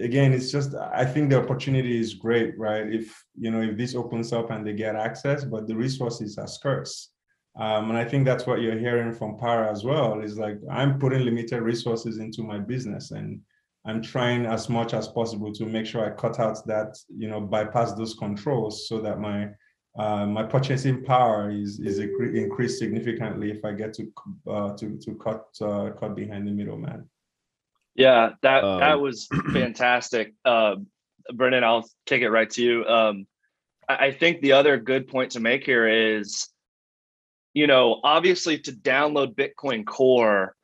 again 0.00 0.32
it's 0.32 0.50
just 0.50 0.74
i 0.74 1.04
think 1.04 1.28
the 1.28 1.38
opportunity 1.42 1.98
is 1.98 2.14
great 2.14 2.58
right? 2.58 2.86
If 3.00 3.06
you 3.38 3.50
know 3.50 3.60
if 3.60 3.76
this 3.76 3.94
opens 3.94 4.32
up 4.32 4.50
and 4.50 4.66
they 4.66 4.72
get 4.72 4.96
access 4.96 5.44
but 5.44 5.66
the 5.68 5.76
resources 5.76 6.38
are 6.38 6.48
scarce. 6.58 7.10
Um, 7.54 7.90
and 7.90 7.98
i 7.98 8.04
think 8.08 8.24
that's 8.24 8.46
what 8.46 8.62
you're 8.62 8.84
hearing 8.86 9.12
from 9.12 9.36
Parah 9.36 9.70
as 9.70 9.84
well 9.84 10.22
is 10.22 10.38
like 10.38 10.58
i'm 10.70 10.98
putting 10.98 11.22
limited 11.26 11.60
resources 11.60 12.16
into 12.16 12.42
my 12.42 12.58
business 12.58 13.10
and 13.10 13.42
I'm 13.84 14.00
trying 14.00 14.46
as 14.46 14.68
much 14.68 14.94
as 14.94 15.08
possible 15.08 15.52
to 15.52 15.66
make 15.66 15.86
sure 15.86 16.04
I 16.06 16.14
cut 16.14 16.38
out 16.38 16.64
that, 16.66 16.96
you 17.08 17.28
know, 17.28 17.40
bypass 17.40 17.94
those 17.94 18.14
controls 18.14 18.88
so 18.88 19.00
that 19.00 19.18
my 19.18 19.48
uh, 19.98 20.24
my 20.24 20.42
purchasing 20.42 21.04
power 21.04 21.50
is 21.50 21.78
is 21.80 21.98
increased 21.98 22.78
significantly 22.78 23.50
if 23.50 23.62
I 23.64 23.72
get 23.72 23.92
to 23.94 24.12
uh, 24.48 24.74
to 24.76 24.96
to 24.98 25.14
cut 25.16 25.44
uh, 25.60 25.90
cut 25.98 26.14
behind 26.16 26.46
the 26.46 26.52
middleman. 26.52 27.08
Yeah, 27.94 28.30
that 28.42 28.64
um, 28.64 28.80
that 28.80 29.00
was 29.00 29.28
fantastic, 29.52 30.32
uh, 30.46 30.76
Brendan. 31.34 31.64
I'll 31.64 31.86
take 32.06 32.22
it 32.22 32.30
right 32.30 32.48
to 32.50 32.62
you. 32.62 32.86
Um, 32.86 33.26
I, 33.86 34.06
I 34.06 34.12
think 34.12 34.40
the 34.40 34.52
other 34.52 34.78
good 34.78 35.08
point 35.08 35.32
to 35.32 35.40
make 35.40 35.66
here 35.66 35.86
is, 35.86 36.48
you 37.52 37.66
know, 37.66 38.00
obviously 38.02 38.58
to 38.60 38.72
download 38.72 39.34
Bitcoin 39.34 39.84
Core, 39.84 40.56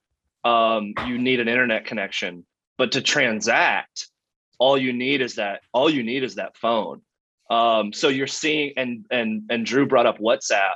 um, 0.45 0.95
you 1.07 1.19
need 1.19 1.41
an 1.41 1.49
internet 1.49 1.85
connection 1.85 2.47
but 2.79 2.93
to 2.93 3.03
transact 3.03 4.09
all 4.59 4.79
you 4.79 4.93
need 4.93 5.21
is 5.21 5.35
that 5.35 5.61
all 5.73 5.91
you 5.91 6.03
need 6.03 6.23
is 6.23 6.37
that 6.37 6.57
phone. 6.57 7.03
Um, 7.51 7.93
so 7.93 8.09
you're 8.09 8.27
seeing 8.27 8.75
and 8.77 9.05
and 9.11 9.43
and 9.51 9.67
drew 9.67 9.87
brought 9.87 10.07
up 10.07 10.19
whatsapp. 10.19 10.75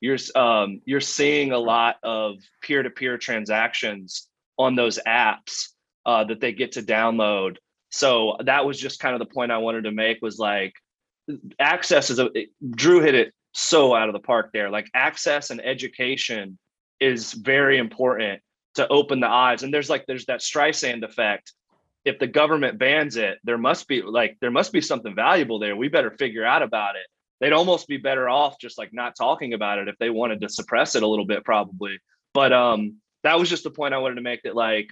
You're 0.00 0.18
um, 0.34 0.80
you're 0.84 1.00
seeing 1.00 1.52
a 1.52 1.58
lot 1.58 1.96
of 2.02 2.36
peer-to-peer 2.62 3.18
transactions 3.18 4.28
on 4.58 4.74
those 4.74 4.98
apps 5.06 5.68
uh, 6.04 6.24
that 6.24 6.40
they 6.40 6.52
get 6.52 6.72
to 6.72 6.82
download. 6.82 7.56
So 7.90 8.36
that 8.44 8.64
was 8.64 8.78
just 8.78 9.00
kind 9.00 9.14
of 9.14 9.18
the 9.18 9.32
point 9.32 9.52
i 9.52 9.58
wanted 9.58 9.84
to 9.84 9.92
make 9.92 10.18
was 10.22 10.38
like 10.38 10.72
access 11.58 12.10
is 12.10 12.18
a 12.18 12.30
drew 12.74 13.00
hit 13.00 13.14
it 13.14 13.32
so 13.52 13.94
out 13.94 14.08
of 14.08 14.12
the 14.12 14.20
park 14.20 14.50
there. 14.52 14.70
Like 14.70 14.88
access 14.94 15.50
and 15.50 15.60
education 15.64 16.58
is 17.00 17.32
very 17.32 17.78
important 17.78 18.40
to 18.74 18.88
open 18.88 19.20
the 19.20 19.28
eyes. 19.28 19.62
And 19.62 19.72
there's 19.72 19.90
like 19.90 20.06
there's 20.06 20.26
that 20.26 20.40
Streisand 20.40 21.02
effect. 21.02 21.52
If 22.04 22.18
the 22.18 22.26
government 22.26 22.78
bans 22.78 23.16
it, 23.16 23.38
there 23.44 23.58
must 23.58 23.86
be 23.86 24.02
like 24.02 24.36
there 24.40 24.50
must 24.50 24.72
be 24.72 24.80
something 24.80 25.14
valuable 25.14 25.58
there. 25.58 25.76
We 25.76 25.88
better 25.88 26.10
figure 26.10 26.44
out 26.44 26.62
about 26.62 26.96
it. 26.96 27.06
They'd 27.40 27.52
almost 27.52 27.88
be 27.88 27.96
better 27.96 28.28
off 28.28 28.58
just 28.60 28.78
like 28.78 28.92
not 28.92 29.16
talking 29.16 29.52
about 29.52 29.78
it 29.78 29.88
if 29.88 29.98
they 29.98 30.10
wanted 30.10 30.40
to 30.40 30.48
suppress 30.48 30.94
it 30.94 31.02
a 31.02 31.08
little 31.08 31.24
bit, 31.24 31.44
probably. 31.44 31.98
But 32.34 32.52
um, 32.52 32.96
that 33.24 33.38
was 33.38 33.50
just 33.50 33.64
the 33.64 33.70
point 33.70 33.94
I 33.94 33.98
wanted 33.98 34.16
to 34.16 34.22
make. 34.22 34.42
That 34.42 34.56
like 34.56 34.90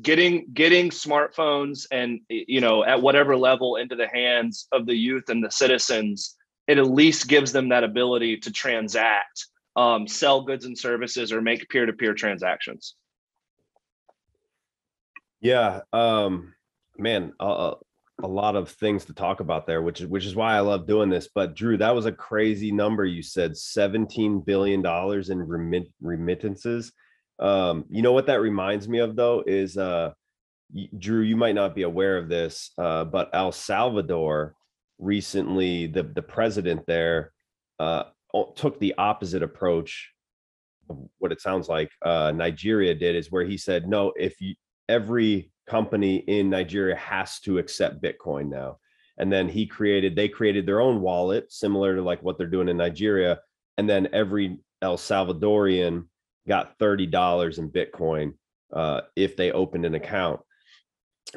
getting 0.00 0.46
getting 0.52 0.90
smartphones 0.90 1.86
and 1.90 2.20
you 2.28 2.60
know 2.60 2.84
at 2.84 3.02
whatever 3.02 3.36
level 3.36 3.76
into 3.76 3.94
the 3.94 4.08
hands 4.08 4.66
of 4.72 4.86
the 4.86 4.94
youth 4.94 5.28
and 5.28 5.44
the 5.44 5.50
citizens, 5.50 6.36
it 6.66 6.78
at 6.78 6.86
least 6.86 7.28
gives 7.28 7.52
them 7.52 7.68
that 7.68 7.84
ability 7.84 8.38
to 8.38 8.50
transact, 8.50 9.46
um, 9.76 10.08
sell 10.08 10.42
goods 10.42 10.64
and 10.64 10.78
services, 10.78 11.32
or 11.32 11.40
make 11.40 11.68
peer 11.68 11.86
to 11.86 11.92
peer 11.92 12.14
transactions. 12.14 12.94
Yeah, 15.42 15.80
um, 15.92 16.54
man, 16.96 17.32
a 17.40 17.74
lot 18.22 18.54
of 18.54 18.70
things 18.70 19.04
to 19.06 19.12
talk 19.12 19.40
about 19.40 19.66
there, 19.66 19.82
which 19.82 20.00
is 20.00 20.06
which 20.06 20.24
is 20.24 20.36
why 20.36 20.54
I 20.54 20.60
love 20.60 20.86
doing 20.86 21.10
this. 21.10 21.28
But 21.34 21.54
Drew, 21.54 21.76
that 21.78 21.94
was 21.94 22.06
a 22.06 22.12
crazy 22.12 22.70
number. 22.70 23.04
You 23.04 23.22
said 23.22 23.56
seventeen 23.56 24.40
billion 24.40 24.82
dollars 24.82 25.30
in 25.30 25.40
remit- 25.40 25.92
remittances. 26.00 26.92
Um, 27.40 27.84
you 27.90 28.02
know 28.02 28.12
what 28.12 28.26
that 28.26 28.40
reminds 28.40 28.88
me 28.88 29.00
of 29.00 29.16
though 29.16 29.42
is 29.44 29.76
uh, 29.76 30.12
Drew. 30.96 31.22
You 31.22 31.36
might 31.36 31.56
not 31.56 31.74
be 31.74 31.82
aware 31.82 32.16
of 32.18 32.28
this, 32.28 32.70
uh, 32.78 33.04
but 33.04 33.30
El 33.32 33.50
Salvador 33.50 34.54
recently, 34.98 35.88
the 35.88 36.04
the 36.04 36.22
president 36.22 36.86
there 36.86 37.32
uh, 37.80 38.04
took 38.54 38.78
the 38.78 38.94
opposite 38.96 39.42
approach 39.42 40.12
of 40.88 40.98
what 41.18 41.32
it 41.32 41.40
sounds 41.40 41.68
like 41.68 41.90
uh, 42.02 42.32
Nigeria 42.32 42.94
did 42.94 43.16
is 43.16 43.32
where 43.32 43.44
he 43.44 43.56
said, 43.56 43.88
no, 43.88 44.12
if 44.16 44.40
you 44.40 44.54
every 44.88 45.50
company 45.66 46.16
in 46.16 46.50
Nigeria 46.50 46.96
has 46.96 47.40
to 47.40 47.58
accept 47.58 48.02
Bitcoin 48.02 48.48
now. 48.48 48.78
And 49.18 49.32
then 49.32 49.48
he 49.48 49.66
created, 49.66 50.16
they 50.16 50.28
created 50.28 50.66
their 50.66 50.80
own 50.80 51.00
wallet, 51.00 51.52
similar 51.52 51.94
to 51.96 52.02
like 52.02 52.22
what 52.22 52.38
they're 52.38 52.46
doing 52.46 52.68
in 52.68 52.76
Nigeria. 52.76 53.40
And 53.78 53.88
then 53.88 54.08
every 54.12 54.58
El 54.80 54.96
Salvadorian 54.96 56.06
got 56.48 56.78
$30 56.78 57.58
in 57.58 57.70
Bitcoin 57.70 58.34
uh, 58.72 59.02
if 59.16 59.36
they 59.36 59.52
opened 59.52 59.86
an 59.86 59.94
account. 59.94 60.40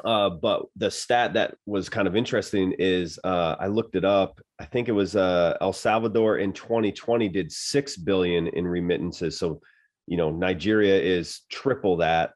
Uh, 0.03 0.29
but 0.29 0.63
the 0.75 0.89
stat 0.91 1.33
that 1.33 1.55
was 1.65 1.87
kind 1.89 2.07
of 2.07 2.15
interesting 2.15 2.73
is 2.79 3.19
uh, 3.23 3.55
I 3.59 3.67
looked 3.67 3.95
it 3.95 4.03
up. 4.03 4.41
I 4.59 4.65
think 4.65 4.89
it 4.89 4.93
was 4.93 5.15
uh, 5.15 5.55
El 5.61 5.73
Salvador 5.73 6.39
in 6.39 6.51
2020 6.53 7.29
did 7.29 7.51
6 7.51 7.97
billion 7.97 8.47
in 8.47 8.67
remittances. 8.67 9.37
So, 9.37 9.61
you 10.07 10.17
know, 10.17 10.31
Nigeria 10.31 10.99
is 10.99 11.41
triple 11.49 11.97
that 11.97 12.31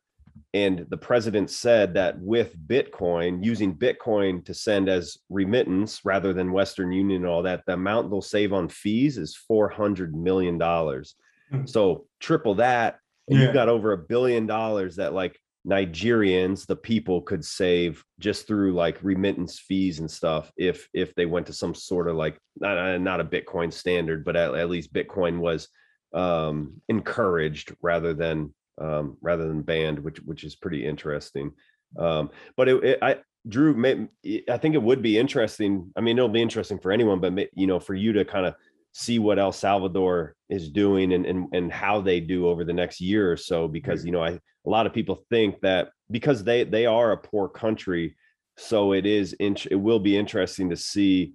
and 0.54 0.86
the 0.90 0.98
president 0.98 1.50
said 1.50 1.94
that 1.94 2.20
with 2.20 2.56
Bitcoin, 2.68 3.44
using 3.44 3.76
Bitcoin 3.76 4.44
to 4.46 4.54
send 4.54 4.90
as 4.90 5.18
remittance 5.30 6.02
rather 6.04 6.34
than 6.34 6.52
Western 6.52 6.92
Union 6.92 7.24
and 7.24 7.30
all 7.30 7.44
that, 7.44 7.64
the 7.66 7.74
amount 7.74 8.10
they'll 8.10 8.22
save 8.22 8.54
on 8.54 8.70
fees 8.70 9.18
is 9.18 9.38
$400 9.50 10.14
million. 10.14 10.60
Mm-hmm. 10.60 11.66
So 11.66 12.06
triple 12.20 12.56
that. 12.56 13.00
And 13.28 13.38
yeah. 13.38 13.46
you've 13.46 13.54
got 13.54 13.70
over 13.70 13.92
a 13.92 13.98
billion 13.98 14.48
dollars 14.48 14.96
that 14.96 15.14
like 15.14 15.40
Nigerians, 15.68 16.66
the 16.66 16.76
people, 16.76 17.22
could 17.22 17.46
save 17.46 18.04
just 18.20 18.48
through 18.48 18.74
like 18.74 19.04
remittance 19.04 19.60
fees 19.60 20.00
and 20.00 20.10
stuff 20.10 20.52
if 20.58 20.88
if 20.94 21.14
they 21.16 21.26
went 21.26 21.48
to 21.48 21.54
some 21.54 21.76
sort 21.76 22.08
of 22.08 22.16
like 22.16 22.40
not 22.60 23.00
not 23.02 23.20
a 23.20 23.26
Bitcoin 23.26 23.72
standard, 23.72 24.24
but 24.26 24.36
at, 24.36 24.56
at 24.56 24.70
least 24.70 24.94
Bitcoin 24.94 25.40
was 25.40 25.68
um, 26.14 26.82
encouraged 26.88 27.76
rather 27.82 28.14
than 28.14 28.54
um, 28.80 29.18
rather 29.22 29.48
than 29.48 29.62
banned, 29.62 30.00
which 30.00 30.20
which 30.20 30.44
is 30.44 30.56
pretty 30.56 30.86
interesting. 30.86 31.52
Um, 31.98 32.30
but 32.56 32.70
it, 32.70 32.84
it, 32.84 33.00
I 33.02 33.18
Drew, 33.48 33.74
may, 33.74 34.08
I 34.50 34.58
think 34.58 34.76
it 34.76 34.84
would 34.84 35.02
be 35.02 35.18
interesting. 35.18 35.92
I 35.96 36.02
mean, 36.02 36.18
it'll 36.18 36.30
be 36.30 36.42
interesting 36.42 36.80
for 36.80 36.92
anyone, 36.92 37.20
but 37.20 37.50
you 37.54 37.68
know, 37.68 37.80
for 37.80 37.96
you 37.96 38.14
to 38.14 38.26
kind 38.26 38.46
of 38.46 38.56
see 38.94 39.20
what 39.20 39.40
El 39.40 39.52
Salvador 39.52 40.36
is 40.50 40.70
doing 40.70 41.14
and, 41.14 41.26
and 41.26 41.48
and 41.54 41.72
how 41.72 42.02
they 42.02 42.20
do 42.20 42.48
over 42.48 42.64
the 42.64 42.74
next 42.74 43.00
year 43.00 43.32
or 43.32 43.38
so 43.38 43.68
because 43.68 44.04
you 44.04 44.12
know 44.12 44.24
I 44.24 44.32
a 44.32 44.70
lot 44.70 44.88
of 44.88 44.94
people 44.94 45.24
think 45.30 45.60
that 45.62 45.90
because 46.10 46.44
they 46.44 46.64
they 46.64 46.86
are 46.86 47.12
a 47.12 47.18
poor 47.18 47.48
country 47.48 48.16
so 48.58 48.94
it 48.94 49.06
is 49.06 49.36
it 49.40 49.76
will 49.76 50.00
be 50.00 50.18
interesting 50.18 50.70
to 50.70 50.76
see 50.76 51.34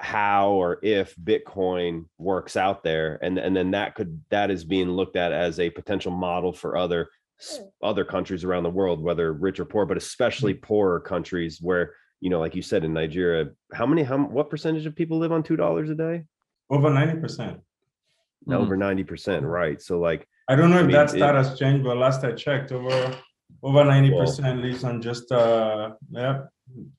how 0.00 0.52
or 0.52 0.78
if 0.82 1.16
bitcoin 1.16 2.04
works 2.18 2.56
out 2.56 2.84
there 2.84 3.18
and 3.22 3.38
and 3.38 3.56
then 3.56 3.72
that 3.72 3.96
could 3.96 4.20
that 4.30 4.50
is 4.50 4.64
being 4.64 4.88
looked 4.88 5.16
at 5.16 5.32
as 5.32 5.58
a 5.58 5.68
potential 5.70 6.12
model 6.12 6.52
for 6.52 6.76
other 6.76 7.08
other 7.82 8.04
countries 8.04 8.44
around 8.44 8.62
the 8.62 8.70
world 8.70 9.02
whether 9.02 9.32
rich 9.32 9.58
or 9.58 9.64
poor 9.64 9.84
but 9.84 9.96
especially 9.96 10.54
mm. 10.54 10.62
poorer 10.62 11.00
countries 11.00 11.58
where 11.60 11.94
you 12.20 12.30
know 12.30 12.38
like 12.38 12.54
you 12.54 12.62
said 12.62 12.84
in 12.84 12.92
nigeria 12.92 13.50
how 13.72 13.84
many 13.84 14.04
how 14.04 14.16
what 14.16 14.48
percentage 14.48 14.86
of 14.86 14.94
people 14.94 15.18
live 15.18 15.32
on 15.32 15.42
two 15.42 15.56
dollars 15.56 15.90
a 15.90 15.94
day 15.94 16.22
over 16.70 16.90
90%. 16.90 17.60
Mm. 18.46 18.54
Over 18.54 18.76
90%, 18.76 19.42
right. 19.42 19.80
So 19.80 19.98
like 19.98 20.26
I 20.48 20.56
don't 20.56 20.70
know 20.70 20.76
I 20.76 20.80
if 20.80 20.86
mean, 20.86 20.96
that 20.96 21.10
stat 21.10 21.34
it, 21.34 21.38
has 21.38 21.58
changed, 21.58 21.84
but 21.84 21.96
last 21.96 22.24
I 22.24 22.32
checked, 22.32 22.72
over 22.72 23.16
over 23.62 23.84
90% 23.84 24.42
well, 24.42 24.56
lives 24.56 24.84
on 24.84 25.02
just 25.02 25.32
uh 25.32 25.92
yeah, 26.10 26.42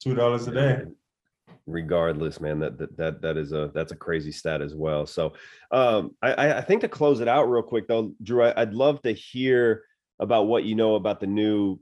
two 0.03 0.14
dollars 0.14 0.47
a 0.47 0.51
day. 0.51 0.82
Regardless, 1.70 2.41
man, 2.41 2.59
that, 2.59 2.78
that 2.78 2.97
that 2.97 3.22
that 3.22 3.38
is 3.38 3.51
a 3.51 3.72
that's 3.74 3.91
a 3.91 3.95
crazy 3.95 4.32
stat 4.32 4.61
as 4.61 4.76
well. 4.76 5.05
So 5.05 5.34
um 5.72 6.15
I 6.22 6.53
I 6.53 6.61
think 6.61 6.82
to 6.82 6.89
close 6.89 7.20
it 7.20 7.28
out 7.28 7.49
real 7.49 7.63
quick 7.63 7.88
though, 7.88 8.13
Drew, 8.24 8.43
I, 8.43 8.61
I'd 8.61 8.74
love 8.74 9.01
to 9.03 9.11
hear 9.11 9.84
about 10.20 10.47
what 10.47 10.63
you 10.63 10.76
know 10.76 10.95
about 10.95 11.20
the 11.20 11.28
new 11.28 11.80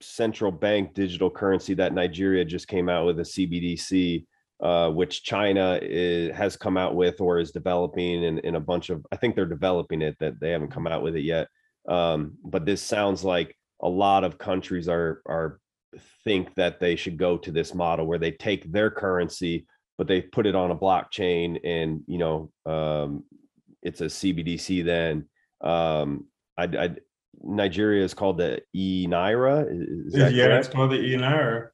central 0.00 0.52
bank 0.52 0.94
digital 0.94 1.30
currency 1.30 1.74
that 1.74 1.94
Nigeria 1.94 2.44
just 2.44 2.68
came 2.68 2.88
out 2.88 3.06
with 3.06 3.18
a 3.20 3.22
CBDC 3.22 4.24
uh, 4.60 4.90
which 4.90 5.22
China 5.22 5.78
is, 5.80 6.36
has 6.36 6.56
come 6.56 6.76
out 6.76 6.94
with 6.94 7.20
or 7.20 7.38
is 7.38 7.50
developing 7.50 8.22
in, 8.24 8.38
in 8.40 8.56
a 8.56 8.60
bunch 8.60 8.90
of, 8.90 9.04
I 9.10 9.16
think 9.16 9.34
they're 9.34 9.46
developing 9.46 10.02
it, 10.02 10.16
that 10.20 10.38
they 10.38 10.50
haven't 10.50 10.70
come 10.70 10.86
out 10.86 11.02
with 11.02 11.16
it 11.16 11.22
yet. 11.22 11.48
Um, 11.88 12.32
but 12.44 12.66
this 12.66 12.82
sounds 12.82 13.24
like 13.24 13.56
a 13.82 13.88
lot 13.88 14.22
of 14.22 14.36
countries 14.36 14.86
are, 14.86 15.22
are 15.26 15.60
think 16.24 16.54
that 16.54 16.80
they 16.80 16.96
should 16.96 17.16
go 17.16 17.36
to 17.38 17.50
this 17.50 17.74
model 17.74 18.06
where 18.06 18.18
they 18.18 18.32
take 18.32 18.70
their 18.70 18.90
currency, 18.90 19.66
but 19.98 20.06
they 20.06 20.20
put 20.22 20.46
it 20.46 20.54
on 20.54 20.70
a 20.70 20.76
blockchain 20.76 21.58
and, 21.64 22.02
you 22.06 22.18
know, 22.18 22.50
um, 22.66 23.24
it's 23.82 24.00
a 24.00 24.06
CBDC 24.06 24.84
then. 24.84 25.28
Um, 25.60 26.26
I, 26.56 26.64
I, 26.64 26.96
Nigeria 27.42 28.04
is 28.04 28.14
called 28.14 28.38
the 28.38 28.62
e 28.74 29.06
Naira. 29.08 29.66
yeah, 30.10 30.30
correct? 30.30 30.66
it's 30.66 30.74
called 30.74 30.90
the 30.90 31.00
e 31.00 31.16
Naira. 31.16 31.68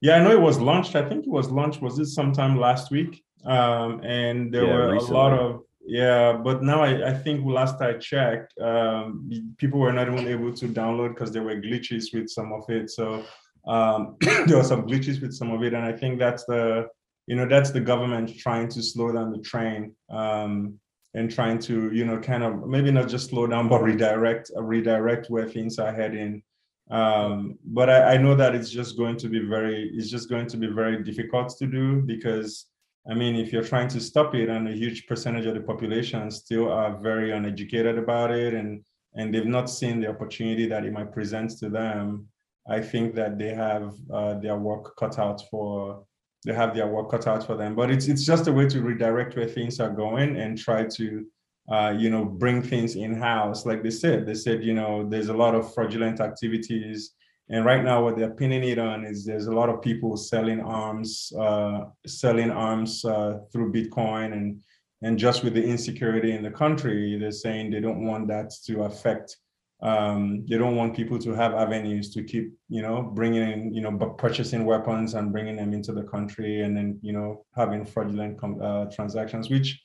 Yeah, 0.00 0.16
I 0.16 0.22
know 0.22 0.32
it 0.32 0.40
was 0.40 0.58
launched. 0.60 0.96
I 0.96 1.08
think 1.08 1.26
it 1.26 1.30
was 1.30 1.50
launched. 1.50 1.80
Was 1.80 1.96
this 1.96 2.14
sometime 2.14 2.58
last 2.58 2.90
week? 2.90 3.22
Um, 3.44 4.00
and 4.04 4.52
there 4.52 4.66
yeah, 4.66 4.74
were 4.74 4.92
recently. 4.92 5.14
a 5.14 5.18
lot 5.18 5.32
of 5.32 5.62
yeah, 5.84 6.32
but 6.32 6.62
now 6.62 6.82
I, 6.82 7.10
I 7.10 7.14
think 7.14 7.44
last 7.44 7.80
I 7.80 7.94
checked, 7.94 8.58
um, 8.60 9.54
people 9.58 9.80
were 9.80 9.92
not 9.92 10.08
even 10.08 10.28
able 10.28 10.52
to 10.54 10.68
download 10.68 11.14
because 11.14 11.32
there 11.32 11.42
were 11.42 11.56
glitches 11.56 12.14
with 12.14 12.28
some 12.28 12.52
of 12.52 12.68
it. 12.68 12.90
So 12.90 13.24
um, 13.66 14.16
there 14.46 14.56
were 14.56 14.64
some 14.64 14.86
glitches 14.86 15.20
with 15.20 15.34
some 15.34 15.50
of 15.50 15.62
it, 15.62 15.74
and 15.74 15.84
I 15.84 15.92
think 15.92 16.18
that's 16.18 16.44
the 16.44 16.88
you 17.26 17.36
know 17.36 17.46
that's 17.46 17.70
the 17.70 17.80
government 17.80 18.36
trying 18.38 18.68
to 18.68 18.82
slow 18.82 19.12
down 19.12 19.30
the 19.30 19.38
train 19.38 19.94
um, 20.10 20.78
and 21.14 21.30
trying 21.30 21.58
to 21.60 21.92
you 21.92 22.04
know 22.04 22.18
kind 22.18 22.42
of 22.42 22.66
maybe 22.66 22.90
not 22.90 23.08
just 23.08 23.30
slow 23.30 23.46
down 23.46 23.68
but 23.72 23.82
redirect 23.82 24.50
uh, 24.56 24.62
redirect 24.62 25.30
where 25.30 25.48
things 25.48 25.78
are 25.78 25.92
heading 25.92 26.42
um, 26.90 27.58
but 27.64 27.88
I, 27.88 28.14
I, 28.14 28.16
know 28.16 28.34
that 28.34 28.54
it's 28.54 28.68
just 28.68 28.98
going 28.98 29.16
to 29.18 29.28
be 29.28 29.38
very 29.38 29.90
it's 29.94 30.10
just 30.10 30.28
going 30.28 30.48
to 30.48 30.56
be 30.56 30.66
very 30.66 31.02
difficult 31.02 31.56
to 31.58 31.66
do 31.66 32.02
because 32.02 32.66
i 33.10 33.14
mean 33.14 33.34
if 33.36 33.52
you're 33.52 33.64
trying 33.64 33.88
to 33.88 34.00
stop 34.00 34.34
it 34.34 34.48
and 34.48 34.68
a 34.68 34.72
huge 34.72 35.06
percentage 35.06 35.46
of 35.46 35.54
the 35.54 35.60
population 35.60 36.30
still 36.30 36.70
are 36.70 36.96
very 36.98 37.32
uneducated 37.32 37.98
about 37.98 38.30
it 38.30 38.54
and 38.54 38.84
and 39.14 39.32
they've 39.32 39.46
not 39.46 39.68
seen 39.68 40.00
the 40.00 40.08
opportunity 40.08 40.66
that 40.66 40.84
it 40.84 40.92
might 40.92 41.12
present 41.12 41.50
to 41.58 41.68
them 41.68 42.26
i 42.68 42.80
think 42.80 43.14
that 43.14 43.38
they 43.38 43.54
have 43.54 43.94
uh, 44.12 44.34
their 44.34 44.56
work 44.56 44.96
cut 44.96 45.18
out 45.18 45.42
for 45.50 46.04
they 46.44 46.54
have 46.54 46.74
their 46.74 46.88
work 46.88 47.10
cut 47.10 47.26
out 47.26 47.44
for 47.46 47.56
them 47.56 47.74
but 47.74 47.90
it's 47.90 48.08
it's 48.08 48.24
just 48.24 48.48
a 48.48 48.52
way 48.52 48.66
to 48.66 48.82
redirect 48.82 49.36
where 49.36 49.48
things 49.48 49.80
are 49.80 49.90
going 49.90 50.36
and 50.36 50.58
try 50.58 50.84
to 50.84 51.24
uh, 51.70 51.94
you 51.96 52.10
know, 52.10 52.24
bring 52.24 52.62
things 52.62 52.96
in 52.96 53.14
house. 53.14 53.64
Like 53.64 53.82
they 53.82 53.90
said, 53.90 54.26
they 54.26 54.34
said, 54.34 54.64
you 54.64 54.74
know, 54.74 55.08
there's 55.08 55.28
a 55.28 55.34
lot 55.34 55.54
of 55.54 55.72
fraudulent 55.72 56.20
activities. 56.20 57.12
And 57.48 57.64
right 57.64 57.84
now, 57.84 58.02
what 58.02 58.16
they're 58.16 58.30
pinning 58.30 58.64
it 58.64 58.78
on 58.78 59.04
is 59.04 59.24
there's 59.24 59.46
a 59.46 59.52
lot 59.52 59.68
of 59.68 59.82
people 59.82 60.16
selling 60.16 60.60
arms, 60.60 61.32
uh, 61.38 61.80
selling 62.06 62.50
arms 62.50 63.04
uh, 63.04 63.40
through 63.52 63.72
Bitcoin, 63.72 64.32
and 64.32 64.60
and 65.02 65.18
just 65.18 65.42
with 65.42 65.54
the 65.54 65.64
insecurity 65.64 66.32
in 66.32 66.42
the 66.42 66.50
country, 66.50 67.18
they're 67.18 67.32
saying 67.32 67.70
they 67.70 67.80
don't 67.80 68.06
want 68.06 68.28
that 68.28 68.52
to 68.66 68.84
affect. 68.84 69.36
Um, 69.82 70.46
they 70.48 70.56
don't 70.56 70.76
want 70.76 70.94
people 70.94 71.18
to 71.18 71.32
have 71.32 71.54
avenues 71.54 72.14
to 72.14 72.22
keep, 72.22 72.52
you 72.68 72.82
know, 72.82 73.02
bringing 73.02 73.42
in, 73.42 73.74
you 73.74 73.80
know, 73.80 73.90
purchasing 74.16 74.64
weapons 74.64 75.14
and 75.14 75.32
bringing 75.32 75.56
them 75.56 75.72
into 75.72 75.92
the 75.92 76.04
country, 76.04 76.62
and 76.62 76.76
then, 76.76 77.00
you 77.02 77.12
know, 77.12 77.44
having 77.56 77.84
fraudulent 77.84 78.38
uh, 78.62 78.84
transactions, 78.94 79.50
which 79.50 79.82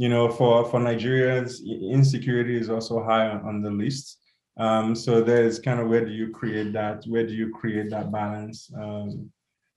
you 0.00 0.08
know, 0.08 0.30
for 0.30 0.64
for 0.64 0.80
Nigerians, 0.80 1.60
insecurity 1.62 2.56
is 2.56 2.70
also 2.70 3.04
high 3.04 3.28
on 3.28 3.60
the 3.60 3.70
list. 3.70 4.16
Um, 4.60 4.94
so 4.94 5.22
there's 5.22 5.58
kind 5.58 5.80
of 5.80 5.88
where 5.88 6.04
do 6.04 6.12
you 6.12 6.28
create 6.30 6.72
that? 6.74 7.04
Where 7.06 7.26
do 7.26 7.32
you 7.32 7.50
create 7.50 7.90
that 7.90 8.12
balance? 8.12 8.70
Um, 8.78 9.30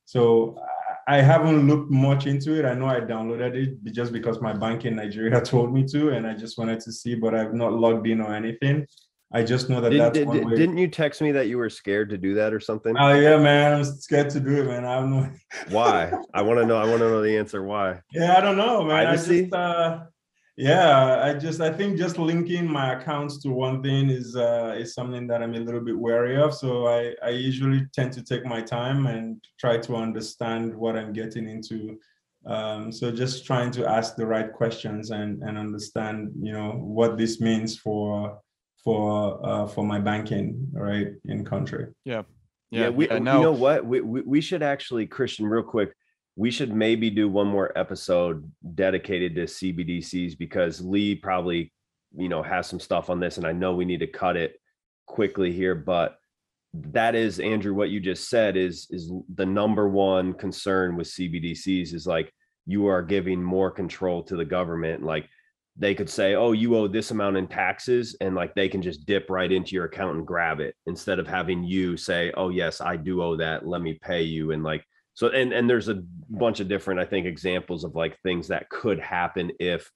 so 0.05 0.59
I 1.07 1.21
haven't 1.21 1.67
looked 1.67 1.89
much 1.89 2.27
into 2.27 2.59
it. 2.59 2.65
I 2.65 2.73
know 2.73 2.87
I 2.87 2.99
downloaded 2.99 3.55
it 3.55 3.93
just 3.93 4.11
because 4.11 4.41
my 4.41 4.51
bank 4.51 4.83
in 4.83 4.97
Nigeria 4.97 5.39
told 5.53 5.73
me 5.73 5.85
to, 5.87 6.09
and 6.09 6.27
I 6.27 6.33
just 6.33 6.57
wanted 6.57 6.81
to 6.81 6.91
see, 6.91 7.15
but 7.15 7.33
I've 7.33 7.53
not 7.53 7.71
logged 7.71 8.07
in 8.07 8.19
or 8.19 8.35
anything. 8.35 8.85
I 9.35 9.41
just 9.41 9.69
know 9.69 9.81
that 9.81 9.89
did, 9.89 10.01
that's 10.01 10.17
did, 10.17 10.27
one 10.27 10.45
way. 10.45 10.55
Didn't 10.55 10.77
you 10.77 10.87
text 10.87 11.19
me 11.21 11.31
that 11.31 11.47
you 11.47 11.57
were 11.57 11.69
scared 11.69 12.09
to 12.09 12.17
do 12.17 12.35
that 12.35 12.53
or 12.53 12.59
something? 12.59 12.95
Oh 12.99 13.13
yeah, 13.15 13.37
man, 13.37 13.73
I'm 13.73 13.83
scared 13.83 14.29
to 14.31 14.39
do 14.39 14.61
it, 14.61 14.65
man. 14.65 14.85
I 14.85 14.99
don't 14.99 15.09
know 15.09 15.29
why. 15.69 16.11
I 16.33 16.43
want 16.43 16.59
to 16.59 16.65
know. 16.65 16.77
I 16.77 16.85
want 16.85 16.99
to 16.99 17.09
know 17.09 17.21
the 17.21 17.35
answer. 17.37 17.63
Why? 17.63 18.01
Yeah, 18.11 18.35
I 18.37 18.41
don't 18.41 18.57
know, 18.57 18.83
man. 18.83 19.07
I 19.07 19.15
just, 19.15 19.53
uh, 19.53 20.01
yeah, 20.55 21.23
I 21.23 21.33
just 21.33 21.61
I 21.61 21.71
think 21.71 21.97
just 21.97 22.19
linking 22.19 22.71
my 22.71 22.93
accounts 22.93 23.39
to 23.39 23.49
one 23.49 23.81
thing 23.81 24.09
is 24.09 24.35
uh, 24.35 24.75
is 24.77 24.93
something 24.93 25.25
that 25.27 25.41
I'm 25.41 25.55
a 25.55 25.59
little 25.59 25.81
bit 25.81 25.97
wary 25.97 26.37
of. 26.37 26.53
So 26.53 26.87
I 26.87 27.15
I 27.23 27.29
usually 27.29 27.87
tend 27.93 28.13
to 28.13 28.23
take 28.23 28.45
my 28.45 28.61
time 28.61 29.07
and 29.07 29.43
try 29.59 29.77
to 29.79 29.95
understand 29.95 30.75
what 30.75 30.95
I'm 30.95 31.11
getting 31.11 31.49
into. 31.49 31.97
Um, 32.45 32.91
so 32.91 33.09
just 33.09 33.45
trying 33.45 33.71
to 33.71 33.89
ask 33.89 34.15
the 34.15 34.27
right 34.27 34.53
questions 34.53 35.09
and 35.09 35.41
and 35.41 35.57
understand 35.57 36.33
you 36.39 36.51
know 36.51 36.73
what 36.73 37.17
this 37.17 37.41
means 37.41 37.79
for 37.79 38.39
for 38.83 39.43
uh, 39.43 39.65
for 39.65 39.83
my 39.83 39.99
banking 39.99 40.67
right 40.73 41.13
in 41.25 41.45
country. 41.45 41.87
Yeah. 42.05 42.23
Yeah, 42.69 42.81
yeah 42.81 42.89
we, 42.89 43.07
now, 43.07 43.37
you 43.37 43.43
know 43.43 43.51
what? 43.51 43.85
We, 43.85 44.01
we 44.01 44.21
we 44.21 44.41
should 44.41 44.63
actually, 44.63 45.05
Christian, 45.05 45.45
real 45.45 45.61
quick 45.61 45.93
we 46.35 46.49
should 46.49 46.73
maybe 46.73 47.09
do 47.09 47.29
one 47.29 47.47
more 47.47 47.77
episode 47.77 48.49
dedicated 48.73 49.35
to 49.35 49.43
CBDCs 49.43 50.37
because 50.37 50.81
Lee 50.81 51.15
probably, 51.15 51.71
you 52.15 52.27
know, 52.27 52.41
has 52.41 52.67
some 52.67 52.79
stuff 52.79 53.09
on 53.09 53.19
this 53.19 53.37
and 53.37 53.45
I 53.45 53.51
know 53.51 53.73
we 53.73 53.85
need 53.85 53.99
to 53.99 54.07
cut 54.07 54.35
it 54.35 54.59
quickly 55.05 55.51
here, 55.51 55.75
but 55.75 56.17
that 56.73 57.13
is 57.13 57.39
Andrew 57.39 57.73
what 57.73 57.91
you 57.91 57.99
just 57.99 58.29
said 58.29 58.57
is 58.57 58.87
is 58.89 59.11
the 59.35 59.45
number 59.45 59.87
one 59.87 60.33
concern 60.33 60.95
with 60.95 61.07
CBDCs 61.07 61.93
is 61.93 62.07
like 62.07 62.33
you 62.65 62.87
are 62.87 63.03
giving 63.03 63.43
more 63.43 63.69
control 63.69 64.23
to 64.23 64.35
the 64.35 64.45
government. 64.45 65.03
Like 65.03 65.29
they 65.77 65.93
could 65.93 66.09
say 66.09 66.33
oh 66.33 66.51
you 66.51 66.75
owe 66.75 66.87
this 66.87 67.11
amount 67.11 67.37
in 67.37 67.47
taxes 67.47 68.15
and 68.21 68.33
like 68.33 68.55
they 68.55 68.69
can 68.69 68.81
just 68.81 69.05
dip 69.05 69.29
right 69.29 69.51
into 69.51 69.75
your 69.75 69.85
account 69.85 70.17
and 70.17 70.25
grab 70.25 70.59
it 70.59 70.75
instead 70.87 71.19
of 71.19 71.27
having 71.27 71.63
you 71.63 71.95
say 71.95 72.31
oh 72.35 72.49
yes 72.49 72.81
I 72.81 72.95
do 72.95 73.21
owe 73.21 73.35
that. 73.35 73.67
Let 73.67 73.81
me 73.81 73.99
pay 74.01 74.23
you 74.23 74.51
and 74.51 74.63
like 74.63 74.83
so 75.13 75.27
and 75.27 75.53
and 75.53 75.69
there's 75.69 75.89
a 75.89 76.01
bunch 76.29 76.59
of 76.59 76.67
different 76.67 76.99
i 76.99 77.05
think 77.05 77.25
examples 77.25 77.83
of 77.83 77.95
like 77.95 78.19
things 78.21 78.47
that 78.47 78.69
could 78.69 78.99
happen 78.99 79.51
if 79.59 79.89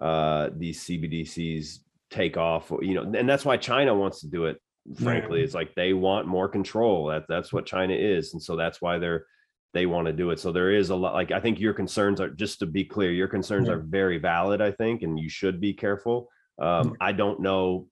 uh 0.00 0.48
these 0.56 0.84
cbdc's 0.84 1.84
take 2.10 2.36
off 2.36 2.70
you 2.80 2.94
know 2.94 3.02
and 3.02 3.28
that's 3.28 3.44
why 3.44 3.56
china 3.56 3.94
wants 3.94 4.20
to 4.20 4.28
do 4.28 4.46
it 4.46 4.60
frankly 4.96 5.38
yeah. 5.38 5.44
it's 5.44 5.54
like 5.54 5.74
they 5.74 5.92
want 5.92 6.26
more 6.26 6.48
control 6.48 7.06
that 7.06 7.24
that's 7.28 7.52
what 7.52 7.66
china 7.66 7.94
is 7.94 8.34
and 8.34 8.42
so 8.42 8.56
that's 8.56 8.80
why 8.82 8.98
they're 8.98 9.26
they 9.72 9.86
want 9.86 10.06
to 10.06 10.12
do 10.12 10.30
it 10.30 10.38
so 10.38 10.52
there 10.52 10.70
is 10.70 10.90
a 10.90 10.94
lot 10.94 11.14
like 11.14 11.32
i 11.32 11.40
think 11.40 11.58
your 11.58 11.72
concerns 11.72 12.20
are 12.20 12.28
just 12.28 12.58
to 12.58 12.66
be 12.66 12.84
clear 12.84 13.10
your 13.10 13.26
concerns 13.26 13.66
yeah. 13.66 13.74
are 13.74 13.78
very 13.78 14.18
valid 14.18 14.60
i 14.60 14.70
think 14.70 15.02
and 15.02 15.18
you 15.18 15.28
should 15.28 15.60
be 15.60 15.72
careful 15.72 16.28
um 16.60 16.94
i 17.00 17.10
don't 17.10 17.40
know 17.40 17.88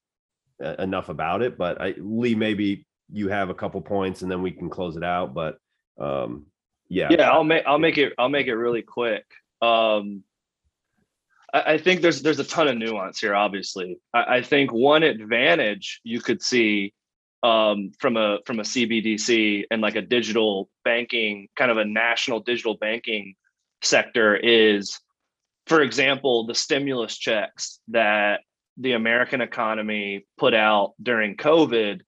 enough 0.78 1.08
about 1.08 1.42
it 1.42 1.58
but 1.58 1.80
i 1.80 1.94
lee 1.98 2.36
maybe 2.36 2.86
you 3.12 3.28
have 3.28 3.50
a 3.50 3.54
couple 3.54 3.80
points 3.80 4.22
and 4.22 4.30
then 4.30 4.42
we 4.42 4.50
can 4.50 4.70
close 4.70 4.96
it 4.96 5.04
out. 5.04 5.34
But 5.34 5.58
um, 6.00 6.46
yeah, 6.92 7.08
yeah, 7.10 7.30
I'll 7.30 7.44
make 7.44 7.64
I'll 7.66 7.78
make 7.78 7.96
it 7.96 8.12
I'll 8.18 8.28
make 8.28 8.48
it 8.48 8.54
really 8.54 8.82
quick. 8.82 9.24
Um, 9.62 10.24
I, 11.54 11.78
think 11.78 12.02
there's 12.02 12.20
there's 12.20 12.38
a 12.38 12.44
ton 12.44 12.68
of 12.68 12.76
nuance 12.76 13.18
here. 13.18 13.34
Obviously, 13.34 13.98
I, 14.12 14.36
I 14.36 14.42
think 14.42 14.72
one 14.72 15.02
advantage 15.02 16.00
you 16.04 16.20
could 16.20 16.42
see 16.42 16.92
um, 17.42 17.92
from 17.98 18.18
a 18.18 18.38
from 18.44 18.60
a 18.60 18.62
CBDC 18.62 19.64
and 19.70 19.80
like 19.80 19.96
a 19.96 20.02
digital 20.02 20.68
banking 20.84 21.48
kind 21.56 21.70
of 21.70 21.78
a 21.78 21.84
national 21.84 22.40
digital 22.40 22.76
banking 22.76 23.36
sector 23.80 24.36
is, 24.36 25.00
for 25.66 25.80
example, 25.80 26.46
the 26.46 26.54
stimulus 26.54 27.16
checks 27.16 27.80
that 27.88 28.40
the 28.76 28.92
American 28.92 29.40
economy 29.40 30.26
put 30.36 30.52
out 30.52 30.92
during 31.02 31.36
COVID 31.36 32.00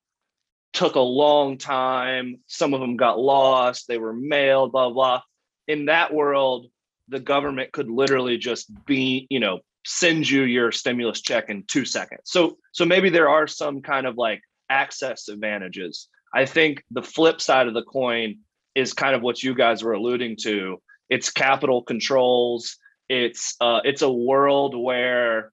took 0.74 0.96
a 0.96 1.00
long 1.00 1.56
time. 1.56 2.40
Some 2.46 2.74
of 2.74 2.80
them 2.80 2.96
got 2.96 3.18
lost. 3.18 3.88
They 3.88 3.98
were 3.98 4.12
mailed, 4.12 4.72
blah, 4.72 4.90
blah. 4.90 5.22
In 5.66 5.86
that 5.86 6.12
world, 6.12 6.66
the 7.08 7.20
government 7.20 7.72
could 7.72 7.88
literally 7.88 8.36
just 8.36 8.70
be, 8.84 9.26
you 9.30 9.40
know, 9.40 9.60
send 9.86 10.28
you 10.28 10.42
your 10.42 10.72
stimulus 10.72 11.20
check 11.20 11.48
in 11.48 11.64
two 11.66 11.84
seconds. 11.84 12.22
So, 12.24 12.58
so 12.72 12.84
maybe 12.84 13.08
there 13.08 13.28
are 13.28 13.46
some 13.46 13.82
kind 13.82 14.06
of 14.06 14.16
like 14.16 14.40
access 14.68 15.28
advantages. 15.28 16.08
I 16.34 16.46
think 16.46 16.82
the 16.90 17.02
flip 17.02 17.40
side 17.40 17.68
of 17.68 17.74
the 17.74 17.84
coin 17.84 18.38
is 18.74 18.92
kind 18.92 19.14
of 19.14 19.22
what 19.22 19.42
you 19.42 19.54
guys 19.54 19.84
were 19.84 19.92
alluding 19.92 20.36
to. 20.42 20.82
It's 21.08 21.30
capital 21.30 21.82
controls. 21.82 22.76
It's 23.08 23.54
uh, 23.60 23.80
it's 23.84 24.02
a 24.02 24.10
world 24.10 24.76
where 24.76 25.52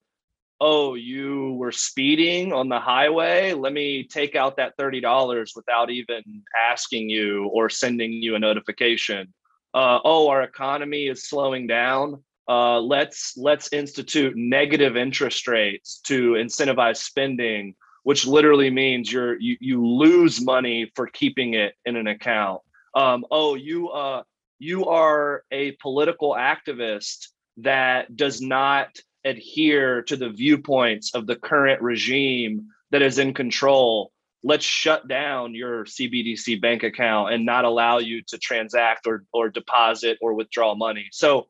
oh, 0.61 0.93
you 0.93 1.53
were 1.53 1.71
speeding 1.71 2.53
on 2.53 2.69
the 2.69 2.79
highway. 2.79 3.51
Let 3.53 3.73
me 3.73 4.03
take 4.03 4.35
out 4.35 4.57
that 4.57 4.77
$30 4.77 5.55
without 5.55 5.89
even 5.89 6.43
asking 6.55 7.09
you 7.09 7.47
or 7.47 7.67
sending 7.67 8.13
you 8.13 8.35
a 8.35 8.39
notification. 8.39 9.33
Uh, 9.73 9.99
oh, 10.05 10.29
our 10.29 10.43
economy 10.43 11.07
is 11.07 11.27
slowing 11.27 11.65
down. 11.65 12.23
Uh, 12.47 12.79
let's 12.79 13.35
let's 13.37 13.73
institute 13.73 14.35
negative 14.35 14.95
interest 14.95 15.47
rates 15.47 15.99
to 16.05 16.33
incentivize 16.33 16.97
spending, 16.97 17.73
which 18.03 18.27
literally 18.27 18.69
means 18.69 19.11
you're 19.11 19.39
you, 19.39 19.57
you 19.59 19.87
lose 19.87 20.41
money 20.41 20.91
for 20.95 21.07
keeping 21.07 21.55
it 21.55 21.73
in 21.85 21.95
an 21.95 22.07
account. 22.07 22.61
Um, 22.93 23.25
oh, 23.31 23.55
you 23.55 23.89
uh, 23.89 24.23
you 24.59 24.85
are 24.87 25.43
a 25.49 25.71
political 25.81 26.33
activist 26.33 27.29
that 27.57 28.15
does 28.15 28.41
not 28.41 28.99
adhere 29.23 30.01
to 30.03 30.15
the 30.15 30.29
viewpoints 30.29 31.13
of 31.13 31.27
the 31.27 31.35
current 31.35 31.81
regime 31.81 32.67
that 32.91 33.01
is 33.01 33.19
in 33.19 33.33
control 33.33 34.11
let's 34.43 34.65
shut 34.65 35.07
down 35.07 35.53
your 35.53 35.85
cbdc 35.85 36.59
bank 36.61 36.83
account 36.83 37.33
and 37.33 37.45
not 37.45 37.65
allow 37.65 37.99
you 37.99 38.21
to 38.23 38.37
transact 38.37 39.05
or, 39.05 39.23
or 39.31 39.49
deposit 39.49 40.17
or 40.21 40.33
withdraw 40.33 40.73
money. 40.75 41.07
So 41.11 41.47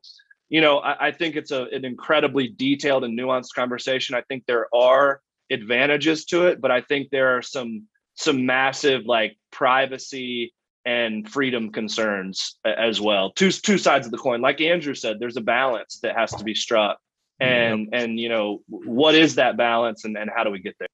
you 0.48 0.60
know 0.60 0.78
i, 0.78 1.08
I 1.08 1.10
think 1.12 1.36
it's 1.36 1.50
a, 1.50 1.64
an 1.64 1.84
incredibly 1.84 2.48
detailed 2.48 3.04
and 3.04 3.18
nuanced 3.18 3.54
conversation. 3.54 4.14
I 4.14 4.22
think 4.22 4.44
there 4.46 4.66
are 4.74 5.20
advantages 5.50 6.24
to 6.24 6.46
it 6.46 6.60
but 6.60 6.70
i 6.70 6.80
think 6.80 7.10
there 7.10 7.36
are 7.36 7.42
some 7.42 7.86
some 8.14 8.46
massive 8.46 9.06
like 9.06 9.36
privacy 9.50 10.52
and 10.84 11.30
freedom 11.30 11.70
concerns 11.70 12.58
as 12.64 13.00
well. 13.00 13.30
Two 13.30 13.50
two 13.50 13.78
sides 13.78 14.06
of 14.06 14.12
the 14.12 14.18
coin. 14.18 14.40
Like 14.40 14.60
andrew 14.60 14.94
said 14.94 15.18
there's 15.18 15.36
a 15.36 15.42
balance 15.42 16.00
that 16.02 16.16
has 16.16 16.32
to 16.32 16.44
be 16.44 16.54
struck 16.54 16.98
and 17.42 17.88
and 17.92 18.20
you 18.20 18.28
know 18.28 18.62
what 18.68 19.14
is 19.14 19.34
that 19.36 19.56
balance 19.56 20.04
and, 20.04 20.16
and 20.16 20.30
how 20.34 20.44
do 20.44 20.50
we 20.50 20.60
get 20.60 20.76
there? 20.78 20.88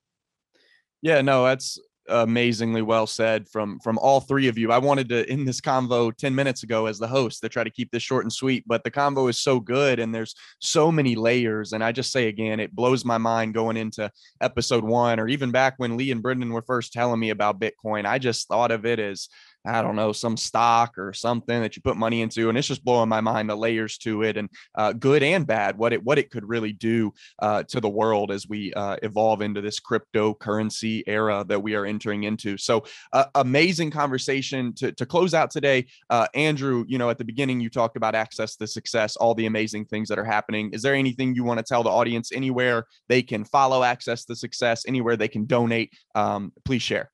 Yeah 1.02 1.20
no 1.22 1.44
that's 1.44 1.78
amazingly 2.10 2.80
well 2.80 3.06
said 3.06 3.46
from 3.46 3.78
from 3.80 3.98
all 3.98 4.20
three 4.20 4.48
of 4.48 4.56
you. 4.56 4.72
I 4.72 4.78
wanted 4.78 5.10
to 5.10 5.28
end 5.28 5.46
this 5.46 5.60
convo 5.60 6.16
10 6.16 6.34
minutes 6.34 6.62
ago 6.62 6.86
as 6.86 6.98
the 6.98 7.06
host 7.06 7.42
to 7.42 7.50
try 7.50 7.64
to 7.64 7.70
keep 7.70 7.90
this 7.90 8.02
short 8.02 8.24
and 8.24 8.32
sweet 8.32 8.64
but 8.66 8.82
the 8.82 8.90
convo 8.90 9.28
is 9.28 9.38
so 9.38 9.60
good 9.60 9.98
and 9.98 10.14
there's 10.14 10.34
so 10.58 10.90
many 10.90 11.14
layers. 11.14 11.72
And 11.72 11.84
i 11.84 11.92
just 11.92 12.10
say 12.10 12.28
again 12.28 12.60
it 12.60 12.74
blows 12.74 13.04
my 13.04 13.18
mind 13.18 13.54
going 13.54 13.76
into 13.76 14.10
episode 14.40 14.84
one 14.84 15.20
or 15.20 15.28
even 15.28 15.50
back 15.50 15.74
when 15.76 15.96
lee 15.96 16.10
and 16.10 16.22
brendan 16.22 16.52
were 16.52 16.62
first 16.62 16.92
telling 16.92 17.20
me 17.20 17.30
about 17.30 17.60
bitcoin. 17.60 18.06
I 18.06 18.18
just 18.18 18.48
thought 18.48 18.70
of 18.70 18.86
it 18.86 18.98
as 18.98 19.28
I 19.68 19.82
don't 19.82 19.96
know, 19.96 20.12
some 20.12 20.36
stock 20.36 20.98
or 20.98 21.12
something 21.12 21.60
that 21.60 21.76
you 21.76 21.82
put 21.82 21.96
money 21.96 22.22
into. 22.22 22.48
And 22.48 22.56
it's 22.56 22.68
just 22.68 22.84
blowing 22.84 23.08
my 23.08 23.20
mind 23.20 23.50
the 23.50 23.56
layers 23.56 23.98
to 23.98 24.22
it 24.22 24.36
and 24.36 24.48
uh, 24.74 24.92
good 24.92 25.22
and 25.22 25.46
bad, 25.46 25.76
what 25.76 25.92
it 25.92 26.02
what 26.02 26.18
it 26.18 26.30
could 26.30 26.48
really 26.48 26.72
do 26.72 27.12
uh, 27.40 27.62
to 27.64 27.80
the 27.80 27.88
world 27.88 28.30
as 28.30 28.48
we 28.48 28.72
uh, 28.74 28.96
evolve 29.02 29.42
into 29.42 29.60
this 29.60 29.80
cryptocurrency 29.80 31.02
era 31.06 31.44
that 31.48 31.62
we 31.62 31.74
are 31.74 31.84
entering 31.84 32.24
into. 32.24 32.56
So 32.56 32.84
uh, 33.12 33.26
amazing 33.34 33.90
conversation 33.90 34.74
to, 34.74 34.92
to 34.92 35.06
close 35.06 35.34
out 35.34 35.50
today. 35.50 35.86
Uh, 36.10 36.26
Andrew, 36.34 36.84
you 36.88 36.98
know, 36.98 37.10
at 37.10 37.18
the 37.18 37.24
beginning 37.24 37.60
you 37.60 37.70
talked 37.70 37.96
about 37.96 38.14
access 38.14 38.56
to 38.56 38.66
success, 38.66 39.16
all 39.16 39.34
the 39.34 39.46
amazing 39.46 39.84
things 39.84 40.08
that 40.08 40.18
are 40.18 40.24
happening. 40.24 40.70
Is 40.72 40.82
there 40.82 40.94
anything 40.94 41.34
you 41.34 41.44
want 41.44 41.58
to 41.58 41.64
tell 41.64 41.82
the 41.82 41.90
audience 41.90 42.32
anywhere 42.32 42.86
they 43.08 43.22
can 43.22 43.44
follow 43.44 43.82
access 43.82 44.24
to 44.26 44.36
success, 44.36 44.84
anywhere 44.86 45.16
they 45.16 45.28
can 45.28 45.46
donate? 45.46 45.92
Um, 46.14 46.52
please 46.64 46.82
share. 46.82 47.10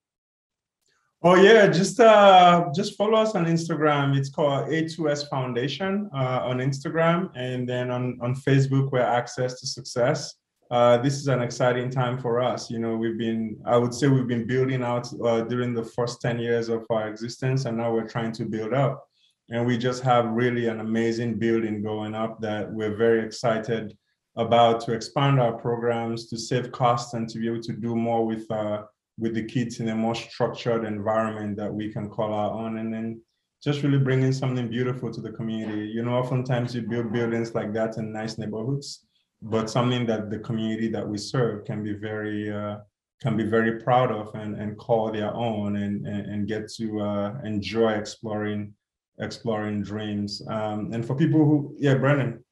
Oh 1.27 1.37
yeah, 1.37 1.69
just 1.69 1.99
uh, 2.01 2.67
just 2.75 2.99
follow 2.99 3.15
us 3.15 3.35
on 3.35 3.47
Instagram. 3.47 4.15
It's 4.15 4.29
called 4.29 4.69
A2S 4.69 5.31
Foundation 5.31 6.11
uh, 6.15 6.41
on 6.45 6.59
Instagram, 6.59 7.31
and 7.35 7.67
then 7.67 7.91
on 7.91 8.19
on 8.21 8.35
Facebook, 8.35 8.93
we're 8.93 9.01
Access 9.01 9.59
to 9.61 9.67
Success. 9.67 10.35
Uh, 10.71 10.99
this 10.99 11.15
is 11.15 11.29
an 11.29 11.41
exciting 11.41 11.89
time 11.89 12.19
for 12.19 12.43
us. 12.43 12.71
You 12.71 12.79
know, 12.79 12.95
we've 12.95 13.17
been, 13.17 13.57
I 13.65 13.79
would 13.79 13.95
say, 13.95 14.09
we've 14.09 14.27
been 14.27 14.47
building 14.47 14.83
out 14.83 15.09
uh, 15.25 15.41
during 15.41 15.73
the 15.73 15.85
first 15.97 16.21
ten 16.21 16.39
years 16.39 16.69
of 16.69 16.85
our 16.91 17.09
existence, 17.09 17.65
and 17.65 17.79
now 17.79 17.91
we're 17.91 18.07
trying 18.07 18.33
to 18.33 18.45
build 18.45 18.75
up. 18.75 19.09
And 19.49 19.67
we 19.67 19.79
just 19.79 20.03
have 20.03 20.27
really 20.27 20.67
an 20.67 20.81
amazing 20.81 21.39
building 21.39 21.83
going 21.83 22.15
up 22.15 22.39
that 22.43 22.71
we're 22.71 22.97
very 22.97 23.25
excited 23.25 23.97
about 24.37 24.81
to 24.83 24.93
expand 24.93 25.41
our 25.41 25.55
programs, 25.55 26.29
to 26.29 26.37
save 26.37 26.71
costs, 26.71 27.15
and 27.15 27.27
to 27.31 27.39
be 27.39 27.47
able 27.47 27.63
to 27.63 27.73
do 27.73 27.97
more 27.97 28.27
with 28.27 28.45
uh, 28.51 28.83
with 29.19 29.35
the 29.35 29.45
kids 29.45 29.81
in 29.81 29.89
a 29.89 29.95
more 29.95 30.15
structured 30.15 30.85
environment 30.85 31.57
that 31.57 31.73
we 31.73 31.93
can 31.93 32.09
call 32.09 32.33
our 32.33 32.51
own 32.51 32.79
and 32.79 32.93
then 32.93 33.21
just 33.63 33.83
really 33.83 33.99
bringing 33.99 34.33
something 34.33 34.69
beautiful 34.69 35.11
to 35.11 35.21
the 35.21 35.33
community. 35.33 35.87
You 35.87 36.03
know, 36.03 36.15
oftentimes 36.15 36.75
you 36.75 36.83
build 36.83 37.13
buildings 37.13 37.55
like 37.55 37.73
that 37.75 37.97
in 37.97 38.13
nice 38.13 38.37
neighborhoods, 38.37 39.07
but 39.41 39.71
something 39.71 40.05
that 40.07 40.31
the 40.31 40.39
community 40.39 40.89
that 40.89 41.09
we 41.09 41.17
serve 41.17 41.65
can 41.65 41.83
be 41.83 41.95
very 41.95 42.53
uh, 42.53 42.79
can 43.23 43.37
be 43.37 43.45
very 43.45 43.81
proud 43.81 44.11
of 44.11 44.35
and, 44.35 44.57
and 44.57 44.77
call 44.77 45.11
their 45.11 45.33
own 45.35 45.77
and, 45.77 46.07
and, 46.07 46.27
and 46.31 46.49
get 46.49 46.71
to 46.73 47.01
uh, 47.01 47.35
enjoy 47.45 47.93
exploring 47.93 48.75
exploring 49.19 49.83
dreams. 49.83 50.43
Um, 50.49 50.93
and 50.93 51.07
for 51.07 51.15
people 51.15 51.45
who, 51.45 51.75
yeah, 51.79 51.95
Brendan. 51.95 52.45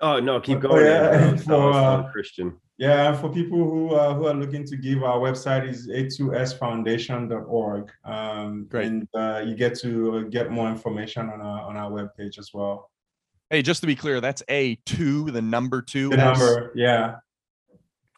Oh 0.00 0.20
no, 0.20 0.40
keep 0.40 0.60
going. 0.60 0.86
Oh, 0.86 0.88
yeah. 0.88 1.36
for, 1.48 1.72
uh, 1.72 2.02
Christian. 2.12 2.56
Yeah, 2.78 3.14
for 3.14 3.30
people 3.30 3.58
who 3.58 3.94
uh, 3.94 4.14
who 4.14 4.26
are 4.26 4.34
looking 4.34 4.64
to 4.66 4.76
give, 4.76 5.02
our 5.02 5.18
website 5.18 5.66
is 5.66 5.88
a2sfoundation.org. 5.88 7.90
Um, 8.04 8.66
Great. 8.68 8.86
And 8.86 9.08
uh, 9.14 9.42
you 9.46 9.54
get 9.54 9.78
to 9.80 10.28
get 10.28 10.50
more 10.50 10.68
information 10.68 11.30
on 11.30 11.40
our 11.40 11.62
on 11.62 11.78
our 11.78 11.90
webpage 11.90 12.38
as 12.38 12.50
well. 12.52 12.90
Hey, 13.48 13.62
just 13.62 13.80
to 13.80 13.86
be 13.86 13.96
clear, 13.96 14.20
that's 14.20 14.42
a 14.50 14.74
two, 14.84 15.30
the 15.30 15.40
number 15.40 15.80
two. 15.80 16.10
The 16.10 16.18
number, 16.18 16.72
yeah. 16.74 17.16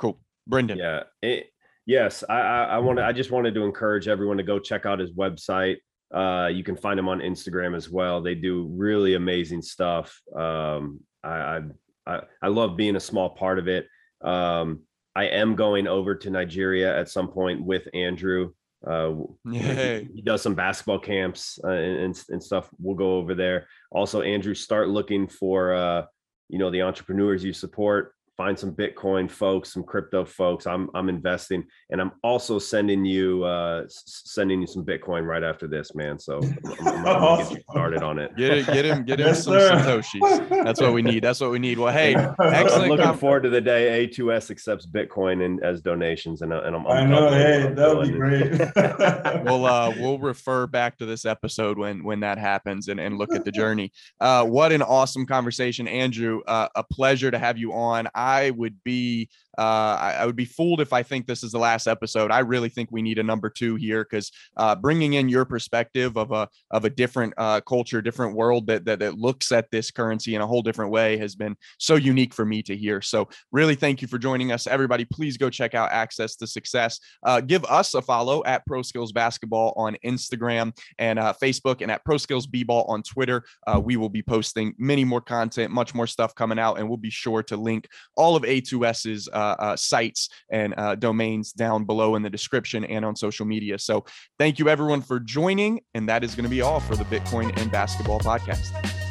Cool, 0.00 0.18
Brendan. 0.46 0.78
Yeah. 0.78 1.04
It, 1.22 1.52
yes, 1.86 2.24
I 2.28 2.40
I, 2.40 2.64
I 2.64 2.78
wanted 2.78 3.04
I 3.04 3.12
just 3.12 3.30
wanted 3.30 3.54
to 3.54 3.62
encourage 3.62 4.08
everyone 4.08 4.38
to 4.38 4.42
go 4.42 4.58
check 4.58 4.86
out 4.86 4.98
his 4.98 5.12
website. 5.12 5.76
Uh, 6.12 6.48
you 6.48 6.64
can 6.64 6.76
find 6.76 6.98
him 6.98 7.08
on 7.08 7.20
Instagram 7.20 7.76
as 7.76 7.90
well. 7.90 8.20
They 8.22 8.34
do 8.34 8.66
really 8.74 9.14
amazing 9.14 9.62
stuff. 9.62 10.20
Um, 10.34 10.98
I, 11.22 11.60
I 12.06 12.22
I 12.42 12.48
love 12.48 12.76
being 12.76 12.96
a 12.96 13.00
small 13.00 13.30
part 13.30 13.60
of 13.60 13.68
it. 13.68 13.86
Um, 14.22 14.80
I 15.14 15.24
am 15.24 15.56
going 15.56 15.86
over 15.86 16.14
to 16.14 16.30
Nigeria 16.30 16.96
at 16.96 17.08
some 17.08 17.28
point 17.28 17.62
with 17.62 17.88
Andrew. 17.94 18.52
Uh, 18.86 19.14
he, 19.50 20.08
he, 20.14 20.22
does 20.22 20.42
some 20.42 20.54
basketball 20.54 21.00
camps 21.00 21.58
uh, 21.64 21.70
and, 21.70 22.20
and 22.28 22.42
stuff. 22.42 22.70
We'll 22.78 22.94
go 22.94 23.16
over 23.16 23.34
there. 23.34 23.66
Also, 23.90 24.22
Andrew, 24.22 24.54
start 24.54 24.88
looking 24.88 25.26
for 25.26 25.74
uh, 25.74 26.04
you 26.48 26.58
know 26.58 26.70
the 26.70 26.82
entrepreneurs 26.82 27.42
you 27.42 27.52
support 27.52 28.14
find 28.38 28.56
some 28.56 28.72
Bitcoin 28.72 29.28
folks, 29.28 29.72
some 29.74 29.82
crypto 29.82 30.24
folks. 30.24 30.66
I'm 30.66 30.88
I'm 30.94 31.08
investing, 31.08 31.64
and 31.90 32.00
I'm 32.00 32.12
also 32.22 32.58
sending 32.58 33.04
you 33.04 33.42
uh, 33.42 33.84
sending 33.88 34.60
you 34.60 34.66
some 34.66 34.86
Bitcoin 34.86 35.26
right 35.26 35.42
after 35.42 35.66
this, 35.66 35.94
man. 35.94 36.18
So 36.18 36.40
I'm, 36.40 36.86
I'm, 36.86 37.06
I'm 37.06 37.38
get 37.38 37.50
you 37.50 37.62
started 37.68 38.02
on 38.02 38.18
it. 38.18 38.34
Get 38.36 38.58
it, 38.58 38.66
get 38.66 38.84
him, 38.84 39.04
get 39.04 39.20
him 39.20 39.26
yes, 39.26 39.44
some 39.44 39.54
sir. 39.54 39.70
satoshis. 39.72 40.64
That's 40.64 40.80
what 40.80 40.92
we 40.92 41.02
need. 41.02 41.22
That's 41.22 41.40
what 41.40 41.50
we 41.50 41.58
need. 41.58 41.78
Well, 41.78 41.92
hey, 41.92 42.14
excellent. 42.40 42.84
I'm 42.84 42.88
looking 42.88 43.18
forward 43.18 43.42
to 43.42 43.50
the 43.50 43.60
day 43.60 44.06
A2S 44.06 44.50
accepts 44.52 44.86
Bitcoin 44.86 45.44
and 45.44 45.62
as 45.62 45.82
donations, 45.82 46.40
and, 46.42 46.52
and 46.52 46.76
I'm. 46.76 46.86
i 46.86 47.04
know. 47.04 47.30
Hey, 47.30 47.72
that 47.74 47.96
would 47.96 48.08
be 48.08 48.14
great. 48.14 49.44
we'll 49.44 49.66
uh, 49.66 49.92
we'll 49.98 50.20
refer 50.20 50.68
back 50.68 50.96
to 50.98 51.06
this 51.06 51.24
episode 51.24 51.76
when 51.76 52.04
when 52.04 52.20
that 52.20 52.38
happens 52.38 52.86
and 52.86 53.00
and 53.00 53.18
look 53.18 53.34
at 53.34 53.44
the 53.44 53.52
journey. 53.52 53.92
Uh, 54.20 54.44
what 54.44 54.70
an 54.70 54.82
awesome 54.82 55.26
conversation, 55.26 55.88
Andrew. 55.88 56.40
Uh, 56.46 56.68
a 56.76 56.84
pleasure 56.84 57.32
to 57.32 57.38
have 57.38 57.58
you 57.58 57.72
on. 57.72 58.06
I 58.14 58.27
would 58.36 58.82
be 58.84 59.28
Uh, 59.58 59.96
I, 60.00 60.12
I, 60.20 60.26
would 60.26 60.36
be 60.36 60.44
fooled 60.44 60.80
if 60.80 60.92
I 60.92 61.02
think 61.02 61.26
this 61.26 61.42
is 61.42 61.50
the 61.50 61.58
last 61.58 61.88
episode. 61.88 62.30
I 62.30 62.38
really 62.40 62.68
think 62.68 62.90
we 62.92 63.02
need 63.02 63.18
a 63.18 63.24
number 63.24 63.50
two 63.50 63.74
here 63.74 64.06
because 64.08 64.30
uh, 64.56 64.76
bringing 64.76 65.14
in 65.14 65.28
your 65.28 65.44
perspective 65.44 66.16
of 66.16 66.30
a 66.30 66.48
of 66.70 66.84
a 66.84 66.90
different 66.90 67.34
uh, 67.36 67.60
culture, 67.62 68.00
different 68.00 68.36
world 68.36 68.68
that, 68.68 68.84
that 68.84 69.00
that 69.00 69.18
looks 69.18 69.50
at 69.50 69.68
this 69.72 69.90
currency 69.90 70.36
in 70.36 70.42
a 70.42 70.46
whole 70.46 70.62
different 70.62 70.92
way 70.92 71.16
has 71.16 71.34
been 71.34 71.56
so 71.78 71.96
unique 71.96 72.32
for 72.32 72.44
me 72.44 72.62
to 72.62 72.76
hear. 72.76 73.02
So 73.02 73.28
really, 73.50 73.74
thank 73.74 74.00
you 74.00 74.06
for 74.06 74.16
joining 74.16 74.52
us, 74.52 74.68
everybody. 74.68 75.04
Please 75.04 75.36
go 75.36 75.50
check 75.50 75.74
out 75.74 75.90
Access 75.90 76.36
to 76.36 76.46
Success. 76.46 77.00
Uh, 77.24 77.40
give 77.40 77.64
us 77.64 77.94
a 77.94 78.02
follow 78.02 78.44
at 78.44 78.64
Pro 78.64 78.82
Skills 78.82 79.10
Basketball 79.10 79.72
on 79.76 79.96
Instagram 80.04 80.72
and 81.00 81.18
uh, 81.18 81.34
Facebook, 81.42 81.82
and 81.82 81.90
at 81.90 82.04
Pro 82.04 82.16
Skills 82.16 82.46
B-Ball 82.46 82.84
on 82.84 83.02
Twitter. 83.02 83.42
Uh, 83.66 83.80
we 83.80 83.96
will 83.96 84.08
be 84.08 84.22
posting 84.22 84.72
many 84.78 85.04
more 85.04 85.20
content, 85.20 85.72
much 85.72 85.96
more 85.96 86.06
stuff 86.06 86.32
coming 86.36 86.60
out, 86.60 86.78
and 86.78 86.88
we'll 86.88 86.96
be 86.96 87.10
sure 87.10 87.42
to 87.42 87.56
link 87.56 87.88
all 88.14 88.36
of 88.36 88.44
A2S's 88.44 89.28
uh, 89.32 89.47
uh, 89.47 89.47
sites 89.76 90.28
and 90.50 90.74
uh, 90.76 90.94
domains 90.94 91.52
down 91.52 91.84
below 91.84 92.16
in 92.16 92.22
the 92.22 92.30
description 92.30 92.84
and 92.84 93.04
on 93.04 93.16
social 93.16 93.46
media. 93.46 93.78
So 93.78 94.04
thank 94.38 94.58
you 94.58 94.68
everyone 94.68 95.02
for 95.02 95.20
joining, 95.20 95.80
and 95.94 96.08
that 96.08 96.24
is 96.24 96.34
going 96.34 96.44
to 96.44 96.50
be 96.50 96.60
all 96.60 96.80
for 96.80 96.96
the 96.96 97.04
Bitcoin 97.04 97.56
and 97.60 97.70
Basketball 97.70 98.20
podcast. 98.20 99.07